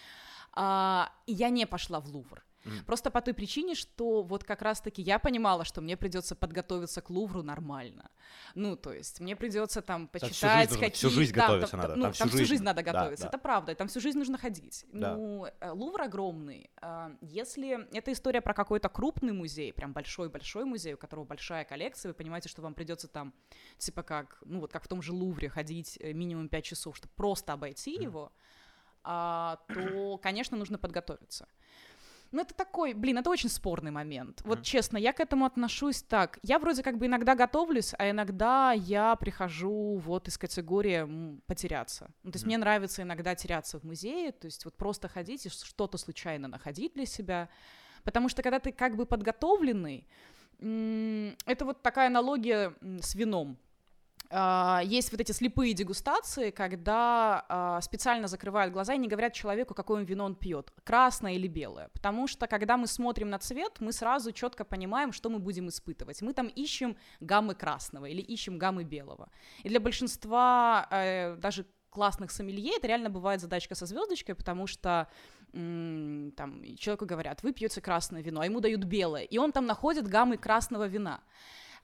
А, 0.52 1.10
и 1.26 1.32
я 1.32 1.50
не 1.50 1.66
пошла 1.66 2.00
в 2.00 2.08
Лувр. 2.08 2.42
Mm. 2.66 2.84
Просто 2.84 3.10
по 3.10 3.20
той 3.20 3.34
причине, 3.34 3.74
что 3.74 4.22
вот 4.22 4.44
как 4.44 4.62
раз-таки 4.62 5.02
я 5.02 5.18
понимала, 5.18 5.64
что 5.64 5.80
мне 5.80 5.96
придется 5.96 6.34
подготовиться 6.34 7.00
к 7.00 7.10
Лувру 7.10 7.42
нормально. 7.42 8.10
Ну, 8.54 8.76
то 8.76 8.92
есть 8.92 9.20
мне 9.20 9.36
придется 9.36 9.82
там 9.82 10.08
почитать 10.08 10.70
всю 10.70 10.80
какие... 10.80 10.90
Всю 10.90 11.10
жизнь 11.10 11.34
да, 11.34 11.42
готовиться 11.42 11.70
там, 11.70 11.80
надо. 11.80 11.96
Ну, 11.96 12.02
там, 12.02 12.12
всю, 12.12 12.18
там 12.18 12.30
жизнь. 12.30 12.44
всю 12.44 12.48
жизнь 12.48 12.64
надо 12.64 12.82
готовиться, 12.82 13.24
да, 13.24 13.28
это 13.28 13.38
правда, 13.38 13.74
там 13.74 13.88
всю 13.88 14.00
жизнь 14.00 14.18
нужно 14.18 14.36
ходить. 14.38 14.84
Да. 14.92 15.14
Ну, 15.14 15.46
э, 15.60 15.70
Лувр 15.70 16.02
огромный. 16.02 16.70
А, 16.82 17.12
если 17.20 17.86
это 17.96 18.12
история 18.12 18.40
про 18.40 18.54
какой-то 18.54 18.88
крупный 18.88 19.32
музей, 19.32 19.72
прям 19.72 19.92
большой-большой 19.92 20.64
музей, 20.64 20.94
у 20.94 20.96
которого 20.96 21.24
большая 21.24 21.64
коллекция, 21.64 22.10
вы 22.10 22.14
понимаете, 22.14 22.48
что 22.48 22.62
вам 22.62 22.74
придется 22.74 23.08
там, 23.08 23.32
типа 23.78 24.02
как, 24.02 24.38
ну 24.44 24.60
вот 24.60 24.72
как 24.72 24.84
в 24.84 24.88
том 24.88 25.02
же 25.02 25.12
Лувре 25.12 25.48
ходить 25.48 25.98
э, 26.00 26.12
минимум 26.12 26.48
5 26.48 26.64
часов, 26.64 26.96
чтобы 26.96 27.12
просто 27.14 27.52
обойти 27.52 27.96
mm. 27.96 28.02
его, 28.02 28.32
а, 29.08 29.58
то, 29.68 30.18
конечно, 30.18 30.56
нужно 30.56 30.78
подготовиться. 30.78 31.46
Ну, 32.32 32.42
это 32.42 32.54
такой, 32.54 32.94
блин, 32.94 33.18
это 33.18 33.30
очень 33.30 33.48
спорный 33.48 33.90
момент. 33.90 34.42
Вот 34.44 34.60
mm. 34.60 34.62
честно, 34.62 34.98
я 34.98 35.12
к 35.12 35.20
этому 35.20 35.44
отношусь 35.44 36.02
так. 36.02 36.38
Я 36.42 36.58
вроде 36.58 36.82
как 36.82 36.98
бы 36.98 37.06
иногда 37.06 37.34
готовлюсь, 37.34 37.94
а 37.98 38.10
иногда 38.10 38.72
я 38.72 39.16
прихожу 39.16 39.96
вот 39.98 40.28
из 40.28 40.36
категории 40.36 41.40
потеряться. 41.46 42.10
Ну, 42.22 42.32
то 42.32 42.36
есть 42.36 42.44
mm. 42.44 42.48
мне 42.48 42.58
нравится 42.58 43.02
иногда 43.02 43.34
теряться 43.34 43.78
в 43.78 43.84
музее, 43.84 44.32
то 44.32 44.46
есть 44.46 44.64
вот 44.64 44.76
просто 44.76 45.08
ходить 45.08 45.46
и 45.46 45.48
что-то 45.48 45.98
случайно 45.98 46.48
находить 46.48 46.94
для 46.94 47.06
себя. 47.06 47.48
Потому 48.04 48.28
что 48.28 48.42
когда 48.42 48.60
ты 48.60 48.72
как 48.72 48.96
бы 48.96 49.06
подготовленный, 49.06 50.06
это 50.58 51.64
вот 51.64 51.82
такая 51.82 52.06
аналогия 52.06 52.72
с 53.00 53.14
вином. 53.14 53.58
Uh, 54.28 54.84
есть 54.84 55.12
вот 55.12 55.20
эти 55.20 55.30
слепые 55.32 55.72
дегустации, 55.72 56.50
когда 56.50 57.44
uh, 57.48 57.80
специально 57.80 58.26
закрывают 58.26 58.72
глаза 58.72 58.94
и 58.94 58.98
не 58.98 59.06
говорят 59.06 59.32
человеку, 59.34 59.72
какое 59.74 60.02
вино 60.02 60.24
он 60.24 60.34
пьет, 60.34 60.72
красное 60.82 61.34
или 61.34 61.46
белое. 61.46 61.88
Потому 61.92 62.26
что, 62.26 62.48
когда 62.48 62.76
мы 62.76 62.88
смотрим 62.88 63.30
на 63.30 63.38
цвет, 63.38 63.76
мы 63.78 63.92
сразу 63.92 64.32
четко 64.32 64.64
понимаем, 64.64 65.12
что 65.12 65.30
мы 65.30 65.38
будем 65.38 65.68
испытывать. 65.68 66.22
Мы 66.22 66.32
там 66.32 66.48
ищем 66.48 66.96
гаммы 67.20 67.54
красного 67.54 68.06
или 68.06 68.20
ищем 68.20 68.58
гаммы 68.58 68.82
белого. 68.82 69.30
И 69.62 69.68
для 69.68 69.78
большинства 69.78 70.88
uh, 70.90 71.36
даже 71.36 71.64
классных 71.90 72.30
сомелье 72.30 72.76
это 72.76 72.88
реально 72.88 73.10
бывает 73.10 73.40
задачка 73.40 73.74
со 73.74 73.86
звездочкой, 73.86 74.34
потому 74.34 74.66
что 74.66 75.08
там 75.52 76.62
человеку 76.76 77.06
говорят, 77.06 77.42
вы 77.42 77.52
пьете 77.52 77.80
красное 77.80 78.22
вино, 78.22 78.40
а 78.40 78.44
ему 78.44 78.60
дают 78.60 78.84
белое, 78.84 79.22
и 79.22 79.38
он 79.38 79.52
там 79.52 79.64
находит 79.64 80.06
гаммы 80.06 80.36
красного 80.36 80.86
вина. 80.86 81.20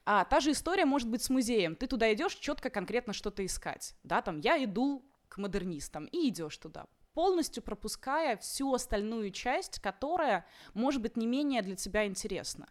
А 0.05 0.25
та 0.25 0.39
же 0.39 0.51
история 0.51 0.85
может 0.85 1.09
быть 1.09 1.23
с 1.23 1.29
музеем. 1.29 1.75
Ты 1.75 1.87
туда 1.87 2.13
идешь 2.13 2.35
четко, 2.35 2.69
конкретно 2.69 3.13
что-то 3.13 3.45
искать. 3.45 3.95
Да, 4.03 4.21
там 4.21 4.39
я 4.39 4.61
иду 4.63 5.05
к 5.29 5.37
модернистам 5.37 6.05
и 6.05 6.29
идешь 6.29 6.57
туда. 6.57 6.85
полностью 7.13 7.63
пропуская 7.63 8.37
всю 8.37 8.73
остальную 8.73 9.31
часть, 9.31 9.79
которая 9.79 10.45
может 10.73 11.01
быть 11.01 11.17
не 11.17 11.27
менее 11.27 11.61
для 11.61 11.75
тебя 11.75 12.05
интересна. 12.05 12.67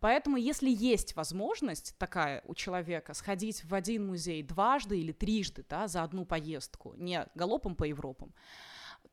Поэтому, 0.00 0.36
если 0.36 0.70
есть 0.70 1.14
возможность 1.16 1.96
такая 1.98 2.42
у 2.46 2.54
человека 2.54 3.14
сходить 3.14 3.64
в 3.64 3.74
один 3.74 4.06
музей 4.06 4.42
дважды 4.42 4.98
или 4.98 5.12
трижды 5.12 5.64
да, 5.68 5.88
за 5.88 6.02
одну 6.02 6.24
поездку, 6.24 6.94
не 6.96 7.26
галопом 7.34 7.76
по 7.76 7.84
Европам, 7.84 8.34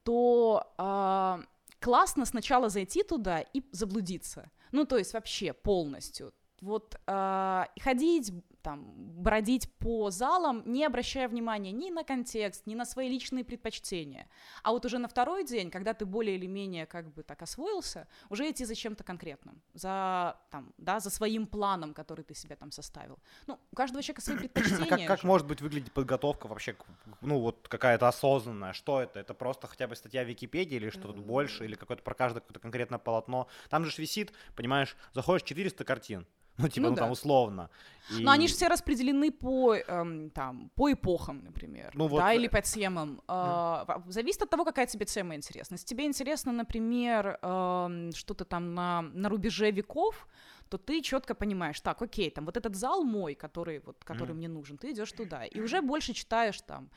то 0.03 0.73
э, 0.77 1.43
классно 1.79 2.25
сначала 2.25 2.69
зайти 2.69 3.03
туда 3.03 3.41
и 3.41 3.63
заблудиться. 3.71 4.49
Ну, 4.71 4.85
то 4.85 4.97
есть 4.97 5.13
вообще 5.13 5.53
полностью. 5.53 6.33
Вот 6.61 6.99
э, 7.07 7.65
ходить, 7.79 8.33
там, 8.61 8.85
бродить 8.95 9.71
по 9.79 10.11
залам, 10.11 10.63
не 10.65 10.85
обращая 10.85 11.27
внимания 11.27 11.71
ни 11.71 11.89
на 11.89 12.03
контекст, 12.03 12.65
ни 12.65 12.75
на 12.75 12.85
свои 12.85 13.09
личные 13.09 13.43
предпочтения. 13.43 14.27
А 14.63 14.71
вот 14.71 14.85
уже 14.85 14.97
на 14.97 15.07
второй 15.07 15.45
день, 15.45 15.71
когда 15.71 15.93
ты 15.93 16.05
более 16.05 16.35
или 16.35 16.47
менее 16.47 16.85
как 16.85 17.13
бы 17.13 17.23
так 17.23 17.41
освоился, 17.41 18.07
уже 18.29 18.49
идти 18.49 18.65
за 18.65 18.75
чем-то 18.75 19.03
конкретным, 19.03 19.61
за, 19.73 20.37
там, 20.51 20.73
да, 20.77 20.99
за 20.99 21.09
своим 21.09 21.47
планом, 21.47 21.93
который 21.93 22.23
ты 22.23 22.33
себе 22.33 22.55
там 22.55 22.71
составил. 22.71 23.19
Ну, 23.47 23.59
у 23.71 23.75
каждого 23.75 24.03
человека 24.03 24.21
свои 24.21 24.37
предпочтения. 24.39 25.07
Как, 25.07 25.19
как 25.19 25.23
может 25.23 25.47
быть 25.47 25.61
выглядеть 25.61 25.93
подготовка 25.93 26.47
вообще, 26.47 26.75
ну, 27.21 27.39
вот 27.39 27.67
какая-то 27.67 28.07
осознанная? 28.07 28.73
Что 28.73 29.01
это? 29.01 29.19
Это 29.19 29.33
просто 29.33 29.67
хотя 29.67 29.87
бы 29.87 29.95
статья 29.95 30.23
в 30.23 30.27
Википедии 30.27 30.75
или 30.75 30.89
что-то 30.89 31.21
больше, 31.21 31.65
или 31.65 31.75
какое-то 31.75 32.03
про 32.03 32.13
каждое 32.13 32.41
какое-то 32.41 32.59
конкретное 32.59 32.99
полотно? 32.99 33.47
Там 33.69 33.85
же 33.85 34.01
висит, 34.01 34.33
понимаешь, 34.55 34.95
заходишь 35.13 35.47
400 35.47 35.83
картин, 35.83 36.27
ну, 36.61 36.67
типа, 36.67 36.83
ну, 36.83 36.89
ну 36.89 36.95
да. 36.95 37.01
там 37.03 37.11
условно. 37.11 37.69
И... 38.17 38.23
Но 38.23 38.31
они 38.31 38.47
же 38.47 38.53
все 38.55 38.67
распределены 38.67 39.31
по, 39.31 39.75
эм, 39.75 40.29
там, 40.31 40.71
по 40.75 40.91
эпохам, 40.91 41.43
например, 41.43 41.91
ну, 41.93 42.07
вот... 42.07 42.19
да, 42.19 42.33
или 42.33 42.47
по 42.47 42.61
темам. 42.61 43.21
Mm. 43.27 43.85
Э, 43.87 44.11
зависит 44.11 44.41
от 44.41 44.49
того, 44.49 44.65
какая 44.65 44.87
тебе 44.87 45.05
тема 45.05 45.35
интересна. 45.35 45.75
Если 45.75 45.85
тебе 45.85 46.05
интересно, 46.05 46.51
например, 46.51 47.37
э, 47.41 48.11
что-то 48.15 48.45
там 48.45 48.73
на, 48.73 49.01
на 49.01 49.29
рубеже 49.29 49.71
веков, 49.71 50.27
то 50.69 50.77
ты 50.77 51.01
четко 51.01 51.35
понимаешь, 51.35 51.79
так, 51.81 52.01
окей, 52.01 52.29
там 52.29 52.45
вот 52.45 52.57
этот 52.57 52.75
зал 52.75 53.03
мой, 53.03 53.35
который 53.35 53.79
вот, 53.79 54.03
который 54.03 54.31
mm. 54.31 54.37
мне 54.37 54.47
нужен, 54.47 54.77
ты 54.77 54.91
идешь 54.91 55.11
туда 55.11 55.45
и 55.45 55.59
уже 55.59 55.81
больше 55.81 56.13
читаешь 56.13 56.61
там 56.61 56.89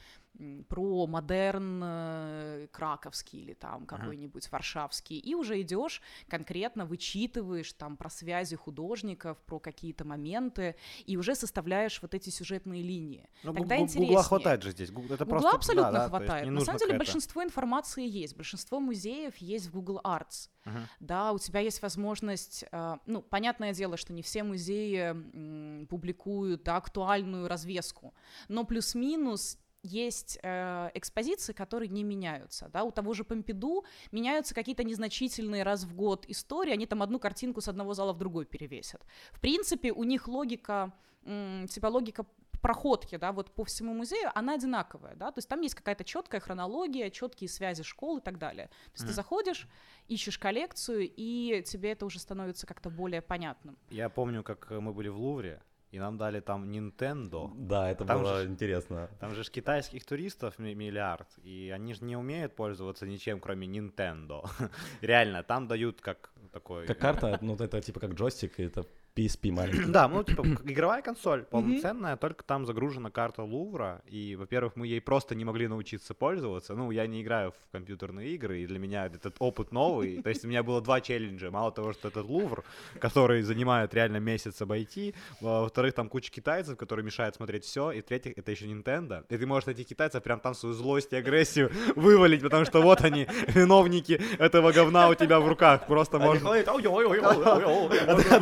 про 0.69 1.07
модерн 1.07 1.81
э, 1.85 2.67
краковский 2.73 3.41
или 3.41 3.53
там 3.53 3.87
какой-нибудь 3.87 4.51
варшавский, 4.51 5.19
и 5.19 5.35
уже 5.35 5.61
идешь 5.61 6.01
конкретно 6.29 6.87
вычитываешь 6.87 7.73
там 7.75 7.97
про 7.97 8.09
связи 8.09 8.57
художников, 8.57 9.39
про 9.43 9.59
какие-то 9.59 10.05
моменты, 10.05 10.77
и 11.05 11.17
уже 11.17 11.35
составляешь 11.35 12.01
вот 12.01 12.15
эти 12.15 12.31
сюжетные 12.31 12.83
линии. 12.83 13.29
Но 13.43 13.53
ну, 13.53 13.59
Тогда 13.59 13.77
гу- 13.77 13.83
интереснее. 13.83 14.09
Гугла 14.09 14.23
хватает 14.23 14.63
же 14.63 14.71
здесь. 14.71 14.89
Это 14.89 14.95
Гугла 14.95 15.17
просто, 15.27 15.51
абсолютно 15.51 15.93
да, 15.93 16.09
хватает. 16.09 16.51
На 16.51 16.61
самом 16.61 16.79
деле 16.79 16.97
большинство 16.97 17.43
информации 17.43 18.09
есть, 18.09 18.35
большинство 18.35 18.81
музеев 18.81 19.37
есть 19.37 19.67
в 19.67 19.73
Google 19.73 20.01
Arts. 20.03 20.49
Uh-huh. 20.65 20.87
Да, 21.01 21.33
у 21.33 21.39
тебя 21.39 21.61
есть 21.61 21.83
возможность, 21.83 22.65
э, 22.71 22.97
ну, 23.07 23.21
понятное 23.63 23.73
дело, 23.79 23.97
что 23.97 24.13
не 24.13 24.23
все 24.23 24.43
музеи 24.43 25.87
публикуют 25.87 26.69
актуальную 26.69 27.49
развеску, 27.49 28.13
но 28.49 28.65
плюс-минус 28.65 29.59
есть 29.85 30.39
э, 30.43 30.91
экспозиции, 30.95 31.53
которые 31.53 31.89
не 31.89 32.05
меняются. 32.05 32.69
Да? 32.73 32.85
У 32.85 32.91
того 32.93 33.15
же 33.15 33.25
Помпиду 33.25 33.85
меняются 34.13 34.55
какие-то 34.55 34.85
незначительные 34.85 35.65
раз 35.65 35.85
в 35.85 35.95
год 35.95 36.25
истории, 36.29 36.73
они 36.73 36.87
там 36.87 37.03
одну 37.03 37.19
картинку 37.19 37.61
с 37.61 37.69
одного 37.69 37.95
зала 37.95 38.13
в 38.13 38.19
другой 38.19 38.45
перевесят. 38.45 39.01
В 39.33 39.41
принципе, 39.41 39.93
у 39.93 40.05
них 40.05 40.29
логика, 40.29 40.93
м, 41.25 41.67
типа 41.69 41.89
логика 41.89 42.25
проходки, 42.63 43.17
да, 43.17 43.33
вот 43.33 43.51
по 43.51 43.65
всему 43.65 43.93
музею, 43.93 44.31
она 44.35 44.55
одинаковая, 44.55 45.15
да, 45.17 45.31
то 45.31 45.39
есть 45.39 45.49
там 45.49 45.61
есть 45.61 45.75
какая-то 45.75 46.05
четкая 46.05 46.41
хронология, 46.41 47.11
четкие 47.11 47.49
связи 47.49 47.83
школ 47.83 48.19
и 48.19 48.21
так 48.21 48.39
далее. 48.39 48.69
То 48.69 48.93
есть 48.93 49.05
mm. 49.05 49.09
ты 49.09 49.13
заходишь, 49.13 49.69
ищешь 50.09 50.39
коллекцию, 50.39 51.11
и 51.15 51.63
тебе 51.67 51.93
это 51.93 52.07
уже 52.07 52.19
становится 52.19 52.67
как-то 52.67 52.89
более 52.89 53.21
понятным. 53.21 53.77
Я 53.91 54.09
помню, 54.09 54.43
как 54.43 54.71
мы 54.71 54.93
были 54.93 55.09
в 55.09 55.19
Лувре, 55.19 55.61
и 55.93 55.99
нам 55.99 56.17
дали 56.17 56.41
там 56.41 56.71
Nintendo. 56.71 57.51
Да, 57.55 57.91
это 57.91 58.07
там 58.07 58.23
было 58.23 58.41
же, 58.41 58.49
интересно. 58.49 59.11
Там 59.21 59.35
же 59.35 59.45
китайских 59.45 60.07
туристов 60.07 60.59
миллиард, 60.59 61.29
и 61.45 61.71
они 61.75 61.93
же 61.93 62.05
не 62.05 62.17
умеют 62.17 62.57
пользоваться 62.57 63.07
ничем, 63.07 63.41
кроме 63.41 63.67
Nintendo. 63.67 64.49
Реально, 65.03 65.43
там 65.43 65.69
дают 65.69 66.01
как 66.01 66.33
такой... 66.51 66.87
Как 66.87 66.99
карта, 66.99 67.39
ну 67.43 67.57
это 67.57 67.81
типа 67.83 68.01
как 68.01 68.13
джойстик, 68.13 68.59
это 68.59 68.87
PSP 69.15 69.53
маленький. 69.53 69.91
Да, 69.91 70.09
ну, 70.09 70.25
типа, 70.25 70.43
игровая 70.65 71.03
консоль 71.03 71.45
полноценная, 71.45 72.17
только 72.17 72.45
там 72.45 72.65
загружена 72.67 73.11
карта 73.11 73.43
Лувра, 73.43 74.03
и, 74.07 74.37
во-первых, 74.37 74.77
мы 74.77 74.87
ей 74.87 75.01
просто 75.01 75.35
не 75.35 75.45
могли 75.45 75.69
научиться 75.69 76.15
пользоваться. 76.15 76.75
Ну, 76.75 76.91
я 76.91 77.07
не 77.07 77.23
играю 77.23 77.53
в 77.53 77.73
компьютерные 77.73 78.31
игры, 78.31 78.61
и 78.61 78.67
для 78.67 78.79
меня 78.79 79.07
этот 79.07 79.37
опыт 79.39 79.73
новый. 79.73 80.23
То 80.23 80.29
есть 80.31 80.45
у 80.45 80.49
меня 80.49 80.63
было 80.63 80.81
два 80.81 81.01
челленджа. 81.01 81.51
Мало 81.51 81.73
того, 81.73 81.93
что 81.93 82.09
этот 82.09 82.25
Лувр, 82.25 82.65
который 83.01 83.43
занимает 83.43 83.93
реально 83.95 84.19
месяц 84.19 84.63
обойти, 84.63 85.15
во-вторых, 85.41 85.95
там 85.95 86.09
куча 86.09 86.31
китайцев, 86.31 86.79
которые 86.79 87.05
мешают 87.05 87.37
смотреть 87.37 87.65
все, 87.65 87.93
и 87.93 88.01
в-третьих, 88.01 88.39
это 88.39 88.51
еще 88.51 88.67
Nintendo. 88.67 89.25
И 89.29 89.37
ты 89.37 89.47
можешь 89.47 89.69
этих 89.69 89.87
китайцев 89.87 90.23
прям 90.23 90.41
там 90.41 90.55
свою 90.55 90.75
злость 90.75 91.13
и 91.13 91.17
агрессию 91.17 91.71
вывалить, 91.97 92.43
потому 92.43 92.65
что 92.65 92.81
вот 92.81 93.03
они, 93.03 93.27
виновники 93.49 94.21
этого 94.39 94.73
говна 94.73 95.09
у 95.09 95.15
тебя 95.15 95.39
в 95.39 95.49
руках. 95.49 95.87
Просто 95.87 96.19
можно... 96.19 96.41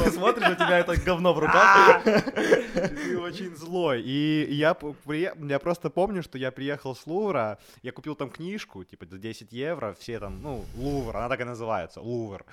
Ты 0.00 0.10
смотришь, 0.10 0.59
тебя 0.64 0.78
это 0.78 0.96
говно 0.96 1.32
в 1.32 1.38
руках. 1.38 2.02
Ты 2.04 3.18
очень 3.18 3.56
злой. 3.56 4.02
И 4.02 4.46
я, 4.50 4.76
я 5.06 5.58
просто 5.58 5.90
помню, 5.90 6.22
что 6.22 6.38
я 6.38 6.50
приехал 6.50 6.94
с 6.94 7.06
Лувра, 7.06 7.58
я 7.82 7.92
купил 7.92 8.14
там 8.14 8.30
книжку, 8.30 8.84
типа, 8.84 9.06
за 9.06 9.18
10 9.18 9.52
евро, 9.52 9.96
все 9.98 10.18
там, 10.18 10.40
ну, 10.42 10.64
Лувр, 10.76 11.16
она 11.16 11.28
так 11.28 11.40
и 11.40 11.44
называется, 11.44 12.00
Лувр. 12.00 12.44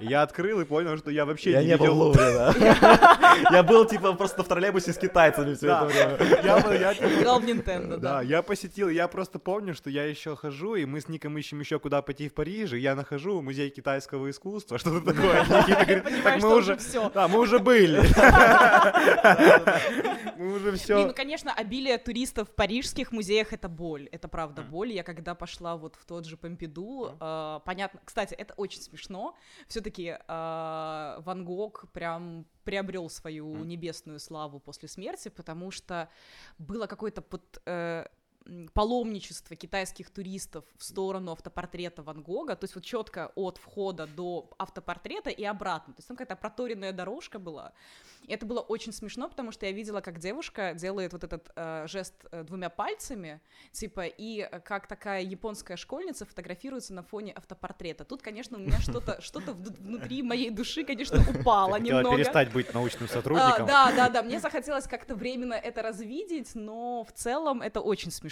И 0.00 0.06
я 0.06 0.22
открыл 0.22 0.60
и 0.60 0.64
понял, 0.64 0.96
что 0.98 1.10
я 1.10 1.24
вообще 1.24 1.52
я 1.52 1.62
не, 1.62 1.76
был 1.76 1.94
в 1.94 1.98
Лувре, 1.98 2.32
да. 2.32 2.52
Я 3.50 3.62
был, 3.62 3.86
типа, 3.86 4.12
просто 4.12 4.42
в 4.42 4.48
троллейбусе 4.48 4.92
с 4.92 4.98
китайцами 4.98 5.54
все 5.54 5.68
это 5.68 5.84
время. 5.86 6.42
Я 6.42 6.58
играл 6.92 7.40
в 7.40 7.44
Nintendo, 7.44 7.96
да. 7.96 8.22
я 8.22 8.42
посетил, 8.42 8.88
я 8.88 9.08
просто 9.08 9.38
помню, 9.38 9.74
что 9.74 9.90
я 9.90 10.04
еще 10.04 10.36
хожу, 10.36 10.74
и 10.74 10.84
мы 10.84 11.00
с 11.00 11.08
Ником 11.08 11.36
ищем 11.38 11.60
еще 11.60 11.78
куда 11.78 12.02
пойти 12.02 12.28
в 12.28 12.34
Париже, 12.34 12.78
я 12.78 12.94
нахожу 12.94 13.40
музей 13.42 13.70
китайского 13.70 14.30
искусства, 14.30 14.78
что-то 14.78 15.00
такое. 15.12 15.44
Так 16.22 16.42
мы 16.42 16.56
уже, 16.56 16.78
да, 17.14 17.28
мы 17.28 17.40
уже 17.40 17.51
уже 17.52 17.62
были. 17.62 17.98
Мы 20.36 20.54
уже 20.54 20.76
все. 20.76 21.06
Ну, 21.06 21.14
конечно, 21.14 21.52
обилие 21.52 21.98
туристов 21.98 22.48
в 22.48 22.54
парижских 22.54 23.12
музеях 23.12 23.52
это 23.52 23.68
боль. 23.68 24.08
Это 24.12 24.28
правда 24.28 24.62
боль. 24.62 24.92
Я 24.92 25.02
когда 25.02 25.34
пошла 25.34 25.76
вот 25.76 25.96
в 25.96 26.04
тот 26.04 26.26
же 26.26 26.36
Помпиду, 26.36 27.16
а, 27.20 27.60
понятно. 27.60 28.00
Кстати, 28.04 28.34
это 28.34 28.54
очень 28.54 28.80
смешно. 28.80 29.36
Все-таки 29.68 30.16
а, 30.28 31.20
Ван 31.20 31.44
Гог 31.44 31.86
прям 31.92 32.46
приобрел 32.64 33.10
свою 33.10 33.64
небесную 33.64 34.18
славу 34.18 34.60
после 34.60 34.88
смерти, 34.88 35.28
потому 35.28 35.70
что 35.70 36.08
было 36.58 36.86
какое-то 36.86 37.20
под 37.20 37.60
э, 37.66 38.06
паломничество 38.74 39.56
китайских 39.56 40.10
туристов 40.10 40.64
в 40.76 40.84
сторону 40.84 41.32
автопортрета 41.32 42.02
Ван 42.02 42.22
Гога, 42.22 42.56
то 42.56 42.64
есть 42.64 42.74
вот 42.74 42.84
четко 42.84 43.32
от 43.34 43.58
входа 43.58 44.06
до 44.06 44.50
автопортрета 44.58 45.30
и 45.30 45.44
обратно, 45.44 45.94
то 45.94 45.98
есть 45.98 46.08
там 46.08 46.16
какая-то 46.16 46.40
проторенная 46.40 46.92
дорожка 46.92 47.38
была, 47.38 47.72
и 48.26 48.32
это 48.32 48.46
было 48.46 48.60
очень 48.60 48.92
смешно, 48.92 49.28
потому 49.28 49.52
что 49.52 49.66
я 49.66 49.72
видела, 49.72 50.00
как 50.00 50.18
девушка 50.18 50.74
делает 50.74 51.12
вот 51.12 51.24
этот 51.24 51.50
э, 51.56 51.86
жест 51.88 52.14
э, 52.30 52.44
двумя 52.44 52.70
пальцами, 52.70 53.40
типа, 53.72 54.04
и 54.06 54.48
как 54.64 54.86
такая 54.86 55.22
японская 55.22 55.76
школьница 55.76 56.24
фотографируется 56.24 56.94
на 56.94 57.02
фоне 57.02 57.32
автопортрета. 57.32 58.04
Тут, 58.04 58.22
конечно, 58.22 58.58
у 58.58 58.60
меня 58.60 58.78
что-то 58.80 59.20
что 59.20 59.40
внутри 59.40 60.22
моей 60.22 60.50
души, 60.50 60.84
конечно, 60.84 61.20
упало 61.20 61.76
немного. 61.76 62.16
перестать 62.16 62.52
быть 62.52 62.72
научным 62.74 63.08
а, 63.10 63.12
сотрудником. 63.12 63.66
Да, 63.66 63.92
да, 63.92 64.08
да, 64.08 64.22
мне 64.22 64.38
захотелось 64.38 64.86
как-то 64.86 65.14
временно 65.14 65.54
это 65.54 65.82
развидеть, 65.82 66.54
но 66.54 67.04
в 67.04 67.12
целом 67.12 67.62
это 67.62 67.80
очень 67.80 68.10
смешно. 68.10 68.31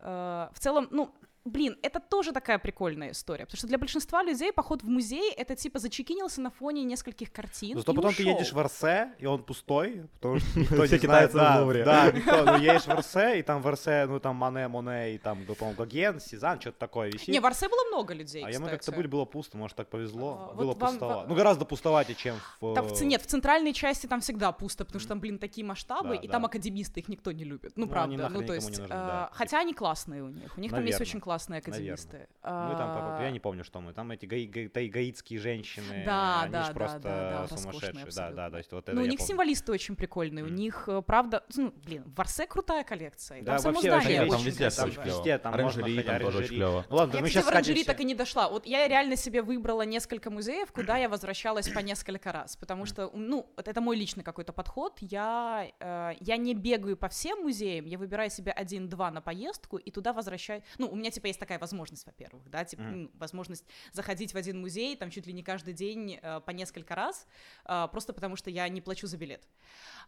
Э, 0.00 0.48
в 0.52 0.58
целом, 0.58 0.88
ну, 0.90 1.14
блин, 1.44 1.78
это 1.82 2.00
тоже 2.00 2.32
такая 2.32 2.58
прикольная 2.58 3.12
история, 3.12 3.46
потому 3.46 3.58
что 3.58 3.66
для 3.66 3.78
большинства 3.78 4.22
людей 4.22 4.52
поход 4.52 4.82
в 4.82 4.88
музей 4.88 5.32
это 5.32 5.56
типа 5.56 5.78
зачекинился 5.78 6.40
на 6.40 6.50
фоне 6.50 6.84
нескольких 6.84 7.32
картин. 7.32 7.78
Зато 7.78 7.94
потом 7.94 8.10
ушел. 8.10 8.24
ты 8.24 8.30
едешь 8.30 8.52
в 8.52 8.58
Арсе, 8.58 9.12
и 9.18 9.26
он 9.26 9.42
пустой, 9.42 10.06
потому 10.14 10.38
что 10.38 10.46
никто 10.60 10.86
не 10.86 10.98
знает. 10.98 11.32
Да, 11.32 11.64
да, 11.64 12.10
никто, 12.14 12.44
ну 12.44 12.58
едешь 12.58 12.84
в 12.84 12.90
Арсе, 12.90 13.38
и 13.38 13.42
там 13.42 13.62
в 13.62 13.68
Арсе, 13.68 14.06
ну 14.06 14.20
там 14.20 14.36
Мане, 14.36 14.68
Моне, 14.68 15.14
и 15.14 15.18
там, 15.18 15.38
ну, 15.46 15.54
по-моему, 15.54 15.78
Гоген, 15.78 16.20
Сезанн, 16.20 16.60
что-то 16.60 16.78
такое 16.78 17.10
висит. 17.10 17.28
Не, 17.28 17.40
в 17.40 17.46
Арсе 17.46 17.68
было 17.68 17.84
много 17.88 18.14
людей, 18.14 18.44
А 18.44 18.50
я 18.50 18.60
мы 18.60 18.68
как-то 18.68 18.92
были, 18.92 19.06
было 19.06 19.24
пусто, 19.24 19.56
может, 19.56 19.76
так 19.76 19.88
повезло, 19.88 20.50
а, 20.52 20.54
было 20.54 20.74
пустовато. 20.74 21.28
Ну, 21.28 21.34
гораздо 21.34 21.64
пустоватее, 21.64 22.16
чем 22.16 22.36
в... 22.60 22.74
Там, 22.74 22.86
нет, 23.00 23.22
в 23.22 23.26
центральной 23.26 23.72
части 23.72 24.06
там 24.06 24.20
всегда 24.20 24.52
пусто, 24.52 24.84
потому 24.84 25.00
что 25.00 25.08
там, 25.10 25.20
блин, 25.20 25.38
такие 25.38 25.66
масштабы, 25.66 26.16
и 26.16 26.28
там 26.28 26.44
академисты, 26.44 27.00
их 27.00 27.08
никто 27.08 27.32
не 27.32 27.44
любит, 27.44 27.72
ну, 27.76 27.88
правда. 27.88 28.28
Ну, 28.28 28.46
то 28.46 28.54
есть, 28.54 28.80
а, 28.90 29.30
хотя 29.32 29.60
они 29.60 29.72
классные 29.72 30.22
у 30.22 30.28
них, 30.28 30.56
у 30.56 30.60
них 30.60 30.70
там 30.70 30.84
есть 30.84 31.00
очень 31.00 31.20
классные 31.20 31.29
классные 31.30 31.58
академисты. 31.58 32.28
Мы 32.42 32.74
там, 32.76 33.22
я 33.22 33.30
не 33.30 33.38
помню, 33.38 33.62
что 33.62 33.80
мы, 33.80 33.92
там 33.92 34.10
эти 34.10 34.26
гаитские 34.26 35.38
женщины, 35.38 36.02
да, 36.04 36.42
они 36.42 36.52
да, 36.52 36.62
же 36.64 36.68
да, 36.68 36.74
просто 36.74 37.00
да, 37.00 37.46
да, 37.48 37.56
сумасшедшие. 37.56 38.06
Да, 38.16 38.30
да, 38.30 38.50
то 38.50 38.56
есть 38.58 38.72
вот 38.72 38.88
это 38.88 38.96
Ну, 38.96 39.02
у 39.02 39.06
них 39.06 39.20
символисты 39.20 39.70
очень 39.70 39.94
прикольные, 39.94 40.44
у 40.44 40.48
них, 40.48 40.88
э, 40.88 41.02
правда, 41.02 41.44
ну, 41.54 41.72
блин, 41.84 42.02
в 42.04 42.14
Варсе 42.16 42.48
крутая 42.48 42.82
коллекция, 42.82 43.42
да, 43.42 43.58
там 43.58 43.74
вообще, 43.74 43.90
вообще, 43.92 44.26
там 44.26 44.42
везде, 44.42 44.70
там 44.70 44.90
везде, 44.90 45.38
там 45.38 45.54
оранжери, 45.54 46.02
там 46.02 46.20
тоже 46.20 46.38
очень 46.38 46.48
клево. 46.48 46.84
Ну, 46.90 46.96
ладно, 46.96 47.14
я, 47.14 47.20
мы 47.20 47.28
кстати, 47.28 47.44
сейчас 47.44 47.44
в 47.44 47.48
оранжери 47.54 47.84
так 47.84 48.00
и 48.00 48.04
не 48.04 48.14
дошла. 48.16 48.48
Вот 48.48 48.66
я 48.66 48.88
реально 48.88 49.14
себе 49.14 49.42
выбрала 49.42 49.82
несколько 49.82 50.30
музеев, 50.30 50.72
куда 50.72 50.96
я 50.96 51.08
возвращалась 51.08 51.68
по 51.68 51.78
несколько 51.78 52.32
раз, 52.32 52.56
потому 52.56 52.86
что, 52.86 53.10
ну, 53.14 53.48
вот 53.56 53.68
это 53.68 53.80
мой 53.80 53.96
личный 53.96 54.24
какой-то 54.24 54.52
подход. 54.52 54.98
Я, 55.00 55.68
э, 55.78 56.12
я 56.18 56.36
не 56.36 56.54
бегаю 56.54 56.96
по 56.96 57.08
всем 57.08 57.42
музеям, 57.42 57.84
я 57.84 57.98
выбираю 57.98 58.30
себе 58.30 58.50
один-два 58.50 59.12
на 59.12 59.20
поездку 59.20 59.76
и 59.76 59.90
туда 59.92 60.12
возвращаюсь. 60.12 60.64
Ну, 60.78 60.88
у 60.88 60.96
меня, 60.96 61.12
типа, 61.20 61.26
есть 61.26 61.38
такая 61.38 61.58
возможность, 61.58 62.06
во-первых, 62.06 62.48
да, 62.48 62.64
типа, 62.64 62.80
mm-hmm. 62.80 62.94
ну, 62.94 63.10
возможность 63.18 63.64
заходить 63.92 64.32
в 64.32 64.36
один 64.36 64.60
музей, 64.60 64.96
там, 64.96 65.10
чуть 65.10 65.26
ли 65.26 65.32
не 65.34 65.42
каждый 65.42 65.74
день 65.74 66.18
э, 66.20 66.40
по 66.40 66.50
несколько 66.50 66.94
раз, 66.94 67.26
э, 67.66 67.88
просто 67.92 68.14
потому 68.14 68.36
что 68.36 68.48
я 68.48 68.66
не 68.68 68.80
плачу 68.80 69.06
за 69.06 69.18
билет. 69.18 69.46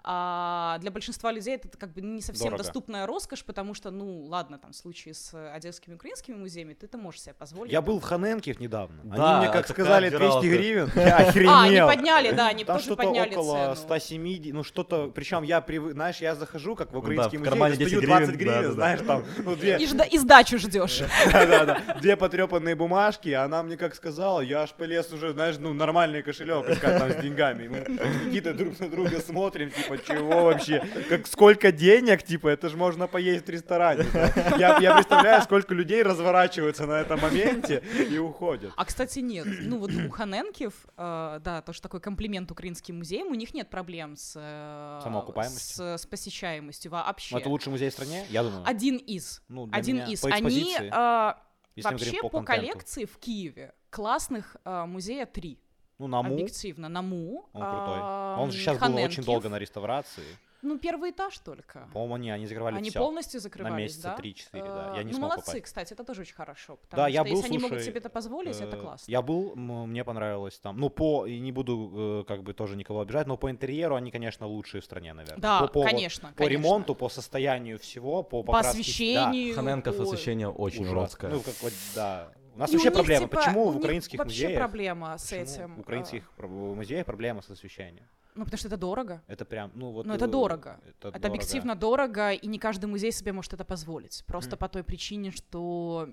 А 0.05 0.79
для 0.81 0.90
большинства 0.90 1.31
людей 1.31 1.55
это 1.57 1.68
как 1.77 1.92
бы 1.92 2.01
не 2.01 2.22
совсем 2.22 2.46
Дорого. 2.46 2.64
доступная 2.64 3.07
роскошь, 3.07 3.44
потому 3.44 3.75
что, 3.75 3.90
ну, 3.90 4.25
ладно, 4.25 4.59
там, 4.59 4.72
в 4.72 4.77
случае 4.77 5.14
с 5.14 5.53
одесскими 5.55 5.94
украинскими 5.94 6.35
музеями, 6.35 6.75
ты 6.75 6.87
это 6.87 6.98
можешь 6.98 7.20
себе 7.20 7.35
позволить. 7.35 7.70
Я 7.70 7.83
был 7.83 8.01
в 8.01 8.03
Ханенкив 8.03 8.59
недавно. 8.59 9.03
Да, 9.05 9.38
Они 9.38 9.46
мне 9.46 9.53
как 9.53 9.68
сказали 9.68 10.07
отбирал 10.07 10.40
200 10.40 10.46
ты. 10.51 10.59
гривен, 10.59 10.90
я 10.96 11.16
охренел. 11.18 11.53
А, 11.53 11.62
они 11.64 11.81
подняли, 11.81 12.33
да, 12.33 12.48
они 12.48 12.64
Там 12.64 12.77
тоже 12.77 12.87
что-то 12.87 13.03
подняли 13.05 13.33
около 13.33 13.75
цену. 13.75 13.77
170, 13.77 14.55
ну 14.55 14.64
что-то, 14.64 15.12
причем 15.14 15.42
я 15.42 15.61
привык, 15.61 15.92
знаешь, 15.92 16.16
я 16.16 16.35
захожу, 16.35 16.75
как 16.75 16.88
в 16.88 16.92
да, 16.92 16.98
украинский 16.98 17.37
в 17.37 17.40
музей, 17.40 17.51
кармане 17.51 17.77
достаю 17.77 18.01
10 18.01 18.07
20 18.07 18.29
гривен, 18.29 18.38
гривен, 18.38 18.55
да-да-да. 18.55 18.75
знаешь, 18.75 19.01
там, 19.07 19.25
ну, 19.44 19.57
две, 19.57 19.79
И, 19.79 19.87
жда- 19.87 20.09
и 20.09 20.18
сдачу 20.18 20.59
ждешь. 20.59 21.02
Да-да-да. 21.33 21.97
Две 22.01 22.17
потрепанные 22.17 22.75
бумажки, 22.75 23.29
а 23.31 23.45
она 23.45 23.62
мне 23.62 23.77
как 23.77 23.95
сказала, 23.95 24.41
я 24.41 24.62
аж 24.62 24.71
полез 24.73 25.12
уже, 25.12 25.33
знаешь, 25.33 25.57
ну, 25.59 25.73
нормальный 25.73 26.23
кошелек 26.23 26.69
искать 26.69 26.99
там 26.99 27.11
с 27.11 27.17
деньгами. 27.17 27.69
Мы 27.69 27.81
какие-то 28.25 28.55
друг 28.55 28.79
на 28.81 28.88
друга 28.88 29.21
смотрим, 29.21 29.71
типа, 29.71 29.99
чего 29.99 30.45
вообще? 30.45 30.85
Как, 31.09 31.27
сколько 31.27 31.73
денег, 31.73 32.23
типа, 32.23 32.49
это 32.49 32.69
же 32.69 32.77
можно 32.77 33.07
поесть 33.07 33.47
в 33.47 33.51
ресторане. 33.51 34.05
да. 34.12 34.57
Я, 34.59 34.79
я 34.79 34.95
представляю, 34.95 35.43
сколько 35.43 35.75
людей 35.75 36.03
разворачиваются 36.03 36.87
на 36.87 37.01
этом 37.01 37.21
моменте 37.21 37.83
и 38.11 38.19
уходят. 38.19 38.73
А, 38.77 38.85
кстати, 38.85 39.21
нет. 39.21 39.47
Ну, 39.47 39.79
вот 39.79 39.91
у 39.93 40.11
Ханенкив, 40.11 40.73
э, 40.97 41.41
да, 41.43 41.62
тоже 41.62 41.81
такой 41.81 42.01
комплимент 42.01 42.51
украинским 42.51 42.99
музеям, 42.99 43.29
у 43.29 43.35
них 43.35 43.55
нет 43.55 43.71
проблем 43.71 44.17
с... 44.17 44.35
э, 44.37 45.01
Самоокупаемостью? 45.03 45.99
С, 45.99 46.03
с 46.03 46.07
посещаемостью 46.07 46.91
вообще. 46.91 47.35
Ну, 47.35 47.41
Это 47.41 47.49
лучший 47.49 47.69
музей 47.69 47.91
в 47.91 47.93
стране? 47.93 48.25
Я 48.31 48.43
думаю. 48.43 48.62
Один 48.67 48.97
из. 48.97 49.43
Ну, 49.49 49.67
для 49.67 49.79
Один 49.79 49.97
меня 49.97 50.07
из. 50.07 50.21
по 50.21 50.29
Они 50.29 50.75
э, 50.92 51.35
мы 51.76 51.83
вообще 51.83 52.20
по, 52.20 52.28
по 52.28 52.42
коллекции 52.42 53.05
в 53.05 53.18
Киеве 53.18 53.74
классных 53.90 54.57
э, 54.64 54.85
музея 54.85 55.26
три. 55.26 55.59
Ну, 55.98 56.09
Наму, 56.09 56.33
Объективно. 56.35 56.88
Наму. 56.88 57.48
он 57.52 57.61
крутой. 57.62 57.98
а, 58.00 58.37
Он 58.40 58.50
же 58.50 58.59
сейчас 58.59 58.78
был 58.78 58.96
очень 58.96 59.22
долго 59.22 59.48
на 59.48 59.59
реставрации. 59.59 60.24
Ну, 60.62 60.79
первый 60.79 61.11
этаж 61.11 61.38
только. 61.40 61.88
По-моему, 61.92 62.14
они, 62.14 62.31
они 62.31 62.46
закрывали 62.46 62.77
Они 62.77 62.90
всё. 62.90 63.01
полностью 63.01 63.40
закрывались, 63.40 63.77
месяца 63.96 64.14
да? 64.16 64.22
3-4, 64.22 64.44
да. 64.53 64.92
Э, 64.92 64.96
Я 64.98 65.03
не 65.03 65.11
ну, 65.11 65.16
смог 65.18 65.31
молодцы, 65.31 65.46
попасть. 65.46 65.64
кстати, 65.64 65.92
это 65.92 66.05
тоже 66.05 66.20
очень 66.20 66.35
хорошо. 66.35 66.77
Потому 66.77 67.03
Да, 67.03 67.09
что 67.09 67.12
я 67.14 67.25
был, 67.25 67.31
если 67.33 67.46
они 67.48 67.59
могут 67.59 67.68
слушай, 67.79 67.87
себе 67.87 67.98
это 67.98 68.09
позволить, 68.09 68.61
это 68.61 68.77
Э, 68.77 68.81
классно. 68.81 69.11
Я 69.11 69.22
был, 69.22 69.57
мне 69.57 70.05
понравилось 70.05 70.59
там. 70.61 70.79
Ну, 70.79 70.88
по, 70.88 71.27
и 71.27 71.40
не 71.40 71.51
буду 71.51 72.22
э, 72.22 72.25
как 72.29 72.44
бы 72.44 72.55
тоже 72.55 72.77
никого 72.77 73.01
обижать, 73.01 73.27
но 73.27 73.37
по 73.37 73.51
интерьеру 73.51 73.96
они, 73.96 74.12
конечно, 74.12 74.46
лучшие 74.46 74.81
в 74.81 74.85
стране, 74.85 75.12
наверное. 75.14 75.40
Да, 75.40 75.61
по, 75.62 75.66
по, 75.68 75.83
конечно. 75.83 76.29
По 76.29 76.35
конечно. 76.35 76.53
ремонту, 76.53 76.94
по 76.94 77.09
состоянию 77.09 77.79
всего, 77.81 78.22
по, 78.22 78.42
по 78.44 78.53
покраске- 78.53 78.68
освещению. 78.70 79.55
Ханенков 79.57 79.98
ой. 79.98 80.05
освещение 80.07 80.48
очень 80.48 80.85
Да, 80.85 80.90
уродское. 80.92 81.31
Ну, 81.31 81.40
как 81.40 81.55
вот, 81.61 81.72
да. 81.96 82.33
У 82.55 82.59
нас 82.59 82.71
И 82.71 82.75
у 82.75 82.79
вообще 82.79 82.88
них, 82.88 82.95
проблема. 82.95 83.27
типа, 83.27 83.37
Почему 83.37 83.67
у 83.67 83.71
в 83.71 83.77
украинских 83.77 84.19
вообще 84.19 84.45
музеях... 84.45 84.59
проблема 84.61 85.19
с 85.19 85.23
почему 85.23 85.41
этим. 85.43 85.75
В 85.77 85.81
украинских 85.81 86.31
про- 86.33 86.49
музеях 86.49 87.07
проблема 87.07 87.41
с 87.43 87.51
освещением. 87.51 88.07
Ну, 88.35 88.45
потому 88.45 88.57
что 88.59 88.69
это 88.69 88.79
дорого. 88.79 89.21
Это 89.27 89.45
прям, 89.45 89.71
ну 89.75 89.91
вот... 89.91 90.07
Ну, 90.07 90.15
это 90.15 90.25
э, 90.25 90.29
дорого. 90.29 90.81
Это, 90.88 91.09
Это 91.09 91.11
дорого. 91.19 91.27
объективно 91.29 91.75
дорого, 91.75 92.31
и 92.33 92.47
не 92.47 92.59
каждый 92.59 92.87
музей 92.87 93.12
себе 93.12 93.33
может 93.33 93.53
это 93.53 93.62
позволить. 93.65 94.25
Просто 94.27 94.51
Мгм. 94.53 94.59
по 94.59 94.69
той 94.71 94.83
причине, 94.85 95.31
что 95.33 96.09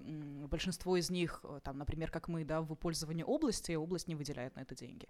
большинство 0.51 0.97
из 0.97 1.09
них, 1.09 1.39
э, 1.43 1.59
там, 1.63 1.77
например, 1.77 2.11
как 2.11 2.27
мы, 2.27 2.43
да, 2.43 2.59
в 2.61 2.75
пользовании 2.75 3.23
области, 3.23 3.71
область 3.71 4.09
не 4.09 4.15
выделяет 4.15 4.55
на 4.57 4.61
это 4.61 4.75
деньги. 4.75 5.07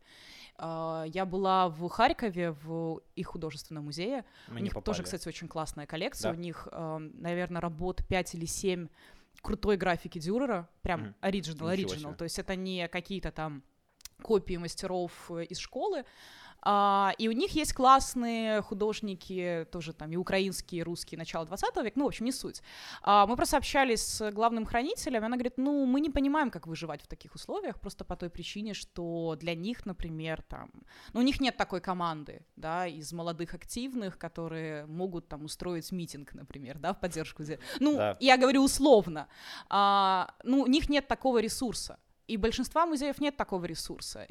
А, 0.58 1.04
Я 1.08 1.26
была 1.26 1.70
в 1.70 1.88
Харькове, 1.90 2.52
в 2.52 3.02
их 3.16 3.28
художественном 3.28 3.86
музее. 3.86 4.24
Мы 4.48 4.60
У 4.60 4.64
них 4.64 4.74
попали. 4.74 4.86
тоже, 4.86 5.04
кстати, 5.04 5.28
очень 5.28 5.48
классная 5.48 5.88
коллекция. 5.88 6.32
Да. 6.32 6.38
У 6.38 6.40
них, 6.40 6.68
наверное, 6.72 7.60
работ 7.62 8.04
5 8.08 8.36
или 8.36 8.46
7 8.46 8.88
крутой 9.42 9.78
графики 9.78 10.20
Дюрера, 10.20 10.70
прям 10.82 11.16
оригинал, 11.22 11.70
Ничего 11.72 11.90
оригинал. 11.92 12.16
То 12.16 12.24
есть 12.24 12.40
это 12.40 12.56
не 12.56 12.88
какие-то 12.88 13.32
там 13.32 13.64
копии 14.22 14.58
мастеров 14.58 15.12
э, 15.32 15.46
из 15.46 15.58
школы. 15.60 16.04
А, 16.62 17.14
и 17.18 17.28
у 17.28 17.32
них 17.32 17.52
есть 17.52 17.74
классные 17.74 18.62
художники, 18.62 19.68
тоже 19.72 19.94
там 19.94 20.12
и 20.12 20.16
украинские, 20.16 20.82
и 20.82 20.84
русские, 20.84 21.18
начала 21.18 21.46
20 21.46 21.76
века, 21.78 22.00
ну, 22.00 22.06
в 22.06 22.08
общем, 22.08 22.26
не 22.26 22.32
суть. 22.32 22.62
А, 23.02 23.26
мы 23.28 23.36
просто 23.36 23.58
общались 23.58 24.02
с 24.02 24.32
главным 24.32 24.66
хранителем, 24.66 25.24
и 25.24 25.26
она 25.26 25.38
говорит, 25.38 25.58
ну, 25.58 25.86
мы 25.86 26.02
не 26.02 26.10
понимаем, 26.10 26.52
как 26.52 26.68
выживать 26.68 27.02
в 27.02 27.08
таких 27.08 27.36
условиях, 27.36 27.80
просто 27.80 28.04
по 28.04 28.16
той 28.16 28.30
причине, 28.30 28.74
что 28.74 29.36
для 29.40 29.56
них, 29.56 29.86
например, 29.86 30.42
там, 30.42 30.72
ну, 31.14 31.20
у 31.20 31.24
них 31.24 31.40
нет 31.40 31.58
такой 31.58 31.82
команды, 31.82 32.46
да, 32.56 32.88
из 32.88 33.14
молодых 33.14 33.54
активных, 33.54 34.18
которые 34.18 34.86
могут 34.86 35.28
там 35.28 35.46
устроить 35.46 35.92
митинг, 35.92 36.34
например, 36.34 36.78
да, 36.80 36.94
в 36.94 37.00
поддержку. 37.00 37.44
Ну, 37.80 37.96
Да. 37.96 38.18
я 38.20 38.38
говорю 38.38 38.64
условно. 38.64 39.28
А, 39.70 40.34
ну, 40.44 40.62
у 40.62 40.68
них 40.68 40.90
нет 40.90 41.08
такого 41.08 41.40
ресурса. 41.40 42.00
И 42.28 42.38
большинства 42.38 42.86
музеев 42.86 43.20
нет 43.22 43.38
такого 43.38 43.66
ресурса. 43.66 44.28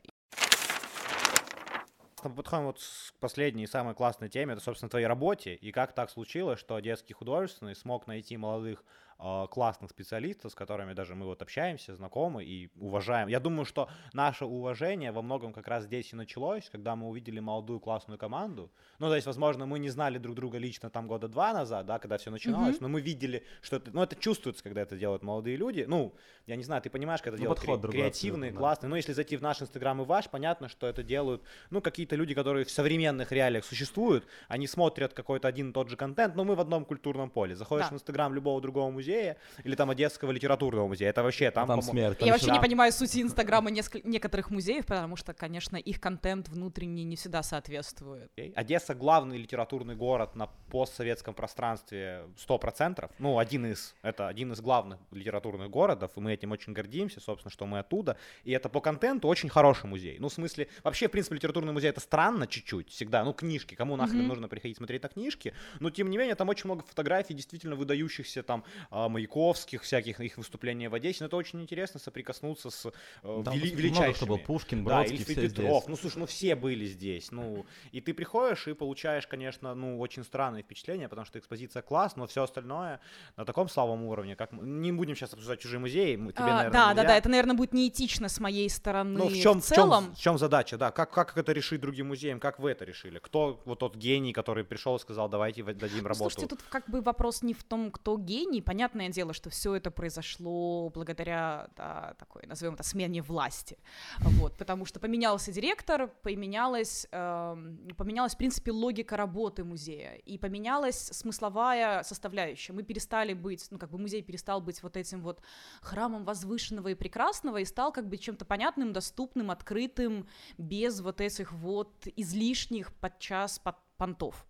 Мы 2.24 2.34
подходим 2.34 2.66
вот 2.66 2.78
к 2.78 3.18
последней, 3.20 3.66
самой 3.66 3.94
классной 3.94 4.28
теме, 4.28 4.54
это, 4.54 4.62
собственно, 4.62 4.90
твоей 4.90 5.06
работе, 5.06 5.54
и 5.54 5.72
как 5.72 5.94
так 5.94 6.10
случилось, 6.10 6.58
что 6.58 6.74
Одесский 6.74 7.14
художественный 7.14 7.74
смог 7.74 8.06
найти 8.06 8.36
молодых 8.36 8.84
классных 9.18 9.90
специалистов, 9.90 10.52
с 10.52 10.54
которыми 10.54 10.92
даже 10.92 11.14
мы 11.16 11.26
вот 11.26 11.42
общаемся, 11.42 11.94
знакомы 11.96 12.44
и 12.44 12.70
уважаем. 12.76 13.28
Я 13.28 13.40
думаю, 13.40 13.64
что 13.64 13.88
наше 14.12 14.44
уважение 14.44 15.10
во 15.10 15.22
многом 15.22 15.52
как 15.52 15.66
раз 15.66 15.84
здесь 15.84 16.12
и 16.12 16.16
началось, 16.16 16.68
когда 16.70 16.94
мы 16.94 17.08
увидели 17.08 17.40
молодую 17.40 17.80
классную 17.80 18.16
команду. 18.18 18.70
Ну, 19.00 19.08
то 19.08 19.14
есть, 19.16 19.26
возможно, 19.26 19.66
мы 19.66 19.80
не 19.80 19.90
знали 19.90 20.18
друг 20.18 20.36
друга 20.36 20.58
лично 20.58 20.88
там 20.88 21.08
года 21.08 21.26
два 21.26 21.52
назад, 21.52 21.86
да, 21.86 21.98
когда 21.98 22.16
все 22.16 22.30
начиналось, 22.30 22.80
но 22.80 22.88
мы 22.88 23.00
видели, 23.00 23.42
что 23.60 23.76
это, 23.76 23.90
ну, 23.92 24.02
это 24.02 24.14
чувствуется, 24.14 24.62
когда 24.62 24.82
это 24.82 24.96
делают 24.96 25.22
молодые 25.24 25.56
люди. 25.56 25.84
Ну, 25.88 26.14
я 26.46 26.54
не 26.54 26.62
знаю, 26.62 26.80
ты 26.80 26.88
понимаешь, 26.88 27.20
когда 27.20 27.36
Ну, 27.38 27.42
делают 27.42 27.58
подход 27.58 27.80
кре- 27.86 27.90
креативные, 27.90 28.52
да. 28.52 28.56
классные. 28.58 28.88
Ну, 28.90 28.94
если 28.96 29.12
зайти 29.14 29.36
в 29.36 29.42
наш 29.42 29.60
инстаграм 29.60 30.00
и 30.00 30.04
ваш, 30.04 30.28
понятно, 30.30 30.68
что 30.68 30.86
это 30.86 31.02
делают, 31.02 31.42
ну, 31.70 31.80
какие-то 31.80 32.14
люди, 32.14 32.34
которые 32.34 32.64
в 32.64 32.70
современных 32.70 33.32
реалиях 33.32 33.64
существуют, 33.64 34.26
они 34.46 34.68
смотрят 34.68 35.12
какой-то 35.12 35.48
один 35.48 35.70
и 35.70 35.72
тот 35.72 35.88
же 35.88 35.96
контент, 35.96 36.36
но 36.36 36.44
мы 36.44 36.54
в 36.54 36.60
одном 36.60 36.84
культурном 36.84 37.30
поле. 37.30 37.56
Заходишь 37.56 37.86
Да. 37.86 37.90
в 37.90 37.94
инстаграм 37.94 38.32
любого 38.32 38.60
другого 38.60 38.90
музея 38.90 39.07
или 39.12 39.74
там 39.74 39.90
Одесского 39.90 40.30
литературного 40.32 40.88
музея, 40.88 41.10
это 41.10 41.22
вообще 41.22 41.50
там, 41.50 41.66
Там 41.66 41.82
смерть. 41.82 42.18
там 42.18 42.26
Я 42.26 42.32
вообще 42.32 42.50
не 42.50 42.60
понимаю 42.60 42.92
сути 42.92 43.20
инстаграма 43.22 43.70
некоторых 43.70 44.50
музеев, 44.50 44.86
потому 44.86 45.16
что, 45.16 45.32
конечно, 45.34 45.76
их 45.76 46.00
контент 46.00 46.48
внутренний 46.48 47.04
не 47.04 47.16
всегда 47.16 47.42
соответствует. 47.42 48.30
Одесса 48.54 48.94
главный 48.94 49.38
литературный 49.38 49.94
город 49.94 50.36
на 50.36 50.46
постсоветском 50.70 51.34
пространстве 51.34 52.24
100%. 52.48 53.10
Ну, 53.18 53.38
один 53.38 53.66
из. 53.66 53.94
Это 54.02 54.28
один 54.28 54.52
из 54.52 54.60
главных 54.60 54.98
литературных 55.10 55.70
городов, 55.70 56.10
и 56.16 56.20
мы 56.20 56.32
этим 56.32 56.52
очень 56.52 56.72
гордимся, 56.72 57.20
собственно, 57.20 57.50
что 57.50 57.66
мы 57.66 57.78
оттуда. 57.78 58.16
И 58.44 58.52
это 58.52 58.68
по 58.68 58.80
контенту 58.80 59.28
очень 59.28 59.48
хороший 59.48 59.86
музей. 59.86 60.18
Ну, 60.18 60.28
в 60.28 60.32
смысле, 60.32 60.68
вообще, 60.84 61.08
в 61.08 61.10
принципе, 61.10 61.36
литературный 61.36 61.72
музей 61.72 61.88
это 61.90 62.00
странно 62.00 62.46
чуть-чуть 62.46 62.90
всегда. 62.90 63.24
Ну, 63.24 63.32
книжки, 63.32 63.74
кому 63.74 63.96
нахрен 63.96 64.18
Мгм. 64.20 64.28
нужно 64.28 64.48
приходить 64.48 64.76
смотреть 64.76 65.02
на 65.02 65.08
книжки. 65.08 65.54
Но, 65.80 65.90
тем 65.90 66.10
не 66.10 66.18
менее, 66.18 66.34
там 66.34 66.48
очень 66.48 66.64
много 66.66 66.84
фотографий 66.84 67.34
действительно 67.34 67.76
выдающихся 67.76 68.42
там 68.42 68.64
Маяковских, 69.06 69.82
всяких 69.82 70.18
их 70.20 70.36
выступлений 70.38 70.88
в 70.88 70.94
Одессе. 70.94 71.18
Но 71.20 71.26
это 71.26 71.36
очень 71.36 71.60
интересно 71.62 72.00
соприкоснуться 72.00 72.70
с 72.70 72.86
э, 72.86 72.90
вели- 73.22 73.34
много 73.42 73.56
величайшими. 73.58 74.12
кто 74.14 74.26
был, 74.26 74.38
Пушкин, 74.38 74.84
Да, 74.84 74.94
Бродский, 74.96 75.16
Ильф 75.18 75.28
и 75.28 75.32
все 75.32 75.42
Петров. 75.48 75.66
здесь. 75.82 75.88
Ну, 75.88 75.96
слушай, 75.96 76.18
ну 76.18 76.26
все 76.26 76.54
были 76.56 76.86
здесь. 76.86 77.30
Ну, 77.30 77.66
и 77.92 78.00
ты 78.00 78.14
приходишь 78.14 78.66
и 78.66 78.72
получаешь, 78.74 79.26
конечно, 79.26 79.74
ну, 79.74 80.00
очень 80.00 80.24
странные 80.24 80.62
впечатления, 80.62 81.08
потому 81.08 81.26
что 81.26 81.38
экспозиция 81.38 81.82
класс, 81.82 82.16
но 82.16 82.26
все 82.26 82.42
остальное 82.42 83.00
на 83.36 83.44
таком 83.44 83.68
слабом 83.68 84.04
уровне, 84.04 84.34
как... 84.34 84.52
мы- 84.52 84.64
Не 84.66 84.92
будем 84.92 85.14
сейчас 85.14 85.32
обсуждать 85.34 85.60
чужие 85.60 85.78
музеи, 85.78 86.16
мы- 86.16 86.32
тебе, 86.32 86.44
А, 86.44 86.46
наверное, 86.56 86.70
да, 86.72 86.84
да, 86.86 86.92
нельзя. 86.94 87.08
да, 87.08 87.16
это, 87.18 87.28
наверное, 87.28 87.54
будет 87.56 87.74
неэтично 87.74 88.28
с 88.28 88.40
моей 88.40 88.70
стороны 88.70 89.18
Ну, 89.18 89.28
в 89.28 89.36
чем, 89.36 89.60
в 89.60 89.64
целом. 89.64 90.14
в 90.14 90.18
чем 90.18 90.38
задача, 90.38 90.78
да? 90.78 90.90
Как, 90.90 91.10
как 91.12 91.36
это 91.36 91.52
решить 91.52 91.80
другим 91.80 92.08
музеям? 92.08 92.40
Как 92.40 92.58
вы 92.58 92.70
это 92.70 92.84
решили? 92.84 93.18
Кто 93.18 93.60
вот 93.64 93.80
тот 93.80 93.96
гений, 93.96 94.32
который 94.32 94.64
пришел 94.64 94.96
и 94.96 94.98
сказал, 94.98 95.28
давайте 95.28 95.62
в- 95.62 95.74
дадим 95.74 96.02
Ну, 96.02 96.08
работу? 96.08 96.30
Слушайте, 96.30 96.46
тут 96.56 96.62
как 96.70 96.88
бы 96.88 97.00
вопрос 97.02 97.42
не 97.42 97.52
в 97.52 97.62
том, 97.64 97.90
кто 97.90 98.16
гений. 98.16 98.62
Понятно, 98.62 98.87
понятное 98.88 99.08
дело, 99.10 99.32
что 99.32 99.50
все 99.50 99.74
это 99.74 99.90
произошло 99.90 100.90
благодаря 100.90 101.68
да, 101.76 102.14
такой, 102.18 102.42
назовем 102.46 102.74
это, 102.74 102.82
смене 102.82 103.22
власти, 103.22 103.78
вот, 104.18 104.56
потому 104.56 104.86
что 104.86 105.00
поменялся 105.00 105.52
директор, 105.52 106.08
поменялась, 106.22 107.06
э, 107.12 107.56
поменялась, 107.96 108.34
в 108.34 108.38
принципе, 108.38 108.72
логика 108.72 109.16
работы 109.16 109.64
музея, 109.64 110.14
и 110.14 110.38
поменялась 110.38 110.98
смысловая 111.12 112.02
составляющая. 112.02 112.72
Мы 112.72 112.82
перестали 112.82 113.34
быть, 113.34 113.66
ну, 113.70 113.78
как 113.78 113.90
бы 113.90 113.98
музей 113.98 114.22
перестал 114.22 114.60
быть 114.60 114.82
вот 114.82 114.96
этим 114.96 115.22
вот 115.22 115.42
храмом 115.82 116.24
возвышенного 116.24 116.88
и 116.88 116.94
прекрасного 116.94 117.58
и 117.58 117.64
стал 117.64 117.92
как 117.92 118.08
бы 118.08 118.16
чем-то 118.16 118.44
понятным, 118.44 118.92
доступным, 118.92 119.50
открытым, 119.50 120.26
без 120.56 121.00
вот 121.00 121.20
этих 121.20 121.52
вот 121.52 122.06
излишних 122.16 122.92
подчас 122.94 123.58
под 123.58 123.76
понтов. 123.98 124.46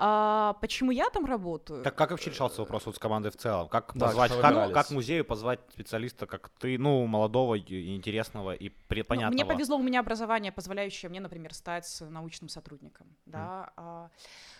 А, 0.00 0.52
почему 0.60 0.92
я 0.92 1.10
там 1.10 1.26
работаю? 1.26 1.82
Так 1.82 1.96
как 1.96 2.12
вообще 2.12 2.30
решался 2.30 2.60
вопрос 2.60 2.86
вот 2.86 2.94
с 2.94 2.98
командой 3.00 3.32
в 3.32 3.36
целом? 3.36 3.68
Как 3.68 3.90
да, 3.96 4.06
позвать, 4.06 4.32
как, 4.40 4.72
как 4.72 4.90
музею 4.90 5.24
позвать 5.24 5.58
специалиста, 5.72 6.26
как 6.26 6.50
ты, 6.50 6.78
ну, 6.78 7.04
молодого, 7.06 7.58
интересного 7.58 8.54
и 8.54 8.68
понятного? 8.68 9.30
Ну, 9.30 9.34
мне 9.34 9.44
повезло, 9.44 9.76
у 9.76 9.82
меня 9.82 9.98
образование, 9.98 10.52
позволяющее 10.52 11.08
мне, 11.08 11.18
например, 11.18 11.52
стать 11.52 12.00
научным 12.00 12.48
сотрудником, 12.48 13.08
да. 13.26 13.72
А, 13.76 14.10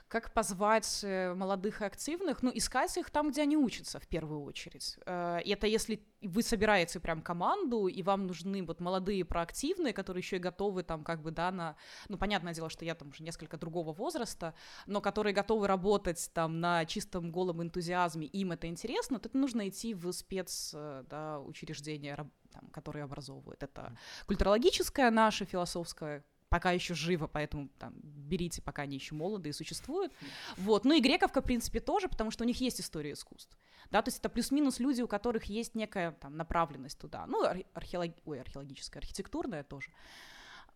как 0.09 0.33
позвать 0.33 1.01
э, 1.05 1.35
молодых 1.35 1.83
и 1.83 1.85
активных, 1.85 2.43
ну, 2.43 2.51
искать 2.53 2.97
их 2.97 3.11
там, 3.11 3.31
где 3.31 3.43
они 3.43 3.57
учатся, 3.57 4.01
в 4.01 4.09
первую 4.09 4.43
очередь. 4.43 4.97
Э, 5.07 5.38
и 5.45 5.51
это 5.51 5.67
если 5.67 6.01
вы 6.20 6.42
собираете 6.42 7.00
прям 7.00 7.22
команду, 7.22 7.87
и 7.87 8.02
вам 8.02 8.26
нужны 8.26 8.62
вот 8.64 8.81
молодые 8.81 9.24
проактивные, 9.24 9.92
которые 9.92 10.20
еще 10.20 10.37
и 10.37 10.40
готовы 10.40 10.83
там 10.83 11.04
как 11.04 11.22
бы, 11.22 11.31
да, 11.31 11.50
на... 11.50 11.76
Ну, 12.09 12.18
понятное 12.18 12.54
дело, 12.54 12.70
что 12.70 12.85
я 12.85 12.94
там 12.94 13.09
уже 13.09 13.22
несколько 13.22 13.57
другого 13.57 13.92
возраста, 13.92 14.54
но 14.87 15.00
которые 15.00 15.33
готовы 15.33 15.66
работать 15.66 16.31
там 16.35 16.61
на 16.61 16.85
чистом 16.87 17.31
голом 17.31 17.62
энтузиазме, 17.62 18.26
им 18.26 18.52
это 18.52 18.66
интересно, 18.66 19.18
то 19.18 19.28
это 19.28 19.38
нужно 19.38 19.68
идти 19.68 19.94
в 19.94 20.11
спец, 20.12 20.72
э, 20.74 21.04
да, 21.09 21.40
учреждения, 21.40 22.16
там, 22.52 22.68
которые 22.70 23.04
образовывают. 23.04 23.62
Это 23.62 23.96
культурологическое 24.26 25.11
наше, 25.11 25.44
философское, 25.44 26.24
пока 26.48 26.72
еще 26.72 26.94
живо, 26.94 27.26
поэтому 27.26 27.68
там, 27.78 27.94
берите, 28.02 28.62
пока 28.62 28.82
они 28.82 28.96
еще 28.96 29.14
молоды 29.14 29.50
и 29.50 29.52
существуют. 29.52 30.12
Вот. 30.56 30.84
Ну 30.84 30.94
и 30.94 31.00
грековка, 31.00 31.40
в 31.40 31.44
принципе, 31.44 31.80
тоже, 31.80 32.08
потому 32.08 32.30
что 32.30 32.44
у 32.44 32.46
них 32.46 32.61
есть 32.61 32.80
история 32.80 33.12
искусств. 33.12 33.56
Да, 33.90 34.02
то 34.02 34.08
есть 34.08 34.18
это 34.18 34.28
плюс-минус 34.28 34.80
люди, 34.80 35.02
у 35.02 35.08
которых 35.08 35.44
есть 35.44 35.74
некая 35.74 36.12
там, 36.12 36.37
направленность 36.37 36.98
туда. 36.98 37.26
Ну, 37.26 37.44
археолог... 37.74 38.12
Ой, 38.24 38.40
археологическая, 38.40 39.00
архитектурная 39.00 39.62
тоже. 39.62 39.90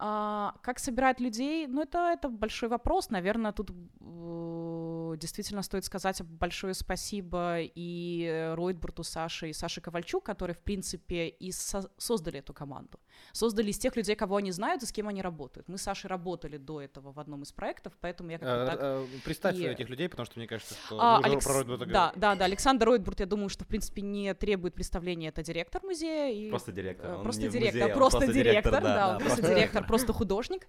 А, 0.05 0.57
как 0.62 0.81
собирать 0.81 1.21
людей? 1.21 1.69
Ну, 1.69 1.81
это, 1.81 2.11
это 2.12 2.29
большой 2.29 2.69
вопрос. 2.69 3.11
Наверное, 3.11 3.53
тут 3.53 3.71
э, 3.71 5.17
действительно 5.17 5.62
стоит 5.62 5.85
сказать 5.85 6.21
большое 6.23 6.75
спасибо 6.75 7.59
и 7.61 8.53
Ройтбурту 8.57 9.05
Саше, 9.05 9.51
и 9.51 9.53
Саше 9.53 9.81
Ковальчук, 9.81 10.25
которые, 10.25 10.57
в 10.57 10.59
принципе, 10.59 11.29
и 11.29 11.53
со- 11.53 11.88
создали 11.99 12.41
эту 12.41 12.53
команду. 12.53 12.99
Создали 13.31 13.71
из 13.71 13.79
тех 13.79 13.95
людей, 13.95 14.17
кого 14.17 14.37
они 14.37 14.51
знают 14.51 14.83
и 14.83 14.87
с 14.87 14.93
кем 14.93 15.07
они 15.07 15.23
работают. 15.23 15.69
Мы 15.69 15.79
с 15.79 15.83
Сашей 15.83 16.09
работали 16.09 16.57
до 16.57 16.81
этого 16.81 17.12
в 17.12 17.21
одном 17.21 17.43
из 17.45 17.53
проектов, 17.53 17.93
поэтому 18.01 18.31
я 18.31 18.38
как-то 18.38 18.62
а, 18.62 18.67
так... 18.67 18.79
А, 18.81 19.07
представь 19.25 19.57
и... 19.57 19.65
этих 19.65 19.88
людей, 19.88 20.09
потому 20.09 20.27
что 20.27 20.41
мне 20.41 20.49
кажется, 20.49 20.75
что 20.85 21.01
а, 21.01 21.21
Алекс... 21.23 21.45
про 21.45 21.55
Ройтбурта 21.55 21.87
Да, 21.87 22.12
да, 22.17 22.35
да. 22.35 22.45
Александр 22.45 22.87
Ройтбурт, 22.87 23.21
я 23.21 23.27
думаю, 23.27 23.51
что, 23.51 23.65
в 23.65 23.69
принципе, 23.69 24.03
не 24.03 24.35
требует 24.35 24.75
представления. 24.75 25.29
Это 25.29 25.45
директор 25.45 25.81
музея. 25.85 26.33
И... 26.33 26.51
Просто 26.51 26.73
директор. 26.73 27.15
Он 27.15 27.23
просто 27.23 27.49
директор, 27.49 27.93
просто, 27.93 28.19
просто 28.19 28.33
директор, 28.33 28.73
да, 28.73 28.81
да, 28.81 29.12
да 29.12 29.19
просто 29.21 29.43
директор 29.43 29.87
просто 29.92 30.12
художник. 30.12 30.66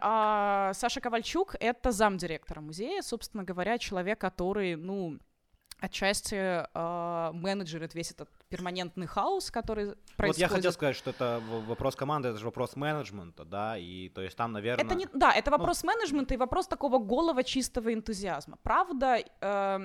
А 0.00 0.72
Саша 0.74 1.00
Ковальчук— 1.00 1.54
это 1.60 1.92
замдиректора 1.92 2.60
музея, 2.60 3.02
собственно 3.02 3.44
говоря, 3.44 3.78
человек, 3.78 4.18
который, 4.18 4.74
ну, 4.74 5.18
отчасти 5.82 6.36
э, 6.36 7.30
менеджерит 7.32 7.94
весь 7.94 8.12
этот 8.12 8.28
перманентный 8.48 9.06
хаос, 9.06 9.50
который 9.50 9.96
происходит. 10.16 10.36
Вот 10.36 10.38
я 10.38 10.48
хотел 10.48 10.72
сказать, 10.72 10.94
что 10.94 11.10
это 11.10 11.42
вопрос 11.66 11.96
команды, 11.96 12.28
это 12.28 12.38
же 12.38 12.44
вопрос 12.44 12.76
менеджмента, 12.76 13.44
да, 13.44 13.76
и 13.76 14.08
то 14.08 14.22
есть 14.22 14.36
там, 14.36 14.52
наверное... 14.52 14.84
Это 14.84 14.94
не, 14.94 15.08
да, 15.12 15.32
это 15.32 15.50
ну 15.50 15.58
вопрос 15.58 15.82
ну... 15.82 15.88
менеджмента 15.88 16.34
и 16.34 16.36
вопрос 16.36 16.68
такого 16.68 16.98
голого 16.98 17.42
чистого 17.42 17.92
энтузиазма. 17.92 18.58
Правда, 18.62 19.18
э, 19.40 19.78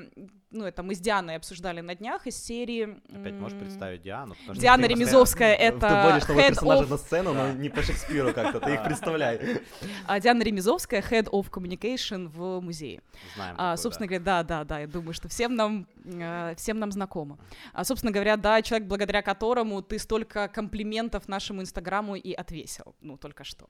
ну 0.51 0.65
это 0.65 0.83
мы 0.83 0.93
с 0.93 0.99
Дианой 0.99 1.35
обсуждали 1.35 1.81
на 1.81 1.95
днях 1.95 2.27
из 2.27 2.37
серии... 2.37 3.01
Опять 3.11 3.33
можешь 3.33 3.57
представить 3.57 4.03
Диану? 4.03 4.35
Диана 4.53 4.85
Ремезовская— 4.85 5.55
это 5.55 5.87
Ты 5.87 5.95
вводишь 5.95 6.27
новые 6.27 6.47
персонажи 6.49 6.83
of... 6.83 6.89
на 6.89 6.97
сцену, 6.97 7.33
но 7.33 7.51
не 7.53 7.69
по 7.69 7.81
Шекспиру 7.81 8.33
как-то, 8.33 8.59
ты 8.59 8.75
их 8.75 8.83
представляй. 8.85 9.61
А 10.05 10.19
Диана 10.19 10.43
Ремезовская— 10.43 11.01
Head 11.09 11.29
of 11.31 11.49
Communication 11.49 12.27
в 12.27 12.61
музее. 12.61 13.01
Знаем. 13.35 13.55
А, 13.57 13.77
собственно 13.77 14.07
говоря, 14.07 14.23
да, 14.23 14.43
да, 14.43 14.63
да, 14.63 14.79
я 14.79 14.87
думаю, 14.87 15.13
что 15.13 15.27
всем 15.27 15.55
нам, 15.55 15.86
э, 16.05 16.55
всем 16.55 16.79
нам 16.79 16.91
знакомо. 16.91 17.37
А, 17.73 17.83
собственно 17.83 18.11
говоря, 18.11 18.37
да, 18.37 18.61
человек, 18.61 18.87
благодаря 18.87 19.21
которому 19.21 19.81
ты 19.81 19.99
столько 19.99 20.47
комплиментов 20.47 21.27
нашему 21.27 21.61
Инстаграму 21.61 22.15
и 22.15 22.33
отвесил, 22.33 22.95
ну, 23.01 23.17
только 23.17 23.43
что. 23.43 23.69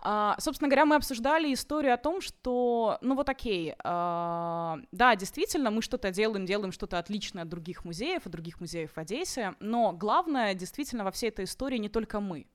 А, 0.00 0.36
собственно 0.38 0.68
говоря, 0.68 0.86
мы 0.86 0.96
обсуждали 0.96 1.52
историю 1.52 1.94
о 1.94 1.96
том, 1.96 2.20
что, 2.20 2.98
ну, 3.00 3.14
вот 3.14 3.28
окей, 3.28 3.74
а, 3.84 4.78
да, 4.92 5.16
действительно, 5.16 5.70
мы 5.70 5.82
что-то 5.82 6.10
делаем, 6.10 6.46
делаем 6.46 6.72
что-то 6.72 6.98
отличное 6.98 7.42
от 7.42 7.48
других 7.48 7.84
музеев, 7.84 8.26
от 8.26 8.32
других 8.32 8.60
музеев 8.60 8.92
в 8.92 8.98
Одессе, 8.98 9.54
но 9.60 9.92
главное, 9.92 10.54
действительно, 10.54 11.04
во 11.04 11.10
всей 11.10 11.28
этой 11.28 11.44
истории 11.44 11.78
не 11.78 11.88
только 11.88 12.20
мы, 12.20 12.46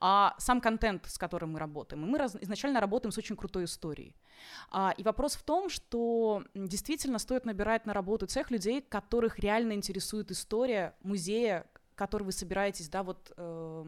а 0.00 0.34
сам 0.38 0.60
контент, 0.60 1.06
с 1.06 1.18
которым 1.18 1.52
мы 1.52 1.58
работаем. 1.58 2.04
И 2.04 2.08
мы 2.08 2.18
раз, 2.18 2.36
изначально 2.40 2.80
работаем 2.80 3.12
с 3.12 3.18
очень 3.18 3.36
крутой 3.36 3.64
историей. 3.64 4.14
А, 4.70 4.94
и 4.96 5.02
вопрос 5.02 5.34
в 5.34 5.42
том, 5.42 5.68
что 5.68 6.44
действительно 6.54 7.18
стоит 7.18 7.44
набирать 7.44 7.86
на 7.86 7.92
работу 7.92 8.26
тех 8.26 8.50
людей, 8.50 8.80
которых 8.82 9.38
реально 9.38 9.72
интересует 9.72 10.30
история 10.30 10.94
музея, 11.02 11.66
который 11.94 12.24
вы 12.24 12.32
собираетесь, 12.32 12.88
да, 12.88 13.02
вот... 13.02 13.32
Э, 13.36 13.84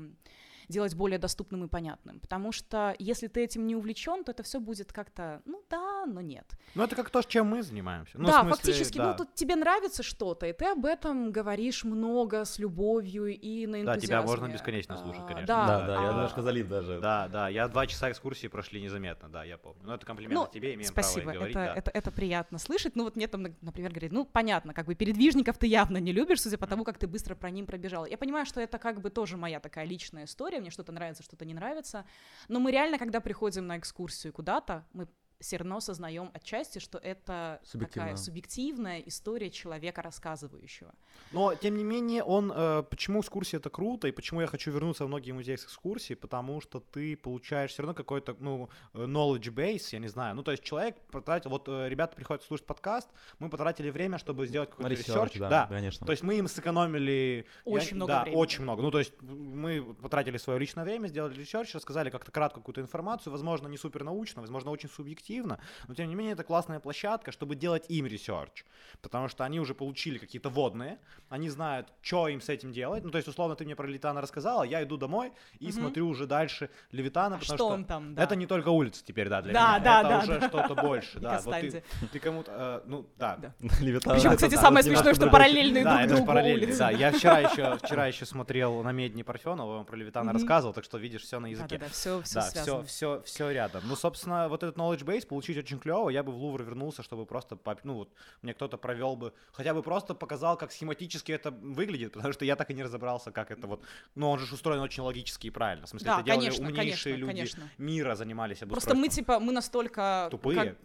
делать 0.73 0.95
более 0.95 1.19
доступным 1.19 1.65
и 1.65 1.69
понятным. 1.69 2.19
Потому 2.21 2.51
что 2.53 2.95
если 2.99 3.29
ты 3.29 3.45
этим 3.45 3.67
не 3.67 3.77
увлечен, 3.77 4.25
то 4.25 4.33
это 4.33 4.43
все 4.43 4.59
будет 4.59 4.93
как-то, 4.93 5.43
ну 5.45 5.63
да, 5.71 6.05
но 6.07 6.21
нет. 6.21 6.47
Ну 6.75 6.83
это 6.83 6.97
как 6.97 7.11
то, 7.11 7.23
чем 7.23 7.47
мы 7.47 7.63
занимаемся. 7.63 8.19
Ну, 8.19 8.27
да, 8.27 8.41
смысле, 8.41 8.57
фактически, 8.57 8.99
ну, 8.99 9.05
да. 9.05 9.11
ну 9.11 9.17
тут 9.19 9.35
тебе 9.35 9.57
нравится 9.57 10.03
что-то, 10.03 10.47
и 10.47 10.53
ты 10.53 10.67
об 10.67 10.85
этом 10.85 11.31
говоришь 11.31 11.85
много, 11.85 12.45
с 12.45 12.59
любовью 12.59 13.27
и 13.27 13.67
на 13.67 13.83
энтузиазме. 13.83 14.01
Да, 14.01 14.07
тебя 14.07 14.23
можно 14.23 14.49
бесконечно 14.49 14.97
слушать, 14.97 15.27
конечно. 15.27 15.65
А, 15.65 15.67
да, 15.67 15.81
да, 15.81 15.87
да, 15.87 16.03
я 16.03 16.09
немножко 16.09 16.43
залит 16.43 16.69
даже. 16.69 17.01
Да, 17.01 17.29
да, 17.29 17.49
я 17.49 17.69
два 17.69 17.87
часа 17.87 18.11
экскурсии 18.11 18.49
прошли 18.49 18.81
незаметно, 18.81 19.29
да, 19.29 19.45
я 19.45 19.59
помню. 19.59 19.81
Ну 19.85 19.93
это 19.93 20.07
комплимент 20.07 20.35
ну, 20.35 20.49
тебе, 20.53 20.75
имеем 20.75 20.91
спасибо, 20.91 21.25
право 21.25 21.37
говорить. 21.37 21.57
Это, 21.57 21.65
да. 21.65 21.75
это, 21.75 21.91
это 21.91 22.11
приятно 22.11 22.59
слышать. 22.59 22.97
Ну 22.97 23.05
вот 23.05 23.17
мне 23.17 23.29
там, 23.29 23.47
например, 23.61 23.91
говорит, 23.91 24.13
ну 24.13 24.25
понятно, 24.25 24.75
как 24.75 24.87
бы 24.87 24.95
передвижников 24.95 25.59
ты 25.59 25.67
явно 25.67 25.99
не 25.99 26.13
любишь, 26.13 26.41
судя 26.43 26.59
по 26.59 26.67
тому, 26.67 26.85
как 26.85 26.99
ты 26.99 27.07
быстро 27.07 27.35
про 27.35 27.51
ним 27.51 27.67
пробежал. 27.67 28.07
Я 28.07 28.17
понимаю, 28.17 28.47
что 28.47 28.61
это 28.61 28.79
как 28.79 29.01
бы 29.01 29.11
тоже 29.11 29.37
моя 29.37 29.61
такая 29.61 29.85
личная 29.85 30.25
история, 30.25 30.61
мне 30.63 30.71
что-то 30.71 30.93
нравится, 30.93 31.23
что-то 31.23 31.45
не 31.45 31.55
нравится. 31.55 32.05
Но 32.49 32.59
мы 32.59 32.73
реально, 32.73 32.99
когда 32.99 33.21
приходим 33.21 33.67
на 33.67 33.79
экскурсию 33.79 34.33
куда-то, 34.33 34.87
мы 34.93 35.07
все 35.43 35.57
равно 35.59 35.77
осознаем 35.77 36.31
отчасти, 36.33 36.79
что 36.79 36.99
это 36.99 37.61
такая 37.73 38.17
субъективная 38.17 39.01
история 39.01 39.51
человека, 39.51 40.03
рассказывающего. 40.03 40.95
Но, 41.33 41.55
тем 41.55 41.77
не 41.77 41.85
менее, 41.85 42.23
он... 42.23 42.53
Э, 42.55 42.83
почему 42.89 43.21
экскурсия 43.21 43.59
это 43.59 43.71
круто, 43.71 44.09
и 44.09 44.13
почему 44.13 44.41
я 44.41 44.47
хочу 44.47 44.71
вернуться 44.71 45.05
в 45.05 45.09
многие 45.09 45.33
музеи 45.33 45.57
с 45.57 45.65
экскурсии, 45.65 46.15
потому 46.15 46.61
что 46.61 46.81
ты 46.81 47.17
получаешь 47.17 47.73
все 47.73 47.83
равно 47.83 47.95
какой-то, 47.95 48.37
ну, 48.39 48.71
knowledge 48.95 49.53
base, 49.53 49.89
я 49.93 49.99
не 49.99 50.09
знаю. 50.09 50.35
Ну, 50.35 50.43
то 50.43 50.53
есть 50.53 50.63
человек 50.63 50.97
потратил... 51.11 51.51
Вот 51.51 51.69
э, 51.69 51.89
ребята 51.89 52.17
приходят 52.17 52.43
слушать 52.43 52.67
подкаст, 52.67 53.09
мы 53.39 53.51
потратили 53.51 53.91
время, 53.91 54.19
чтобы 54.19 54.47
сделать 54.47 54.71
какой-то 54.71 54.91
ресерч. 54.91 55.39
Да, 55.39 55.49
да, 55.49 55.67
конечно. 55.69 56.07
То 56.07 56.13
есть 56.13 56.23
мы 56.23 56.39
им 56.39 56.49
сэкономили... 56.49 57.47
Очень 57.65 57.91
я, 57.91 57.97
много 57.97 58.13
да, 58.13 58.23
времени. 58.23 58.41
очень 58.41 58.63
много. 58.63 58.83
Ну, 58.83 58.91
то 58.91 58.99
есть 58.99 59.13
мы 59.21 59.95
потратили 59.95 60.37
свое 60.37 60.59
личное 60.59 60.85
время, 60.85 61.09
сделали 61.09 61.39
ресерч, 61.39 61.75
рассказали 61.75 62.11
как-то 62.11 62.31
кратко 62.31 62.61
какую-то 62.61 62.81
информацию, 62.81 63.33
возможно, 63.33 63.69
не 63.69 63.77
супер 63.77 64.05
научно, 64.05 64.41
возможно, 64.41 64.71
очень 64.71 64.89
субъективно, 64.89 65.32
объективно, 65.33 65.59
но 65.89 65.95
тем 65.95 66.09
не 66.09 66.15
менее 66.15 66.33
это 66.33 66.45
классная 66.45 66.81
площадка, 66.81 67.33
чтобы 67.33 67.55
делать 67.57 67.85
им 67.89 68.07
ресерч, 68.07 68.65
потому 69.01 69.29
что 69.29 69.45
они 69.45 69.61
уже 69.61 69.75
получили 69.75 70.19
какие-то 70.19 70.51
вводные, 70.51 70.99
они 71.29 71.49
знают, 71.49 71.93
что 72.03 72.29
им 72.29 72.41
с 72.41 72.49
этим 72.49 72.73
делать. 72.73 73.05
Ну, 73.05 73.11
то 73.11 73.19
есть, 73.19 73.29
условно, 73.29 73.57
ты 73.57 73.65
мне 73.65 73.75
про 73.75 73.87
Левитана 73.87 74.21
рассказала, 74.21 74.63
я 74.65 74.83
иду 74.83 74.97
домой 74.97 75.33
и 75.59 75.67
угу. 75.67 75.73
смотрю 75.73 76.09
уже 76.09 76.27
дальше 76.27 76.69
Левитана, 76.93 77.37
а 77.37 77.39
потому 77.39 77.45
что, 77.45 77.57
что 77.57 77.67
он 77.69 77.85
там, 77.85 78.15
да. 78.15 78.25
это 78.25 78.37
не 78.37 78.47
только 78.47 78.69
улица 78.69 79.05
теперь, 79.05 79.29
да, 79.29 79.43
для 79.43 79.53
да, 79.53 79.79
меня, 79.79 79.85
да, 79.85 80.01
это 80.01 80.09
да, 80.09 80.19
уже 80.19 80.41
да. 80.41 80.49
что-то 80.49 80.75
больше, 80.75 81.21
да. 81.21 81.41
Вот 81.45 81.61
ты, 81.61 81.85
ты 82.13 82.19
кому-то, 82.19 82.83
э, 82.85 82.89
ну, 82.89 83.07
да. 83.19 83.37
да. 83.37 83.55
Причем, 83.61 84.35
кстати, 84.35 84.55
самое 84.55 84.83
смешное, 84.83 85.15
что 85.15 85.29
параллельные 85.29 85.85
друг 85.85 85.95
Да, 85.95 86.05
это 86.05 86.17
же 86.17 86.25
параллельно, 86.25 86.77
да. 86.79 86.91
Я 86.91 87.13
вчера 87.13 87.39
еще, 87.41 87.79
вчера 87.79 88.07
еще 88.07 88.27
смотрел 88.27 88.83
намедни 88.83 89.25
Парфенова, 89.25 89.85
про 89.85 89.97
Левитана 89.97 90.33
рассказывал, 90.33 90.75
так 90.75 90.85
что 90.85 90.99
видишь 90.99 91.23
все 91.23 91.41
на 91.41 91.47
языке. 91.47 91.79
Да, 91.79 91.87
да, 91.87 91.91
все, 91.91 92.23
все, 92.23 92.83
все, 92.85 93.23
все 93.25 93.51
рядом. 93.51 93.83
Ну, 93.87 93.97
собственно, 93.97 94.49
вот 94.49 94.63
этот 94.63 94.77
knowledge 94.77 95.05
base 95.05 95.22
посмотреть, 95.23 95.29
получить 95.29 95.59
очень 95.59 95.79
клево, 95.79 96.11
я 96.11 96.23
бы 96.23 96.33
в 96.33 96.37
Лувр 96.37 96.63
вернулся, 96.63 97.03
чтобы 97.03 97.27
просто, 97.27 97.59
ну 97.85 97.95
вот, 97.95 98.09
мне 98.43 98.55
кто-то 98.55 98.79
провел 98.79 99.17
бы, 99.17 99.33
хотя 99.53 99.75
бы 99.75 99.83
просто 99.83 100.15
показал, 100.15 100.57
как 100.57 100.73
схематически 100.73 101.33
это 101.33 101.51
выглядит, 101.51 102.13
потому 102.13 102.33
что 102.33 102.45
я 102.45 102.57
так 102.57 102.71
и 102.71 102.75
не 102.75 102.83
разобрался, 102.83 103.31
как 103.31 103.51
это 103.51 103.67
вот, 103.67 103.83
ну 104.15 104.31
он 104.31 104.39
же 104.39 104.55
устроен 104.55 104.81
очень 104.81 105.03
логически 105.03 105.49
и 105.49 105.51
правильно, 105.51 105.87
в 105.87 105.89
смысле, 105.89 106.07
да, 106.07 106.15
это 106.15 106.25
делали 106.25 106.41
конечно, 106.41 106.67
умнейшие 106.67 107.15
конечно, 107.15 107.27
люди 107.27 107.37
конечно. 107.37 107.71
мира 107.79 108.15
занимались 108.15 108.59
Просто 108.59 108.95
мы 108.95 109.09
типа, 109.09 109.41
мы 109.41 109.53
настолько... 109.53 110.29
Тупые? 110.31 110.77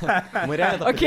Мы 0.46 0.56
реально 0.56 0.84
так 0.84 0.98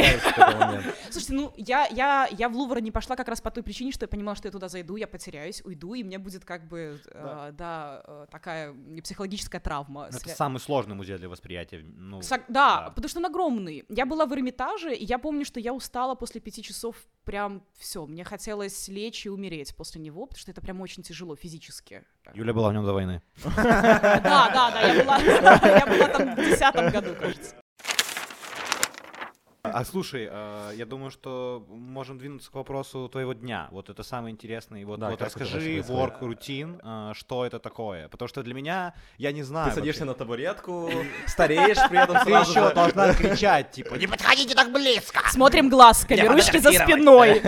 Слушайте, 1.09 1.33
ну 1.33 1.53
я, 1.57 1.87
я, 1.87 2.27
я 2.31 2.49
в 2.49 2.55
Лувр 2.55 2.81
не 2.81 2.91
пошла 2.91 3.15
как 3.15 3.27
раз 3.27 3.41
по 3.41 3.51
той 3.51 3.63
причине, 3.63 3.91
что 3.91 4.03
я 4.03 4.07
понимала, 4.07 4.35
что 4.35 4.47
я 4.47 4.51
туда 4.51 4.67
зайду, 4.67 4.95
я 4.97 5.07
потеряюсь, 5.07 5.61
уйду, 5.63 5.93
и 5.93 6.03
мне 6.03 6.17
будет 6.17 6.45
как 6.45 6.67
бы, 6.67 6.99
да, 7.13 8.01
э, 8.05 8.25
такая 8.31 8.75
психологическая 9.03 9.61
травма. 9.61 10.07
Это 10.07 10.29
самый 10.29 10.59
сложный 10.59 10.95
музей 10.95 11.17
для 11.17 11.29
восприятия. 11.29 11.83
Ну, 11.97 12.21
да, 12.67 12.81
да, 12.85 12.89
потому 12.89 13.09
что 13.09 13.19
он 13.19 13.25
огромный. 13.25 13.85
Я 13.89 14.05
была 14.05 14.25
в 14.25 14.33
Эрмитаже, 14.33 14.93
и 14.93 15.05
я 15.05 15.17
помню, 15.17 15.45
что 15.45 15.59
я 15.59 15.73
устала 15.73 16.15
после 16.15 16.41
пяти 16.41 16.63
часов 16.63 16.95
прям 17.23 17.63
все. 17.77 18.05
Мне 18.05 18.23
хотелось 18.23 18.87
лечь 18.87 19.25
и 19.25 19.29
умереть 19.29 19.75
после 19.75 20.01
него, 20.01 20.25
потому 20.25 20.39
что 20.39 20.51
это 20.51 20.61
прям 20.61 20.81
очень 20.81 21.03
тяжело 21.03 21.35
физически. 21.35 22.03
Юля 22.33 22.53
была 22.53 22.69
в 22.69 22.73
нем 22.73 22.85
до 22.85 22.93
войны. 22.93 23.21
Да, 23.43 24.21
да, 24.23 24.71
да, 24.71 24.81
я 24.81 25.03
была, 25.03 25.17
я 25.21 25.85
была 25.85 26.07
там 26.07 26.35
в 26.35 26.37
десятом 26.37 26.89
году, 26.89 27.15
кажется. 27.19 27.55
А 29.73 29.85
слушай, 29.85 30.27
э, 30.29 30.71
я 30.75 30.85
думаю, 30.85 31.11
что 31.11 31.65
можем 31.69 32.17
двинуться 32.17 32.51
к 32.51 32.55
вопросу 32.55 33.09
твоего 33.09 33.33
дня. 33.33 33.67
Вот 33.71 33.89
это 33.89 34.03
самый 34.03 34.31
интересный. 34.31 34.83
Вот, 34.85 34.99
да, 34.99 35.09
вот 35.09 35.21
расскажи 35.21 35.79
work 35.79 36.19
routine, 36.21 36.79
э, 36.83 37.13
что 37.13 37.45
это 37.45 37.59
такое. 37.59 38.07
Потому 38.09 38.27
что 38.29 38.43
для 38.43 38.53
меня, 38.53 38.93
я 39.17 39.31
не 39.31 39.43
знаю. 39.43 39.69
Ты 39.69 39.75
садишься 39.75 40.05
на 40.05 40.13
табуретку, 40.13 40.89
стареешь 41.27 41.77
при 41.89 42.03
этом 42.03 42.17
Ты 42.25 42.31
еще 42.31 42.73
должна 42.73 43.13
кричать, 43.13 43.71
типа, 43.71 43.95
не 43.95 44.07
подходите 44.07 44.55
так 44.55 44.71
близко! 44.71 45.21
Смотрим 45.29 45.69
глазками, 45.69 46.21
ручки 46.21 46.57
за 46.57 46.71
спиной. 46.71 47.41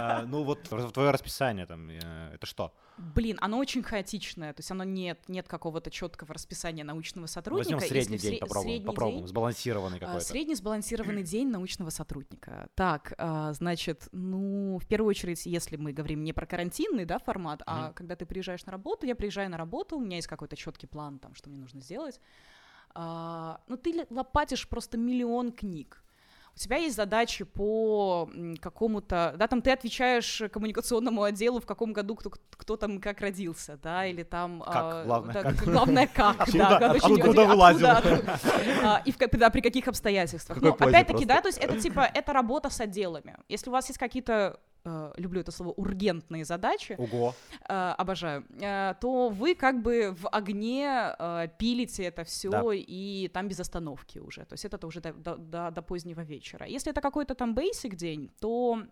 Э, 0.00 0.22
ну 0.26 0.44
вот 0.44 0.62
твое 0.92 1.10
расписание 1.10 1.66
там, 1.66 1.90
это 1.90 2.46
что? 2.46 2.72
Блин, 3.14 3.38
оно 3.40 3.58
очень 3.58 3.82
хаотичное, 3.82 4.52
то 4.52 4.60
есть 4.60 4.70
оно 4.70 4.84
нет, 4.84 5.18
нет 5.28 5.48
какого-то 5.48 5.90
четкого 5.90 6.34
расписания 6.34 6.84
научного 6.84 7.26
сотрудника. 7.26 7.74
Возьмем 7.74 7.88
средний 7.88 8.18
день, 8.18 8.34
сре- 8.34 8.38
попробуем, 8.38 8.70
средний 8.70 8.86
попробуем, 8.86 9.18
день, 9.18 9.28
сбалансированный 9.28 9.96
а, 9.96 10.00
какой-то. 10.00 10.26
Средний 10.26 10.54
сбалансированный 10.54 11.22
день 11.22 11.48
научного 11.48 11.90
сотрудника. 11.90 12.68
Так, 12.74 13.14
а, 13.16 13.52
значит, 13.54 14.08
ну, 14.12 14.78
в 14.78 14.86
первую 14.86 15.10
очередь, 15.10 15.46
если 15.46 15.76
мы 15.76 15.92
говорим 15.92 16.22
не 16.24 16.32
про 16.32 16.46
карантинный, 16.46 17.06
да, 17.06 17.18
формат, 17.18 17.62
а 17.66 17.92
когда 17.92 18.16
ты 18.16 18.26
приезжаешь 18.26 18.64
на 18.66 18.72
работу, 18.72 19.06
я 19.06 19.14
приезжаю 19.14 19.50
на 19.50 19.56
работу, 19.56 19.96
у 19.96 20.00
меня 20.00 20.16
есть 20.16 20.28
какой-то 20.28 20.56
четкий 20.56 20.86
план, 20.86 21.18
там, 21.18 21.34
что 21.34 21.48
мне 21.48 21.58
нужно 21.58 21.80
сделать. 21.80 22.20
А, 22.94 23.60
ну, 23.66 23.76
ты 23.76 24.06
лопатишь 24.10 24.68
просто 24.68 24.98
миллион 24.98 25.52
книг 25.52 26.02
тебя 26.60 26.76
есть 26.76 26.96
задачи 26.96 27.44
по 27.44 28.28
какому-то, 28.60 29.34
да, 29.38 29.46
там 29.46 29.62
ты 29.62 29.70
отвечаешь 29.70 30.42
коммуникационному 30.52 31.22
отделу, 31.22 31.60
в 31.60 31.66
каком 31.66 31.92
году 31.92 32.14
кто, 32.14 32.30
кто 32.50 32.76
там 32.76 33.00
как 33.00 33.20
родился, 33.20 33.78
да, 33.82 34.06
или 34.06 34.22
там... 34.22 34.60
Как, 34.60 34.74
а, 34.76 35.04
главное, 35.04 35.34
да, 35.34 35.42
как. 35.42 35.64
Главное, 35.64 36.06
как, 36.06 36.52
да. 36.52 36.92
Откуда 36.92 37.46
вылазил. 37.46 37.86
А, 38.82 39.02
и 39.04 39.14
да, 39.32 39.50
при 39.50 39.60
каких 39.60 39.88
обстоятельствах. 39.88 40.60
Но 40.60 40.72
опять-таки, 40.72 41.24
да, 41.24 41.40
то 41.40 41.48
есть 41.48 41.58
это 41.58 41.80
типа, 41.80 42.00
это 42.12 42.32
работа 42.32 42.70
с 42.70 42.80
отделами. 42.80 43.36
Если 43.48 43.70
у 43.70 43.72
вас 43.72 43.88
есть 43.88 43.98
какие-то 43.98 44.60
э, 44.84 45.12
люблю 45.16 45.40
это 45.40 45.52
слово, 45.52 45.72
ургентные 45.72 46.44
задачи, 46.44 46.96
Ого. 46.98 47.34
Э, 47.68 47.94
обожаю, 47.98 48.44
э, 48.60 48.94
то 49.00 49.28
вы 49.28 49.54
как 49.54 49.82
бы 49.82 50.12
в 50.12 50.28
огне 50.28 51.14
э, 51.18 51.48
пилите 51.58 52.04
это 52.04 52.24
все 52.24 52.50
да. 52.50 52.62
и 52.72 53.28
там 53.32 53.48
без 53.48 53.60
остановки 53.60 54.18
уже. 54.18 54.44
То 54.44 54.54
есть 54.54 54.64
это 54.64 54.86
уже 54.86 55.00
до, 55.00 55.12
до, 55.12 55.36
до, 55.36 55.70
до 55.70 55.82
позднего 55.82 56.20
вечера. 56.20 56.66
Если 56.66 56.90
это 56.90 57.00
какой-то 57.00 57.34
там 57.34 57.54
basic 57.54 57.94
день, 57.96 58.30
то 58.40 58.82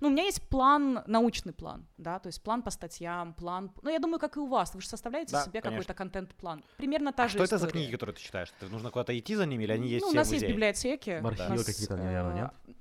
ну, 0.00 0.08
у 0.08 0.10
меня 0.10 0.24
есть 0.24 0.42
план, 0.48 1.02
научный 1.06 1.52
план, 1.52 1.86
да, 1.98 2.18
то 2.18 2.28
есть 2.28 2.42
план 2.42 2.62
по 2.62 2.70
статьям, 2.70 3.34
план, 3.34 3.70
ну, 3.82 3.90
я 3.90 3.98
думаю, 3.98 4.18
как 4.18 4.36
и 4.36 4.40
у 4.40 4.46
вас, 4.46 4.74
вы 4.74 4.80
же 4.80 4.88
составляете 4.88 5.32
да, 5.32 5.44
себе 5.44 5.60
какой-то 5.60 5.94
контент-план. 5.94 6.62
Примерно 6.76 7.12
та 7.12 7.24
а 7.24 7.28
же 7.28 7.36
что 7.36 7.44
история. 7.44 7.62
это 7.62 7.66
за 7.66 7.72
книги, 7.72 7.92
которые 7.92 8.14
ты 8.14 8.22
читаешь? 8.22 8.52
Ты 8.60 8.66
нужно 8.66 8.90
куда-то 8.90 9.18
идти 9.18 9.34
за 9.34 9.46
ними 9.46 9.64
или 9.64 9.72
они 9.72 9.88
есть 9.88 10.02
ну, 10.02 10.08
все 10.08 10.16
у 10.16 10.20
нас 10.20 10.28
в 10.28 10.32
есть 10.32 10.46
библиотеки. 10.46 11.10
Архивы 11.10 11.56
нас, 11.56 11.64
какие-то, 11.64 11.96
наверное, 11.96 12.34
нет? 12.66 12.76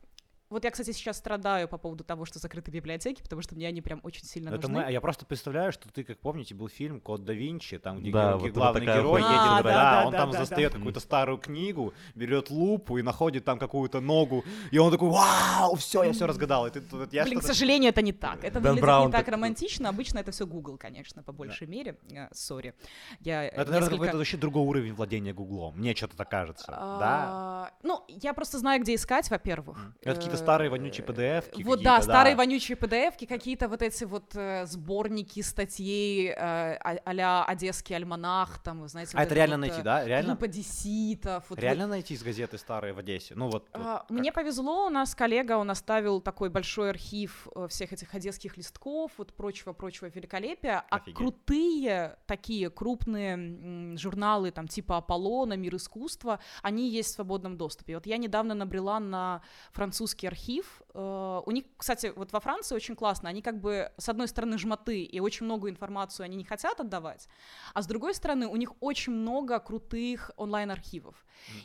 Вот 0.54 0.64
я, 0.64 0.70
кстати, 0.70 0.91
сейчас 0.91 1.18
страдаю 1.18 1.68
по 1.68 1.80
поводу 1.80 2.04
того, 2.04 2.26
что 2.26 2.38
закрыты 2.38 2.70
библиотеки, 2.70 3.24
потому 3.24 3.41
что 3.41 3.56
мне 3.56 3.68
они 3.68 3.82
прям 3.82 3.99
очень 4.04 4.24
сильно 4.24 4.49
это 4.49 4.68
нужны. 4.68 4.86
Мы, 4.86 4.91
я 4.91 5.01
просто 5.01 5.26
представляю, 5.26 5.72
что 5.72 5.89
ты, 5.89 6.04
как 6.04 6.20
помните, 6.20 6.54
был 6.54 6.68
фильм 6.68 7.01
«Код 7.01 7.26
да 7.26 7.34
Винчи», 7.34 7.80
там, 7.80 7.99
где 7.99 8.12
да, 8.12 8.38
вот 8.38 8.51
главный 8.51 8.86
герой 8.86 9.22
едет, 9.22 9.36
а, 9.36 9.64
да, 9.64 9.70
да, 9.70 9.91
да, 10.01 10.06
он 10.06 10.12
да, 10.12 10.18
там 10.20 10.32
да, 10.32 10.38
застает 10.38 10.72
да. 10.72 10.78
какую-то 10.78 10.99
старую 10.99 11.39
книгу, 11.39 11.95
берет 12.14 12.51
лупу 12.51 12.99
и 12.99 13.01
находит 13.01 13.45
там 13.45 13.58
какую-то 13.58 13.99
ногу, 13.99 14.45
и 14.70 14.78
он 14.78 14.91
такой, 14.91 15.10
вау, 15.10 15.76
все, 15.76 16.04
я 16.04 16.14
все 16.14 16.28
разгадал. 16.28 16.68
И 16.68 16.70
ты, 16.70 16.84
я 17.12 17.24
Блин, 17.24 17.39
к 17.39 17.43
сожалению, 17.43 17.89
это 17.89 18.04
не 18.04 18.14
так. 18.14 18.43
Это 18.43 18.60
Дэн 18.60 18.62
выглядит 18.62 18.82
Браун 18.82 19.08
не 19.08 19.12
так 19.12 19.26
так- 19.26 19.34
романтично. 19.34 19.89
Обычно 19.89 20.20
это 20.20 20.32
все 20.32 20.45
Google, 20.45 20.78
конечно, 20.78 21.24
по 21.24 21.32
большей 21.32 21.66
мере. 21.66 21.97
Э, 22.12 22.28
Сори. 22.32 22.76
Я 23.22 23.43
Это, 23.45 23.58
наверное, 23.58 23.80
несколько- 23.80 23.95
какой-то 23.95 24.18
вообще 24.18 24.38
другой 24.38 24.64
уровень 24.64 24.93
владения 24.93 25.34
Гуглом. 25.34 25.80
Мне 25.80 25.95
что-то 25.95 26.16
так 26.16 26.30
кажется. 26.30 26.68
Да? 26.68 27.24
А, 27.28 27.72
Ну, 27.82 28.04
я 28.08 28.36
просто 28.36 28.60
знаю, 28.60 28.82
где 28.82 28.93
искать, 28.93 29.32
во-первых. 29.32 29.95
Это 30.01 30.16
какие-то 30.16 30.36
Э, 30.36 30.43
старые 30.44 30.70
вонючие 30.70 31.06
PDF. 31.06 31.64
Вот 31.64 31.82
да, 31.82 32.02
старые 32.02 32.36
вонючие 32.36 32.78
PDF-ки, 32.78 33.26
какие-то 33.26 33.68
вот 33.68 33.82
эти 33.82 34.04
вот 34.04 34.36
э, 34.36 34.66
сборники 34.66 35.41
статей 35.41 36.30
э, 36.30 36.34
а- 36.36 37.00
а-ля 37.06 37.44
Одесский 37.46 37.96
альманах, 37.96 38.60
там, 38.64 38.88
знаете. 38.88 39.12
А 39.18 39.20
вот 39.20 39.26
это 39.26 39.36
реально 39.36 39.58
вот, 39.58 39.62
найти, 39.62 39.80
э, 39.82 39.84
да? 39.84 40.06
Реально? 40.06 40.38
Одесситов. 40.44 41.44
вот 41.50 41.60
Реально 41.60 41.88
найти 41.88 42.14
из 42.14 42.24
газеты 42.24 42.58
старые 42.58 42.94
в 42.94 43.00
Одессе? 43.00 43.34
Ну 43.36 43.46
вот. 43.46 43.68
вот 43.74 43.82
А? 43.86 44.06
Мне 44.10 44.32
повезло, 44.32 44.88
у 44.88 44.89
нас 44.89 45.16
коллега, 45.16 45.58
он 45.58 45.70
оставил 45.72 46.22
такой 46.22 46.50
большой 46.50 46.89
архив 46.89 47.48
э, 47.56 47.68
всех 47.70 47.94
этих 47.94 48.14
одесских 48.14 48.58
листков, 48.58 49.12
вот 49.18 49.34
прочего-прочего 49.34 50.08
великолепия, 50.08 50.84
Офигеть. 50.89 51.16
а 51.16 51.18
крутые 51.18 52.18
такие 52.26 52.70
крупные 52.70 53.34
м, 53.34 53.98
журналы, 53.98 54.52
там 54.52 54.68
типа 54.68 54.98
Аполлона, 54.98 55.54
Мир 55.54 55.76
искусства, 55.76 56.39
они 56.62 56.89
есть 56.89 57.10
в 57.12 57.16
свободном 57.16 57.58
доступе. 57.58 57.96
Вот 57.96 58.06
я 58.06 58.18
недавно 58.18 58.54
набрела 58.54 59.00
на 59.00 59.41
французский 59.72 60.28
архив, 60.34 60.82
э, 60.94 61.42
у 61.46 61.52
них, 61.52 61.64
кстати, 61.78 62.12
вот 62.16 62.34
во 62.34 62.40
Франции 62.40 62.76
очень 62.76 62.96
классно, 62.96 63.30
они 63.30 63.42
как 63.42 63.60
бы, 63.62 63.92
с 63.98 64.10
одной 64.10 64.28
стороны, 64.28 64.58
жмоты, 64.58 65.04
и 65.04 65.20
очень 65.20 65.46
много 65.46 65.70
информацию 65.70 66.26
они 66.26 66.36
не 66.38 66.44
хотят 66.44 66.80
отдавать, 66.80 67.28
а 67.74 67.82
с 67.82 67.88
другой 67.88 68.14
стороны, 68.16 68.48
у 68.48 68.56
них 68.56 68.72
очень 68.82 69.14
много 69.14 69.60
крутых 69.60 70.32
онлайн-архивов. 70.38 71.16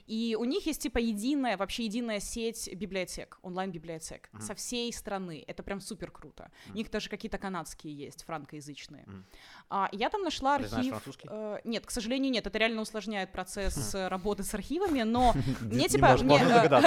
И 0.07 0.37
у 0.39 0.45
них 0.45 0.67
есть 0.67 0.83
типа 0.83 0.99
единая, 0.99 1.57
вообще 1.57 1.85
единая 1.85 2.21
сеть 2.21 2.69
библиотек, 2.75 3.39
онлайн-библиотек 3.43 4.29
Мгм. 4.33 4.43
со 4.43 4.55
всей 4.55 4.93
страны. 4.93 5.45
Это 5.47 5.63
прям 5.63 5.81
супер 5.81 6.11
круто. 6.11 6.51
У 6.73 6.77
них 6.77 6.91
даже 6.91 7.09
какие-то 7.09 7.39
канадские 7.39 7.95
есть, 7.95 8.25
франкоязычные. 8.25 9.05
Мгм. 9.07 9.25
А, 9.71 9.89
я 9.93 10.11
там 10.11 10.23
нашла 10.23 10.57
Ты 10.59 10.65
архив. 10.65 10.71
знаешь 10.71 10.89
французский? 10.89 11.29
э, 11.31 11.59
нет, 11.65 11.87
к 11.87 11.91
сожалению, 11.91 12.33
нет. 12.33 12.47
Это 12.47 12.59
реально 12.59 12.83
усложняет 12.83 13.31
процесс 13.33 13.95
э, 13.95 14.09
работы 14.09 14.43
с 14.43 14.53
архивами, 14.55 15.03
но 15.03 15.33
мне 15.61 15.83
Не 15.83 15.89
типа... 15.89 16.07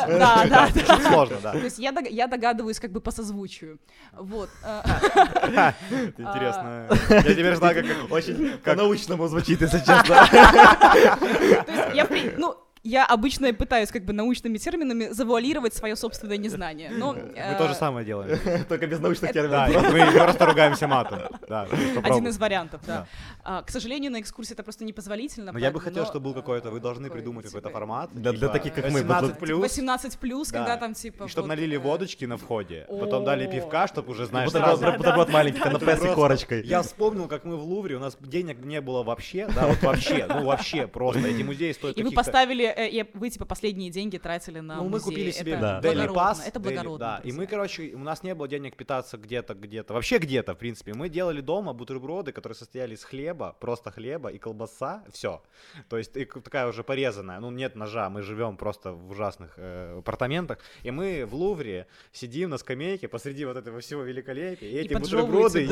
э. 0.08 0.20
Да, 0.20 0.46
да. 0.50 0.68
Чуть 0.72 1.08
сложно, 1.08 1.40
да. 1.42 1.52
То 1.72 1.74
есть 1.74 1.80
я, 1.80 1.92
дог- 1.92 2.10
я 2.12 2.28
догадываюсь 2.28 2.80
как 2.80 2.92
бы 2.92 3.00
по 3.00 3.12
созвучию. 3.12 3.80
Вот. 4.12 4.50
э, 4.64 4.82
Это 5.88 6.22
Интересно. 6.22 6.88
Я 7.10 7.22
теперь 7.24 7.56
знаю, 7.56 7.76
как 7.76 8.12
Очень 8.12 8.58
по-научному 8.58 9.28
звучит, 9.28 9.62
если 9.62 9.78
честно. 9.78 10.04
То 10.06 11.72
есть 11.72 11.96
я, 11.96 12.08
ну, 12.38 12.56
я 12.84 13.06
обычно 13.06 13.54
пытаюсь 13.54 13.90
как 13.90 14.06
бы 14.06 14.14
научными 14.14 14.58
терминами 14.58 15.10
завуалировать 15.12 15.74
свое 15.74 15.96
собственное 15.96 16.38
незнание, 16.38 16.90
но... 16.90 17.14
Мы 17.14 17.34
э, 17.36 17.58
то 17.58 17.68
же 17.68 17.76
самое 17.76 18.06
делаем. 18.06 18.40
Только 18.70 18.88
без 18.88 19.00
научных 19.00 19.32
терминов. 19.34 19.70
мы 19.92 20.06
мы 20.06 20.12
просто 20.12 20.46
ругаемся 20.46 20.88
матом. 20.88 21.20
Да, 21.48 21.68
Один 22.04 22.28
из 22.28 22.38
вариантов, 22.38 22.82
да. 22.88 22.92
Да. 22.92 23.08
А, 23.44 23.62
к 23.62 23.70
сожалению, 23.70 24.12
на 24.12 24.20
экскурсии 24.20 24.54
это 24.54 24.64
просто 24.64 24.84
непозволительно. 24.84 25.52
Но 25.52 25.60
я 25.60 25.72
бы 25.72 25.80
хотел, 25.80 26.04
но, 26.04 26.10
чтобы 26.10 26.26
был 26.26 26.34
какой-то, 26.34 26.72
вы 26.72 26.80
должны 26.80 27.10
придумать 27.10 27.46
какой-то 27.46 27.70
формат. 27.70 28.10
Для- 28.14 28.32
для 28.32 28.40
типа 28.40 28.54
таких, 28.54 28.74
как 28.74 28.86
мы, 28.86 29.02
18 29.02 29.30
вот- 29.30 29.40
плюс. 29.40 29.62
18 29.62 30.18
плюс, 30.20 30.50
Да. 30.50 30.58
когда 30.60 30.78
там 30.78 30.94
типа... 30.94 31.26
И 31.26 31.28
чтобы 31.28 31.48
вот, 31.48 31.56
налили 31.56 31.76
э, 31.76 31.80
водочки 31.80 32.26
на 32.26 32.38
входе, 32.38 32.88
потом 32.90 33.24
дали 33.26 33.50
пивка, 33.50 33.88
чтобы 33.88 34.12
уже, 34.12 34.26
знаешь, 34.26 34.52
Бутерброд 34.52 35.30
маленький, 35.30 35.60
канапе 35.60 35.98
с 35.98 36.14
корочкой. 36.16 36.64
Я 36.64 36.82
вспомнил, 36.82 37.28
как 37.28 37.46
мы 37.46 37.58
в 37.58 37.64
Лувре, 37.64 37.96
у 37.96 38.00
нас 38.00 38.18
денег 38.20 38.64
не 38.66 38.82
было 38.82 39.04
вообще, 39.04 39.48
да, 39.54 39.68
вот 39.68 39.82
вообще, 39.82 40.26
ну 40.28 40.46
вообще 40.46 40.88
просто. 40.88 41.28
Эти 41.28 41.44
музеи 41.44 41.72
стоят 41.72 41.98
И 41.98 42.02
вы 42.02 42.10
каких-то- 42.10 42.24
поставили, 42.24 42.71
и 42.76 43.06
вы 43.14 43.30
типа 43.30 43.46
последние 43.46 43.90
деньги 43.90 44.18
тратили 44.18 44.60
на 44.60 44.78
Ну, 44.78 44.84
мы 44.84 44.90
музей. 44.92 45.04
купили 45.04 45.32
себе 45.32 45.54
Это 45.54 45.62
Да. 45.62 45.82
Благородно, 45.82 46.20
Pass. 46.20 46.38
Это 46.46 46.60
благородно. 46.60 47.00
Да, 47.00 47.22
и 47.24 47.32
мы, 47.32 47.48
короче, 47.48 47.94
у 47.94 48.00
нас 48.00 48.24
не 48.24 48.36
было 48.36 48.48
денег 48.48 48.76
питаться 48.76 49.18
где-то, 49.18 49.54
где-то, 49.54 49.94
вообще 49.94 50.18
где-то, 50.18 50.54
в 50.54 50.58
принципе. 50.58 50.94
Мы 50.94 51.10
делали 51.10 51.42
дома 51.42 51.74
бутерброды, 51.74 52.32
которые 52.32 52.56
состояли 52.56 52.96
из 52.96 53.04
хлеба, 53.04 53.56
просто 53.60 53.92
хлеба 53.92 54.30
и 54.30 54.38
колбаса, 54.38 55.04
все. 55.12 55.42
То 55.90 55.98
есть 55.98 56.16
и 56.16 56.26
такая 56.26 56.68
уже 56.68 56.84
порезанная, 56.84 57.40
ну 57.40 57.52
нет 57.52 57.76
ножа, 57.76 58.10
мы 58.10 58.22
живем 58.22 58.58
просто 58.58 58.92
в 58.94 59.12
ужасных 59.12 59.54
э, 59.58 60.00
апартаментах, 60.00 60.60
и 60.84 60.92
мы 60.92 61.26
в 61.26 61.36
Лувре 61.36 61.88
сидим 62.12 62.50
на 62.50 62.58
скамейке 62.58 63.08
посреди 63.08 63.46
вот 63.46 63.58
этого 63.58 63.80
всего 63.80 64.04
великолепия, 64.04 64.70
и, 64.70 64.76
эти 64.76 64.94
бутерброды. 64.94 65.68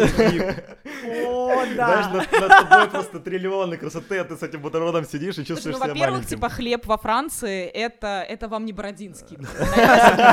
О, 1.25 1.65
Знаешь, 1.65 2.29
над, 2.31 2.69
тобой 2.69 2.89
просто 2.89 3.19
триллионы 3.19 3.77
красоты, 3.77 4.17
а 4.17 4.23
ты 4.23 4.35
с 4.35 4.43
этим 4.43 4.61
бутербродом 4.61 5.05
сидишь 5.05 5.37
и 5.37 5.45
Слушай, 5.45 5.47
чувствуешь 5.47 5.77
ну, 5.77 5.83
себя 5.83 5.93
во-первых, 5.93 6.25
типа 6.25 6.49
хлеб 6.49 6.85
во 6.89 6.97
Франции, 6.97 7.65
это, 7.65 8.25
это 8.27 8.47
вам 8.47 8.65
не 8.65 8.73
Бородинский. 8.73 9.37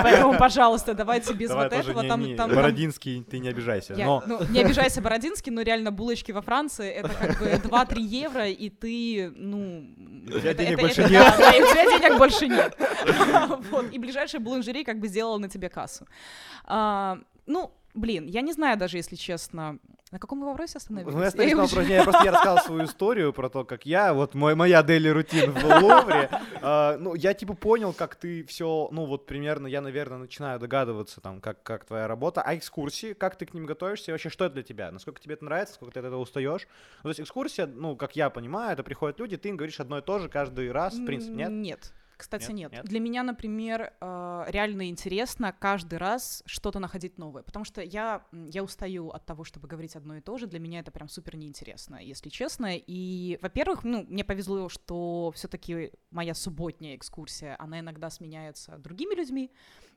Поэтому, 0.02 0.38
пожалуйста, 0.38 0.94
давайте 0.94 1.34
без 1.34 1.50
вот 1.50 1.72
этого. 1.72 2.02
Там, 2.08 2.50
Бородинский, 2.50 3.22
ты 3.22 3.38
не 3.38 3.48
обижайся. 3.48 3.94
Ну, 3.94 4.22
не 4.50 4.60
обижайся, 4.60 5.02
Бородинский, 5.02 5.52
но 5.52 5.62
реально 5.62 5.92
булочки 5.92 6.32
во 6.32 6.40
Франции, 6.40 6.90
это 6.90 7.10
как 7.10 7.38
бы 7.38 7.46
2-3 7.46 8.00
евро, 8.00 8.48
и 8.48 8.70
ты, 8.70 9.30
ну... 9.36 9.86
У 10.26 10.40
тебя 10.40 10.54
денег 10.54 10.80
больше 10.80 11.04
нет. 11.04 11.34
Да, 11.38 11.50
у 11.50 11.72
тебя 11.72 11.98
денег 11.98 12.18
больше 12.18 12.48
нет. 12.48 12.76
И 13.92 13.98
ближайшая 13.98 14.40
буланжери 14.40 14.82
как 14.84 14.98
бы 14.98 15.08
сделала 15.08 15.38
на 15.38 15.48
тебе 15.48 15.68
кассу. 15.68 16.06
А, 16.64 17.18
ну, 17.46 17.70
блин, 17.96 18.26
я 18.26 18.42
не 18.42 18.52
знаю 18.52 18.78
даже, 18.78 18.98
если 18.98 19.16
честно, 19.16 19.78
на 20.12 20.18
каком 20.18 20.38
мы 20.38 20.46
вопросе 20.46 20.78
остановились? 20.78 21.12
Мы 21.12 21.26
остановились 21.26 21.56
на 21.56 21.62
вопросе, 21.62 21.92
я 21.94 22.02
просто 22.04 22.24
я 22.24 22.30
рассказал 22.30 22.58
свою 22.58 22.84
историю 22.84 23.32
про 23.32 23.48
то, 23.48 23.64
как 23.64 23.86
я, 23.86 24.14
вот 24.14 24.34
мой, 24.34 24.54
моя 24.54 24.82
дели 24.82 25.08
рутин 25.08 25.52
в 25.52 25.64
Лувре, 25.64 26.30
uh, 26.62 26.96
ну, 26.98 27.14
я 27.14 27.34
типа 27.34 27.54
понял, 27.54 27.92
как 27.92 28.14
ты 28.14 28.44
все, 28.44 28.88
ну, 28.92 29.06
вот 29.06 29.26
примерно, 29.26 29.66
я, 29.66 29.80
наверное, 29.80 30.18
начинаю 30.18 30.60
догадываться, 30.60 31.20
там, 31.20 31.40
как, 31.40 31.62
как 31.62 31.84
твоя 31.84 32.06
работа, 32.06 32.42
а 32.42 32.54
экскурсии, 32.56 33.14
как 33.14 33.36
ты 33.36 33.46
к 33.46 33.54
ним 33.54 33.66
готовишься, 33.66 34.10
и 34.10 34.12
вообще, 34.12 34.28
что 34.28 34.44
это 34.44 34.54
для 34.54 34.62
тебя, 34.62 34.92
насколько 34.92 35.20
тебе 35.20 35.34
это 35.34 35.44
нравится, 35.44 35.74
сколько 35.74 35.94
ты 35.94 36.00
от 36.00 36.06
этого 36.06 36.20
устаешь? 36.20 36.68
Ну, 36.98 37.02
то 37.02 37.08
есть 37.08 37.20
экскурсия, 37.20 37.66
ну, 37.66 37.96
как 37.96 38.14
я 38.14 38.30
понимаю, 38.30 38.72
это 38.72 38.82
приходят 38.84 39.18
люди, 39.18 39.36
ты 39.36 39.48
им 39.48 39.56
говоришь 39.56 39.80
одно 39.80 39.98
и 39.98 40.02
то 40.02 40.18
же 40.18 40.28
каждый 40.28 40.70
раз, 40.70 40.94
в 40.94 41.04
принципе, 41.04 41.34
нет? 41.34 41.50
Нет. 41.50 41.92
Кстати, 42.16 42.50
нет. 42.52 42.72
нет. 42.72 42.72
нет. 42.72 42.84
Для 42.84 43.00
меня, 43.00 43.22
например, 43.22 43.92
э, 44.00 44.44
реально 44.48 44.88
интересно 44.88 45.54
каждый 45.58 45.98
раз 45.98 46.42
что-то 46.46 46.78
находить 46.78 47.18
новое, 47.18 47.42
потому 47.42 47.64
что 47.64 47.82
я, 47.82 48.24
я 48.32 48.62
устаю 48.62 49.10
от 49.10 49.26
того, 49.26 49.44
чтобы 49.44 49.68
говорить 49.68 49.96
одно 49.96 50.16
и 50.16 50.20
то 50.20 50.38
же. 50.38 50.46
Для 50.46 50.58
меня 50.58 50.80
это 50.80 50.90
прям 50.90 51.08
супер 51.08 51.36
неинтересно, 51.36 51.96
если 51.96 52.30
честно. 52.30 52.70
И, 52.74 53.38
во-первых, 53.42 53.84
ну, 53.84 54.04
мне 54.08 54.24
повезло, 54.24 54.68
что 54.68 55.32
все-таки 55.34 55.92
моя 56.10 56.34
субботняя 56.34 56.96
экскурсия, 56.96 57.56
она 57.58 57.80
иногда 57.80 58.10
сменяется 58.10 58.78
другими 58.78 59.14
людьми, 59.14 59.50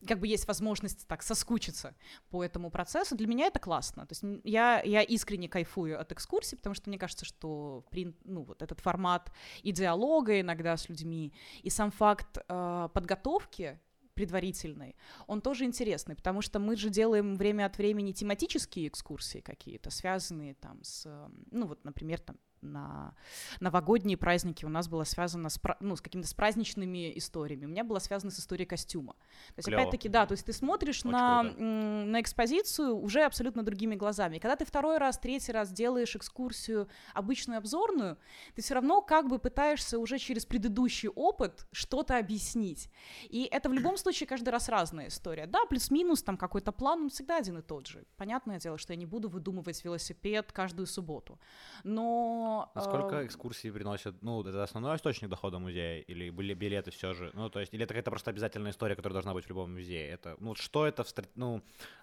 как 0.08 0.20
бы 0.20 0.28
есть 0.28 0.48
возможность 0.48 1.08
так 1.08 1.22
соскучиться 1.22 1.96
по 2.30 2.44
этому 2.44 2.72
процессу, 2.72 3.16
для 3.16 3.28
меня 3.28 3.48
это 3.48 3.60
классно. 3.60 4.06
То 4.06 4.14
есть 4.14 4.42
я, 4.44 4.82
я 4.82 5.02
искренне 5.02 5.50
кайфую 5.50 6.00
от 6.00 6.12
экскурсий, 6.12 6.58
потому 6.58 6.74
что 6.74 6.90
мне 6.90 6.98
кажется, 6.98 7.26
что 7.26 7.86
ну, 8.24 8.44
вот 8.44 8.62
этот 8.62 8.80
формат 8.80 9.32
и 9.62 9.72
диалога 9.72 10.40
иногда 10.40 10.78
с 10.78 10.90
людьми, 10.90 11.34
и 11.64 11.70
сам 11.70 11.92
факт 11.92 12.38
э, 12.48 12.90
подготовки 12.94 13.80
предварительной, 14.14 14.96
он 15.28 15.42
тоже 15.42 15.64
интересный, 15.64 16.16
потому 16.16 16.42
что 16.42 16.60
мы 16.60 16.76
же 16.76 16.90
делаем 16.90 17.36
время 17.38 17.66
от 17.66 17.78
времени 17.78 18.12
тематические 18.12 18.90
экскурсии 18.90 19.40
какие-то, 19.40 19.92
связанные 19.92 20.56
там 20.56 20.84
с, 20.84 21.08
ну 21.52 21.68
вот, 21.68 21.86
например, 21.86 22.20
там 22.20 22.38
на 22.62 23.14
новогодние 23.60 24.18
праздники 24.18 24.66
у 24.66 24.70
нас 24.70 24.88
было 24.88 25.04
связано 25.04 25.50
с, 25.50 25.60
ну, 25.80 25.96
с 25.96 26.02
какими-то 26.02 26.28
с 26.28 26.34
праздничными 26.34 27.18
историями. 27.18 27.66
У 27.66 27.70
меня 27.70 27.84
было 27.84 28.00
связано 28.00 28.32
с 28.32 28.40
историей 28.40 28.68
костюма. 28.68 29.14
То 29.14 29.54
есть, 29.58 29.68
Клево. 29.68 29.82
опять-таки, 29.82 30.10
да, 30.10 30.26
то 30.26 30.34
есть 30.34 30.46
ты 30.46 30.54
смотришь 30.54 31.04
на, 31.04 31.44
на 31.44 32.22
экспозицию 32.22 32.98
уже 32.98 33.24
абсолютно 33.24 33.64
другими 33.64 33.96
глазами. 33.96 34.38
И 34.38 34.40
когда 34.40 34.56
ты 34.56 34.66
второй 34.66 34.98
раз, 34.98 35.18
третий 35.18 35.52
раз 35.52 35.72
делаешь 35.72 36.16
экскурсию 36.16 36.88
обычную 37.14 37.58
обзорную, 37.60 38.18
ты 38.56 38.62
все 38.62 38.76
равно 38.76 39.02
как 39.02 39.28
бы 39.28 39.40
пытаешься 39.40 40.00
уже 40.00 40.18
через 40.18 40.46
предыдущий 40.46 41.10
опыт 41.10 41.68
что-то 41.72 42.18
объяснить. 42.18 42.90
И 43.30 43.48
это 43.52 43.70
в 43.70 43.74
любом 43.74 43.98
случае 43.98 44.28
каждый 44.28 44.50
раз 44.50 44.70
разная 44.70 45.08
история. 45.08 45.46
Да, 45.48 45.66
плюс-минус, 45.70 46.24
там 46.24 46.38
какой-то 46.38 46.72
план, 46.72 47.04
он 47.04 47.10
всегда 47.10 47.38
один 47.38 47.58
и 47.58 47.62
тот 47.62 47.88
же. 47.88 48.06
Понятное 48.18 48.60
дело, 48.60 48.78
что 48.78 48.94
я 48.94 48.98
не 48.98 49.06
буду 49.06 49.30
выдумывать 49.30 49.84
велосипед 49.84 50.52
каждую 50.52 50.88
субботу. 50.88 51.40
Но 51.84 52.49
Сколько 52.80 53.16
э... 53.16 53.26
экскурсий 53.26 53.72
приносят? 53.72 54.22
Ну, 54.22 54.42
это 54.42 54.64
основной 54.64 54.96
источник 54.96 55.30
дохода 55.30 55.60
музея? 55.60 56.02
Или 56.02 56.30
были 56.30 56.54
билеты 56.54 56.92
все 56.92 57.14
же? 57.14 57.32
Ну, 57.34 57.50
то 57.50 57.60
есть, 57.60 57.74
или 57.74 57.84
это 57.84 57.94
какая-то 57.94 58.12
просто 58.12 58.32
обязательная 58.32 58.72
история, 58.72 58.96
которая 58.96 59.14
должна 59.14 59.34
быть 59.34 59.46
в 59.46 59.50
любом 59.50 59.74
музее? 59.74 60.08
Это, 60.10 60.36
ну, 60.40 60.56
что 60.56 60.86
это 60.86 61.04
в, 61.04 61.14
ну, 61.36 61.62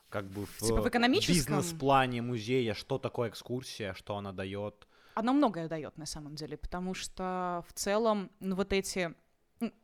как 0.08 0.24
бы 0.26 0.46
в, 0.46 0.58
типа 0.58 0.82
в 0.82 0.88
экономическом... 0.88 1.34
бизнес-плане 1.34 2.22
музея? 2.22 2.74
Что 2.74 2.98
такое 2.98 3.28
экскурсия? 3.28 3.94
Что 3.94 4.16
она 4.16 4.32
дает? 4.32 4.86
Она 5.14 5.32
многое 5.32 5.68
дает, 5.68 5.96
на 5.96 6.06
самом 6.06 6.34
деле, 6.34 6.56
потому 6.56 6.94
что 6.94 7.64
в 7.68 7.72
целом, 7.72 8.30
ну, 8.40 8.56
вот 8.56 8.72
эти 8.72 9.14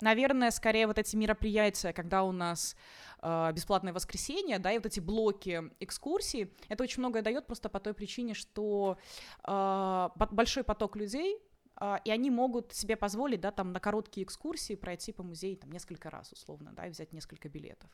наверное, 0.00 0.50
скорее 0.50 0.86
вот 0.86 0.98
эти 0.98 1.16
мероприятия, 1.16 1.92
когда 1.92 2.22
у 2.22 2.32
нас 2.32 2.76
э, 3.22 3.52
бесплатное 3.52 3.92
воскресенье, 3.92 4.58
да, 4.58 4.72
и 4.72 4.78
вот 4.78 4.86
эти 4.86 5.00
блоки 5.00 5.62
экскурсий, 5.80 6.52
это 6.68 6.84
очень 6.84 7.00
многое 7.00 7.22
дает 7.22 7.46
просто 7.46 7.68
по 7.68 7.80
той 7.80 7.94
причине, 7.94 8.34
что 8.34 8.98
э, 9.46 10.08
большой 10.30 10.64
поток 10.64 10.96
людей, 10.96 11.38
э, 11.80 11.96
и 12.04 12.10
они 12.10 12.30
могут 12.30 12.72
себе 12.72 12.96
позволить, 12.96 13.40
да, 13.40 13.50
там 13.50 13.72
на 13.72 13.80
короткие 13.80 14.24
экскурсии 14.24 14.74
пройти 14.74 15.12
по 15.12 15.22
музею 15.22 15.56
там 15.56 15.70
несколько 15.70 16.10
раз 16.10 16.32
условно, 16.32 16.72
да, 16.74 16.86
и 16.86 16.90
взять 16.90 17.12
несколько 17.12 17.48
билетов. 17.48 17.90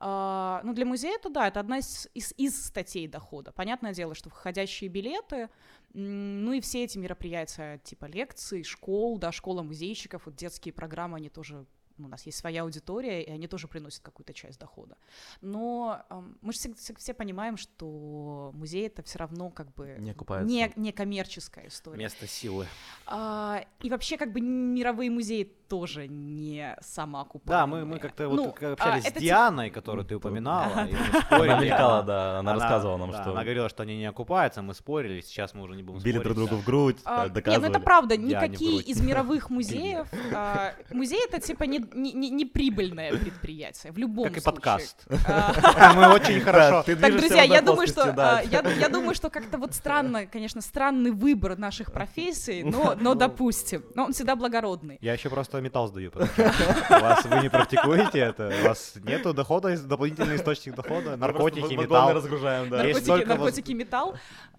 Uh, 0.00 0.60
ну, 0.62 0.74
для 0.74 0.86
музея 0.86 1.16
это 1.16 1.28
да, 1.28 1.48
это 1.48 1.58
одна 1.58 1.78
из, 1.78 2.08
из, 2.14 2.32
из 2.36 2.66
статей 2.66 3.08
дохода. 3.08 3.50
Понятное 3.50 3.92
дело, 3.92 4.14
что 4.14 4.30
входящие 4.30 4.88
билеты, 4.88 5.50
ну 5.92 6.52
и 6.52 6.60
все 6.60 6.84
эти 6.84 6.98
мероприятия, 6.98 7.78
типа 7.78 8.04
лекций, 8.04 8.62
школ, 8.62 9.18
да, 9.18 9.32
школа 9.32 9.62
музейщиков, 9.62 10.26
вот 10.26 10.36
детские 10.36 10.72
программы, 10.72 11.16
они 11.16 11.30
тоже 11.30 11.66
ну, 11.98 12.06
у 12.06 12.10
нас 12.10 12.24
есть 12.26 12.38
своя 12.38 12.62
аудитория, 12.62 13.22
и 13.22 13.30
они 13.30 13.46
тоже 13.48 13.68
приносят 13.68 14.00
какую-то 14.02 14.32
часть 14.32 14.58
дохода. 14.58 14.96
Но 15.40 16.02
э, 16.08 16.22
мы 16.40 16.52
же 16.52 16.58
все, 16.58 16.94
все, 16.94 17.14
понимаем, 17.14 17.56
что 17.56 18.50
музей 18.54 18.86
это 18.86 19.02
все 19.02 19.18
равно 19.18 19.50
как 19.50 19.74
бы 19.74 19.96
не, 19.98 20.12
окупается. 20.12 20.48
не, 20.52 20.72
не 20.76 20.92
коммерческая 20.92 21.68
история. 21.68 21.98
Место 21.98 22.26
силы. 22.26 22.66
А, 23.06 23.64
и 23.80 23.90
вообще 23.90 24.16
как 24.16 24.32
бы 24.32 24.40
мировые 24.40 25.10
музеи 25.10 25.52
тоже 25.68 26.08
не 26.08 26.76
самоокупаемые. 26.80 27.60
Да, 27.60 27.66
мы, 27.66 27.84
мы 27.84 27.98
как-то 27.98 28.28
ну, 28.28 28.46
вот 28.46 28.62
общались 28.62 29.06
а, 29.06 29.10
с 29.10 29.12
Дианой, 29.12 29.70
которую 29.70 30.04
ты 30.04 30.16
упоминала, 30.16 30.86
и 30.86 30.92
мы 30.92 31.20
спорили. 31.20 31.50
Она 31.50 31.60
мелькала, 31.60 32.02
да, 32.02 32.38
она, 32.38 32.54
рассказывала 32.54 32.96
нам, 32.96 33.10
да, 33.10 33.22
что... 33.22 33.32
Она 33.32 33.42
говорила, 33.42 33.68
что 33.68 33.82
они 33.82 33.98
не 33.98 34.06
окупаются, 34.06 34.62
мы 34.62 34.74
спорили, 34.74 35.20
сейчас 35.20 35.54
мы 35.54 35.62
уже 35.62 35.76
не 35.76 35.82
будем 35.82 36.02
Били 36.02 36.18
спорить. 36.18 36.24
друг 36.24 36.36
друга 36.36 36.60
в 36.60 36.64
грудь, 36.64 36.96
а, 37.04 37.28
доказывали. 37.28 37.66
Нет, 37.66 37.72
ну 37.72 37.78
это 37.78 37.84
правда, 37.84 38.16
никакие 38.16 38.80
из 38.80 39.00
мировых 39.00 39.50
музеев... 39.50 40.08
А, 40.34 40.74
музей 40.90 41.20
это 41.28 41.40
типа 41.40 41.64
не, 41.64 41.80
не, 41.94 42.30
не 42.30 42.44
прибыльное 42.44 43.16
предприятие, 43.16 43.92
в 43.92 43.98
любом 43.98 44.26
случае. 44.26 44.42
Как 44.42 44.42
и 44.42 44.56
подкаст. 44.56 45.06
А, 45.26 45.92
мы 45.94 46.14
очень 46.14 46.40
хорошо... 46.40 46.82
Так, 46.82 47.16
друзья, 47.16 47.42
я 47.42 47.62
думаю, 47.62 47.86
что 47.86 48.14
а, 48.16 48.42
я 48.42 48.88
думаю, 48.88 49.14
что 49.14 49.30
как-то 49.30 49.58
вот 49.58 49.74
странно, 49.74 50.26
конечно, 50.26 50.60
странный 50.60 51.10
выбор 51.10 51.58
наших 51.58 51.92
профессий, 51.92 52.62
но 52.62 52.94
ну. 53.00 53.14
допустим. 53.14 53.84
Но 53.94 54.04
он 54.04 54.12
всегда 54.12 54.36
благородный. 54.36 54.98
Я 55.00 55.12
еще 55.12 55.30
просто 55.30 55.60
металл 55.60 55.88
сдаю, 55.88 56.10
потому 56.10 56.30
у 56.36 56.42
вас 57.02 57.24
вы 57.24 57.40
не 57.40 57.50
практикуете 57.50 58.18
это? 58.18 58.52
У 58.62 58.66
вас 58.66 58.94
нету 59.02 59.34
дохода, 59.34 59.76
дополнительный 59.78 60.36
источник 60.36 60.74
дохода? 60.74 61.16
Наркотики, 61.16 61.74
металл? 61.74 62.12
разгружаем, 62.12 62.70
да. 62.70 62.78
Наркотики, 62.78 63.24
наркотики 63.24 63.72
металл. 63.72 64.16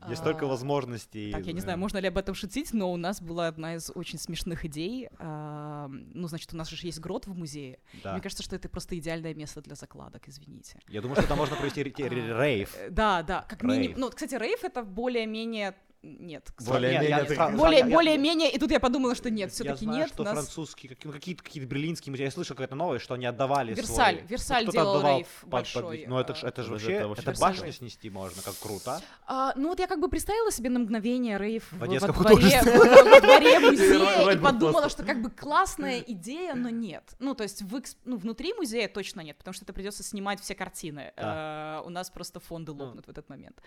Есть 0.08 0.22
столько 0.22 0.46
а, 0.46 0.50
возможностей. 0.50 1.32
Так, 1.32 1.46
я 1.46 1.54
не 1.54 1.60
знаю, 1.60 1.78
можно 1.78 1.98
ли 1.98 2.08
об 2.08 2.18
этом 2.18 2.36
шутить, 2.36 2.74
но 2.74 2.92
у 2.92 2.98
нас 2.98 3.22
была 3.22 3.48
одна 3.48 3.76
из 3.76 3.92
очень 3.94 4.18
смешных 4.18 4.66
идей. 4.66 5.10
Ну, 5.20 6.28
значит, 6.28 6.54
у 6.54 6.58
нас 6.58 6.70
же 6.70 6.78
есть 6.86 7.00
грот 7.00 7.19
в 7.28 7.38
музее. 7.38 7.80
Мне 7.94 8.22
кажется, 8.22 8.44
что 8.44 8.56
это 8.56 8.70
просто 8.70 8.98
идеальное 8.98 9.34
место 9.34 9.62
для 9.62 9.76
закладок, 9.76 10.28
извините. 10.28 10.80
Я 10.88 11.02
думаю, 11.02 11.18
что 11.18 11.28
там 11.28 11.38
можно 11.38 11.56
провести 11.56 11.84
рейв. 11.84 12.76
Да, 12.90 13.24
да, 13.24 13.46
как 13.48 13.64
минимум. 13.64 14.00
Ну, 14.00 14.10
кстати, 14.10 14.36
рейв— 14.36 14.64
это 14.64 14.84
более-менее 14.84 15.76
нет. 16.02 16.54
Более-менее, 16.66 17.86
более-менее, 17.86 18.52
и 18.52 18.58
тут 18.58 18.72
я 18.72 18.80
подумала, 18.80 19.16
что 19.16 19.30
нет, 19.30 19.52
все-таки 19.52 19.86
нет. 19.86 20.00
Я 20.00 20.08
что 20.08 20.24
нас... 20.24 20.34
французские, 20.34 20.96
какие-то 20.96 21.44
какие 21.44 21.64
берлинские 21.66 22.12
музеи, 22.12 22.26
я 22.26 22.32
слышал 22.32 22.56
какое-то 22.56 22.76
новое, 22.76 23.00
что 23.00 23.16
они 23.16 23.26
отдавали 23.26 23.74
Версаль, 23.74 24.18
свой... 24.18 24.28
Версаль 24.28 24.66
ну, 24.66 24.72
делал 24.72 25.02
рейв 25.02 25.28
под, 25.42 25.50
большой. 25.50 26.00
Под... 26.00 26.08
Ну 26.08 26.20
это, 26.20 26.36
ж, 26.36 26.44
это 26.44 26.64
же 26.64 26.72
вообще, 26.72 26.94
это, 26.94 27.08
вообще 27.08 27.24
это 27.30 27.42
башню 27.42 27.72
снести 27.74 28.10
можно, 28.10 28.42
как 28.42 28.58
круто. 28.60 29.02
А, 29.28 29.54
ну 29.56 29.70
вот 29.70 29.80
я 29.80 29.88
как 29.88 30.00
бы 30.00 30.10
представила 30.10 30.52
себе 30.52 30.70
на 30.70 30.80
мгновение 30.80 31.38
рейв 31.38 31.70
в, 31.72 31.76
в, 31.76 31.80
во 31.80 31.88
дворе, 31.88 32.62
во 32.64 33.20
дворе 33.20 33.60
музея 33.72 34.32
и 34.32 34.38
подумала, 34.38 34.90
что 34.90 35.04
как 35.04 35.22
бы 35.22 35.30
классная 35.30 36.00
идея, 36.00 36.56
но 36.56 36.70
нет. 36.70 37.04
Ну 37.20 37.36
то 37.36 37.44
есть 37.44 37.62
в, 37.62 37.82
ну, 38.06 38.18
внутри 38.18 38.54
музея 38.54 38.88
точно 38.88 39.22
нет, 39.22 39.38
потому 39.38 39.54
что 39.54 39.66
это 39.66 39.74
придется 39.74 40.04
снимать 40.04 40.40
все 40.40 40.56
картины. 40.56 41.14
Да. 41.18 41.80
Uh, 41.80 41.88
у 41.88 41.90
нас 41.90 42.10
просто 42.10 42.40
фонды 42.40 42.72
лопнут 42.72 43.06
uh. 43.06 43.08
в 43.08 43.10
этот 43.10 43.30
момент. 43.30 43.62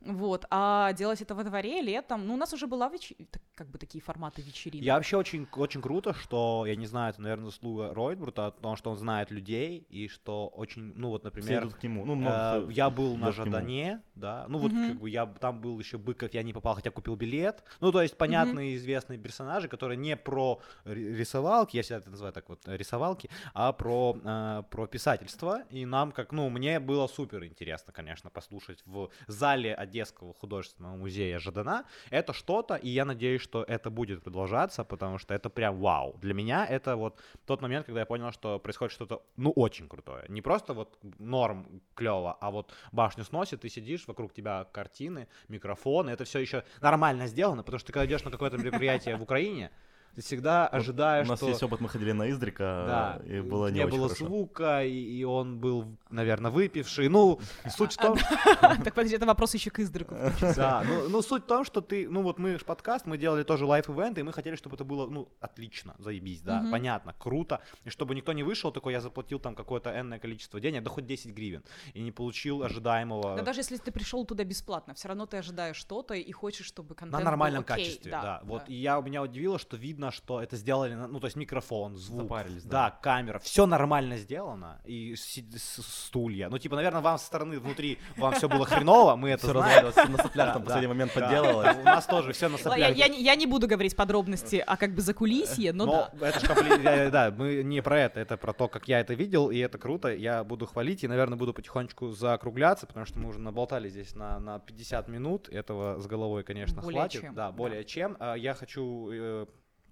Вот. 0.00 0.44
А 0.50 0.92
делать 0.92 1.22
это 1.22 1.34
во 1.34 1.44
дворе 1.44 1.77
летом, 1.80 2.26
ну 2.26 2.34
у 2.34 2.36
нас 2.36 2.52
уже 2.52 2.66
была 2.66 2.88
веч... 2.88 3.12
как 3.54 3.68
бы 3.68 3.78
такие 3.78 4.02
форматы 4.02 4.42
вечеринок. 4.42 4.84
Я 4.84 4.94
вообще 4.94 5.16
очень, 5.16 5.46
очень 5.56 5.82
круто, 5.82 6.14
что, 6.14 6.64
я 6.66 6.76
не 6.76 6.86
знаю, 6.86 7.12
это, 7.12 7.22
наверное, 7.22 7.46
заслуга 7.46 7.94
Ройдбрута, 7.94 8.50
потому 8.50 8.76
что 8.76 8.90
он 8.90 8.96
знает 8.96 9.30
людей, 9.30 9.86
и 9.88 10.08
что 10.08 10.48
очень, 10.48 10.92
ну 10.94 11.08
вот, 11.08 11.24
например, 11.24 11.68
к 11.70 11.82
нему. 11.82 12.04
Ну, 12.04 12.22
э, 12.26 12.68
я 12.70 12.90
был 12.90 13.16
на 13.16 13.32
Жадане, 13.32 14.02
да, 14.14 14.46
ну 14.48 14.58
вот 14.58 14.72
mm-hmm. 14.72 14.88
как 14.88 15.00
бы 15.00 15.10
я 15.10 15.26
там 15.26 15.60
был 15.60 15.78
еще 15.78 15.98
Быков, 15.98 16.34
я 16.34 16.42
не 16.42 16.52
попал, 16.52 16.74
хотя 16.74 16.90
купил 16.90 17.16
билет. 17.16 17.62
Ну 17.80 17.92
то 17.92 18.02
есть 18.02 18.16
понятные 18.16 18.72
mm-hmm. 18.72 18.76
известные 18.76 19.18
персонажи, 19.18 19.68
которые 19.68 19.96
не 19.96 20.16
про 20.16 20.60
рисовалки, 20.84 21.76
я 21.76 21.82
всегда 21.82 21.98
это 21.98 22.10
называю 22.10 22.32
так 22.32 22.48
вот 22.48 22.60
рисовалки, 22.66 23.30
а 23.54 23.72
про 23.72 24.18
э, 24.22 24.62
про 24.70 24.86
писательство. 24.86 25.62
И 25.70 25.86
нам 25.86 26.12
как, 26.12 26.32
ну 26.32 26.48
мне 26.50 26.80
было 26.80 27.06
супер 27.06 27.44
интересно, 27.44 27.92
конечно, 27.92 28.30
послушать 28.30 28.82
в 28.86 29.10
зале 29.26 29.74
Одесского 29.74 30.34
художественного 30.34 30.96
музея 30.96 31.38
Жадана 31.38 31.67
страна, 31.68 31.84
это 32.10 32.32
что-то, 32.32 32.74
и 32.74 32.88
я 32.88 33.04
надеюсь, 33.04 33.42
что 33.42 33.62
это 33.62 33.90
будет 33.90 34.22
продолжаться, 34.22 34.84
потому 34.84 35.18
что 35.18 35.34
это 35.34 35.50
прям 35.50 35.78
вау. 35.80 36.16
Для 36.22 36.34
меня 36.34 36.66
это 36.66 36.96
вот 36.96 37.20
тот 37.46 37.62
момент, 37.62 37.86
когда 37.86 38.00
я 38.00 38.06
понял, 38.06 38.32
что 38.32 38.58
происходит 38.58 38.92
что-то, 38.92 39.22
ну, 39.36 39.52
очень 39.56 39.88
крутое. 39.88 40.24
Не 40.28 40.42
просто 40.42 40.74
вот 40.74 40.98
норм 41.18 41.80
клево, 41.94 42.36
а 42.40 42.50
вот 42.50 42.72
башню 42.92 43.24
сносит, 43.24 43.60
ты 43.60 43.68
сидишь, 43.68 44.08
вокруг 44.08 44.32
тебя 44.32 44.64
картины, 44.72 45.26
микрофоны, 45.48 46.10
это 46.10 46.24
все 46.24 46.38
еще 46.38 46.62
нормально 46.80 47.26
сделано, 47.26 47.62
потому 47.62 47.78
что 47.78 47.86
ты 47.86 47.92
когда 47.92 48.06
идешь 48.06 48.24
на 48.24 48.30
какое-то 48.30 48.56
мероприятие 48.64 49.16
в 49.16 49.22
Украине, 49.22 49.70
ты 50.14 50.22
всегда 50.22 50.66
ожидаешь, 50.66 51.26
У 51.26 51.30
нас 51.30 51.38
что... 51.38 51.48
есть 51.48 51.62
опыт, 51.62 51.80
мы 51.80 51.88
ходили 51.88 52.12
на 52.12 52.30
Издрика, 52.30 52.84
Да, 52.86 53.22
и 53.24 53.40
было 53.40 53.68
не, 53.68 53.78
не 53.78 53.84
очень 53.84 53.96
было 53.96 54.08
хорошо. 54.08 54.24
звука, 54.26 54.84
и, 54.84 54.90
и 54.90 55.24
он 55.24 55.58
был, 55.58 55.96
наверное, 56.10 56.50
выпивший. 56.50 57.08
Ну, 57.08 57.40
суть 57.68 57.94
в 57.94 57.96
том, 57.96 58.18
Так, 58.60 58.94
подожди, 58.94 59.16
это 59.16 59.26
вопрос 59.26 59.54
еще 59.54 59.70
к 59.70 59.78
Издрику. 59.78 60.16
Да, 60.56 60.84
ну, 60.86 61.08
ну 61.08 61.22
суть 61.22 61.44
в 61.44 61.46
том, 61.46 61.64
что 61.64 61.80
ты, 61.80 62.08
ну 62.08 62.22
вот 62.22 62.38
мы 62.38 62.58
подкаст, 62.58 63.06
мы 63.06 63.18
делали 63.18 63.44
тоже 63.44 63.64
лайф-ивент, 63.64 64.18
и 64.18 64.22
мы 64.22 64.32
хотели, 64.32 64.56
чтобы 64.56 64.74
это 64.74 64.84
было, 64.84 65.06
ну, 65.06 65.28
отлично, 65.40 65.94
заебись, 65.98 66.40
да, 66.40 66.66
понятно, 66.70 67.14
круто, 67.18 67.60
и 67.84 67.90
чтобы 67.90 68.14
никто 68.14 68.32
не 68.32 68.42
вышел 68.42 68.72
такой, 68.72 68.92
я 68.92 69.00
заплатил 69.00 69.38
там 69.38 69.54
какое-то 69.54 69.90
энное 69.90 70.18
количество 70.18 70.60
денег, 70.60 70.82
да 70.82 70.90
хоть 70.90 71.06
10 71.06 71.34
гривен, 71.34 71.62
и 71.94 72.02
не 72.02 72.10
получил 72.10 72.62
ожидаемого. 72.62 73.36
Да 73.36 73.42
даже 73.42 73.60
если 73.60 73.76
ты 73.76 73.92
пришел 73.92 74.24
туда 74.24 74.44
бесплатно, 74.44 74.94
все 74.94 75.08
равно 75.08 75.26
ты 75.26 75.36
ожидаешь 75.36 75.76
что-то 75.76 76.14
и 76.14 76.32
хочешь, 76.32 76.66
чтобы 76.66 76.94
контент 76.94 77.12
на 77.12 77.30
нормальном 77.30 77.64
качестве, 77.64 78.10
да, 78.10 78.40
вот, 78.42 78.62
и 78.68 78.74
я, 78.74 79.00
меня 79.00 79.22
удивило, 79.22 79.58
что 79.58 79.76
видно, 79.76 80.07
что 80.10 80.42
это 80.42 80.56
сделали, 80.56 80.94
ну, 80.94 81.20
то 81.20 81.26
есть 81.26 81.36
микрофон, 81.36 81.96
звук, 81.96 82.22
Запарились, 82.22 82.64
да. 82.64 82.90
да, 82.90 82.96
камера, 83.02 83.38
все 83.38 83.66
нормально 83.66 84.16
сделано, 84.16 84.80
и 84.84 85.14
стулья, 85.16 86.48
ну, 86.48 86.58
типа, 86.58 86.76
наверное, 86.76 87.00
вам 87.00 87.18
со 87.18 87.26
стороны 87.26 87.58
внутри, 87.58 87.98
вам 88.16 88.34
все 88.34 88.48
было 88.48 88.64
хреново, 88.66 89.16
мы 89.16 89.30
это 89.30 89.44
Все 89.46 89.52
знаем, 89.52 89.86
развалилось, 89.86 90.16
на 90.18 90.22
соплях 90.22 90.52
там 90.52 90.62
последний 90.64 90.88
момент 90.88 91.12
подделалось. 91.14 91.76
У 91.76 91.82
нас 91.84 92.06
тоже 92.06 92.32
все 92.32 92.48
на 92.48 92.58
соплях. 92.58 92.94
Я, 92.96 93.08
не- 93.08 93.46
буду 93.46 93.66
говорить 93.66 93.96
подробности, 93.96 94.62
а 94.66 94.76
как 94.76 94.94
бы 94.94 95.00
за 95.00 95.14
кулисье, 95.14 95.72
но, 95.72 96.10
да. 96.12 96.28
это 96.28 96.40
ж 96.40 96.44
компли- 96.44 96.82
я- 96.82 97.10
да, 97.10 97.30
мы 97.30 97.62
не 97.62 97.82
про 97.82 98.00
это, 98.00 98.20
это 98.20 98.36
про 98.36 98.52
то, 98.52 98.68
как 98.68 98.88
я 98.88 99.00
это 99.00 99.14
видел, 99.14 99.50
и 99.50 99.58
это 99.58 99.78
круто. 99.78 100.08
Я 100.14 100.44
буду 100.44 100.66
хвалить 100.66 101.04
и, 101.04 101.08
наверное, 101.08 101.38
буду 101.38 101.54
потихонечку 101.54 102.10
закругляться, 102.12 102.86
потому 102.86 103.06
что 103.06 103.18
мы 103.18 103.28
уже 103.28 103.40
наболтали 103.40 103.88
здесь 103.88 104.14
на, 104.14 104.38
на 104.38 104.58
50 104.58 105.08
минут. 105.08 105.48
Этого 105.48 105.98
с 105.98 106.06
головой, 106.06 106.44
конечно, 106.44 106.82
Более 106.82 107.00
хватит. 107.00 107.20
чем, 107.22 107.34
да, 107.34 107.46
да. 107.46 107.52
более 107.52 107.84
чем. 107.84 108.16
А, 108.20 108.34
Я 108.34 108.54
хочу 108.54 109.10
э, 109.12 109.46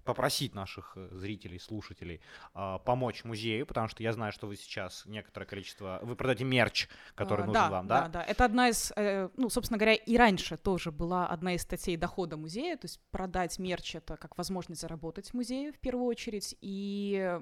попросить 0.06 0.54
наших 0.54 0.92
э, 0.96 1.08
зрителей, 1.12 1.58
слушателей 1.58 2.20
а, 2.54 2.78
помочь 2.78 3.24
музею, 3.24 3.66
потому 3.66 3.88
что 3.88 4.02
я 4.02 4.12
знаю, 4.12 4.32
что 4.32 4.46
вы 4.46 4.56
сейчас 4.56 5.04
некоторое 5.06 5.46
количество... 5.46 6.00
Вы 6.02 6.16
продаете 6.16 6.44
мерч, 6.44 6.88
который 7.14 7.42
А, 7.42 7.46
нужен 7.46 7.62
да, 7.62 7.70
вам, 7.70 7.86
да? 7.86 8.00
Да, 8.02 8.08
да. 8.08 8.22
Это 8.22 8.44
одна 8.44 8.68
из, 8.68 8.92
э, 8.96 9.28
ну, 9.36 9.50
собственно 9.50 9.78
говоря, 9.78 9.94
и 9.94 10.16
раньше 10.16 10.56
тоже 10.56 10.90
была 10.90 11.26
одна 11.26 11.54
из 11.54 11.62
статей 11.62 11.96
дохода 11.96 12.36
музея, 12.36 12.76
то 12.76 12.86
есть 12.86 13.00
продать 13.10 13.58
мерч 13.58 13.96
это 13.96 14.16
как 14.16 14.38
возможность 14.38 14.80
заработать 14.80 15.30
в 15.30 15.34
музее 15.34 15.72
в 15.72 15.78
первую 15.78 16.06
очередь. 16.06 16.56
И, 16.60 17.38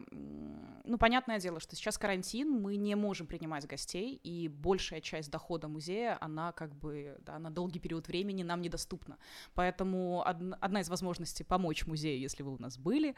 ну, 0.84 0.98
понятное 0.98 1.38
дело, 1.38 1.60
что 1.60 1.76
сейчас 1.76 1.98
карантин, 1.98 2.50
мы 2.50 2.76
не 2.76 2.94
можем 2.94 3.26
принимать 3.26 3.66
гостей, 3.66 4.14
и 4.24 4.48
большая 4.48 5.00
часть 5.00 5.30
дохода 5.30 5.68
музея, 5.68 6.16
она 6.20 6.52
как 6.52 6.74
бы, 6.74 7.16
да, 7.20 7.38
на 7.38 7.50
долгий 7.50 7.78
период 7.78 8.08
времени 8.08 8.42
нам 8.42 8.62
недоступна. 8.62 9.18
Поэтому 9.54 10.24
одн- 10.26 10.56
одна 10.60 10.80
из 10.80 10.88
возможностей 10.88 11.44
помочь 11.44 11.86
музею, 11.86 12.18
если 12.18 12.42
вы 12.42 12.53
у 12.54 12.62
нас 12.62 12.78
были, 12.78 13.14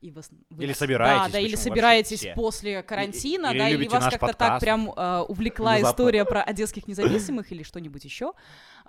и 0.00 0.10
вас, 0.10 0.30
вы 0.50 0.64
Или 0.64 0.72
собираетесь, 0.72 1.32
да, 1.32 1.38
да, 1.38 1.38
или 1.38 1.56
собираетесь 1.56 2.20
все. 2.20 2.34
после 2.34 2.82
карантина, 2.82 3.48
или 3.48 3.58
да, 3.58 3.68
или 3.68 3.88
вас 3.88 4.04
как-то 4.04 4.32
так 4.32 4.60
прям 4.60 4.92
э, 4.94 5.24
увлекла 5.28 5.80
история 5.80 6.24
про 6.24 6.42
одесских 6.42 6.86
независимых 6.86 7.50
или 7.52 7.62
что-нибудь 7.62 8.04
еще. 8.04 8.32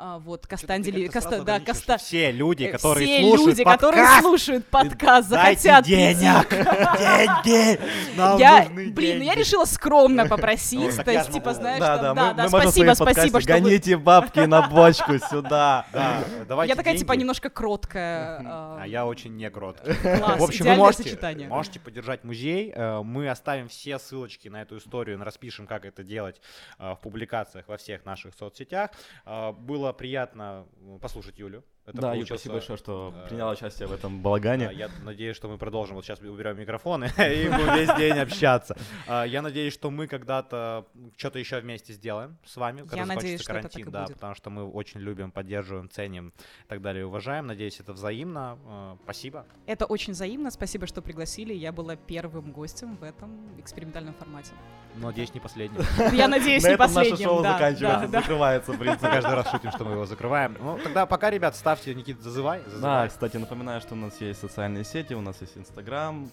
А, 0.03 0.17
вот, 0.17 0.47
Каста, 0.47 0.65
сразу 0.81 1.43
да, 1.43 1.59
что 1.59 1.97
Все 1.99 2.31
люди, 2.31 2.63
э, 2.63 2.71
которые 2.71 3.05
все 3.05 3.19
слушают 3.21 3.47
люди, 3.49 3.63
которые 3.63 4.01
подкаст, 4.01 4.21
слушают 4.21 4.65
подкаст, 4.65 5.29
захотят 5.29 5.85
денег! 5.85 6.49
Деньги! 7.45 7.79
Нам 8.17 8.39
Я, 8.39 8.63
нужны 8.63 8.91
блин, 8.91 9.19
ну 9.19 9.23
я 9.25 9.35
деньги. 9.35 9.45
решила 9.45 9.65
скромно 9.65 10.25
попросить, 10.27 10.97
Ну, 10.97 11.03
то 11.03 11.11
я 11.11 11.19
есть, 11.19 11.31
типа, 11.31 11.53
знаешь, 11.53 11.79
Да, 11.79 11.97
что, 11.97 12.01
да, 12.01 12.13
да, 12.15 12.29
мы, 12.29 12.33
да, 12.35 12.49
спасибо, 12.49 12.93
спасибо, 12.93 13.05
подкасте, 13.05 13.29
что 13.29 13.53
вы- 13.53 13.59
гоните 13.61 13.97
бабки 13.97 14.39
на 14.39 14.67
бочку 14.67 15.19
сюда. 15.19 15.85
Да, 15.93 16.23
давайте 16.47 16.71
Я 16.71 16.75
такая, 16.75 16.97
типа, 16.97 17.13
немножко 17.13 17.51
кроткая. 17.51 18.41
А 18.43 18.79
а, 18.81 18.87
я 18.87 19.05
очень 19.05 19.35
не 19.35 19.51
кроткий. 19.51 19.93
Класс, 20.17 20.39
В 20.39 20.43
общем, 20.43 20.65
вы 20.65 20.75
можете, 20.77 21.03
сочетание. 21.03 21.47
можете 21.47 21.79
поддержать 21.79 22.23
музей. 22.23 22.73
э, 22.75 23.03
Мы 23.03 23.29
оставим 23.29 23.67
все 23.67 23.99
ссылочки 23.99 24.47
на 24.47 24.63
эту 24.63 24.77
историю, 24.79 25.23
распишем, 25.23 25.67
как 25.67 25.85
это 25.85 26.01
делать 26.03 26.41
э, 26.79 26.93
в 26.93 26.95
публикациях 27.01 27.67
во 27.67 27.77
всех 27.77 28.03
наших 28.03 28.33
соцсетях. 28.33 28.89
Э, 29.27 29.51
Приятно 29.93 30.67
э, 30.75 30.99
послушать 31.01 31.39
Юлю. 31.39 31.63
Это 31.85 31.99
Да, 31.99 32.09
получился- 32.09 32.35
спасибо 32.35 32.53
большое, 32.53 32.77
что 32.77 33.13
э, 33.25 33.27
приняла 33.29 33.51
участие 33.51 33.87
в 33.87 33.91
этом 33.91 34.17
Да, 34.17 34.23
балагане. 34.23 34.69
я 34.73 34.89
надеюсь, 35.03 35.35
что 35.35 35.47
мы 35.47 35.57
продолжим. 35.57 35.95
Вот 35.95 36.05
сейчас 36.05 36.19
уберем 36.21 36.59
микрофоны 36.59 37.05
и 37.17 37.49
будем 37.49 37.75
весь 37.75 37.93
день 37.97 38.19
общаться. 38.19 38.77
А, 39.07 39.23
Я 39.23 39.41
надеюсь, 39.41 39.73
что 39.73 39.89
мы 39.89 40.05
когда-то 40.07 40.85
что-то 41.17 41.39
еще 41.39 41.59
вместе 41.59 41.93
сделаем 41.93 42.37
с 42.45 42.55
вами, 42.55 42.81
когда 42.81 42.97
Я 42.97 43.05
закончится 43.07 43.45
карантин, 43.47 43.89
да, 43.91 44.03
будет. 44.03 44.13
потому 44.15 44.35
что 44.35 44.49
мы 44.51 44.69
очень 44.69 44.99
любим, 44.99 45.31
поддерживаем, 45.31 45.89
ценим 45.89 46.29
и 46.65 46.67
так 46.67 46.81
далее, 46.83 47.05
уважаем. 47.05 47.47
Надеюсь, 47.47 47.79
это 47.79 47.93
взаимно. 47.93 48.59
Э, 48.67 48.95
Спасибо. 49.03 49.45
Это 49.65 49.85
очень 49.87 50.13
взаимно, 50.13 50.51
спасибо, 50.51 50.85
что 50.85 51.01
пригласили. 51.01 51.53
Я 51.53 51.71
была 51.71 51.95
первым 51.95 52.51
гостем 52.51 52.95
в 52.97 53.03
этом 53.03 53.59
экспериментальном 53.59 54.13
формате. 54.13 54.51
Надеюсь, 54.95 55.33
не 55.33 55.39
последний. 55.39 55.79
Я 56.13 56.27
надеюсь, 56.27 56.63
На 56.63 56.67
не 56.67 56.73
этом 56.73 56.93
наше 56.93 56.95
последним. 57.09 57.29
шоу 57.29 57.41
да, 57.43 57.53
заканчивается, 57.53 58.01
да, 58.07 58.11
да. 58.11 58.19
закрывается, 58.21 58.71
в 58.73 58.77
принципе. 58.77 59.07
каждый 59.07 59.33
раз 59.35 59.49
шутим, 59.49 59.71
что 59.71 59.85
мы 59.85 59.91
его 59.93 60.05
закрываем. 60.05 60.57
Ну, 60.59 60.77
тогда 60.83 61.05
пока, 61.05 61.29
ребят, 61.29 61.55
ставьте, 61.55 61.70
ставьте, 61.75 61.95
Никита, 61.95 62.21
зазывай. 62.21 62.61
Да, 62.81 63.07
кстати, 63.07 63.37
напоминаю, 63.37 63.79
что 63.81 63.93
у 63.93 63.97
нас 63.97 64.19
есть 64.19 64.41
социальные 64.41 64.83
сети, 64.83 65.13
у 65.13 65.21
нас 65.21 65.39
есть 65.41 65.57
Инстаграм, 65.57 66.29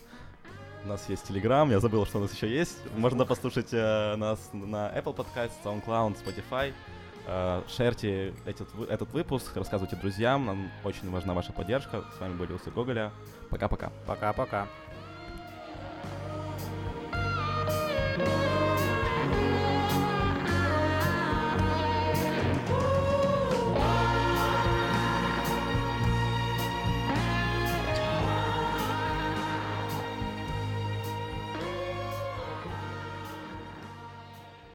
у 0.84 0.88
нас 0.88 1.08
есть 1.08 1.28
Телеграм. 1.28 1.70
я 1.70 1.80
забыл, 1.80 2.06
что 2.06 2.18
у 2.18 2.22
нас 2.22 2.32
еще 2.32 2.48
есть. 2.48 2.78
Можно 2.96 3.24
послушать 3.24 3.68
э, 3.72 4.16
нас 4.16 4.50
на 4.52 4.90
Apple 4.96 5.14
Podcast, 5.14 5.52
SoundCloud, 5.64 6.16
Spotify. 6.16 6.72
Э, 7.26 7.62
шерьте 7.68 8.34
этот, 8.46 8.68
этот 8.88 9.12
выпуск, 9.12 9.56
рассказывайте 9.56 9.96
друзьям, 9.96 10.46
нам 10.46 10.70
очень 10.82 11.08
важна 11.10 11.34
ваша 11.34 11.52
поддержка. 11.52 12.04
С 12.16 12.20
вами 12.20 12.34
были 12.34 12.52
Усы 12.52 12.70
Гоголя. 12.70 13.12
Пока-пока. 13.50 13.92
Пока-пока. 14.06 14.66
thank 18.18 18.42
you 18.42 18.47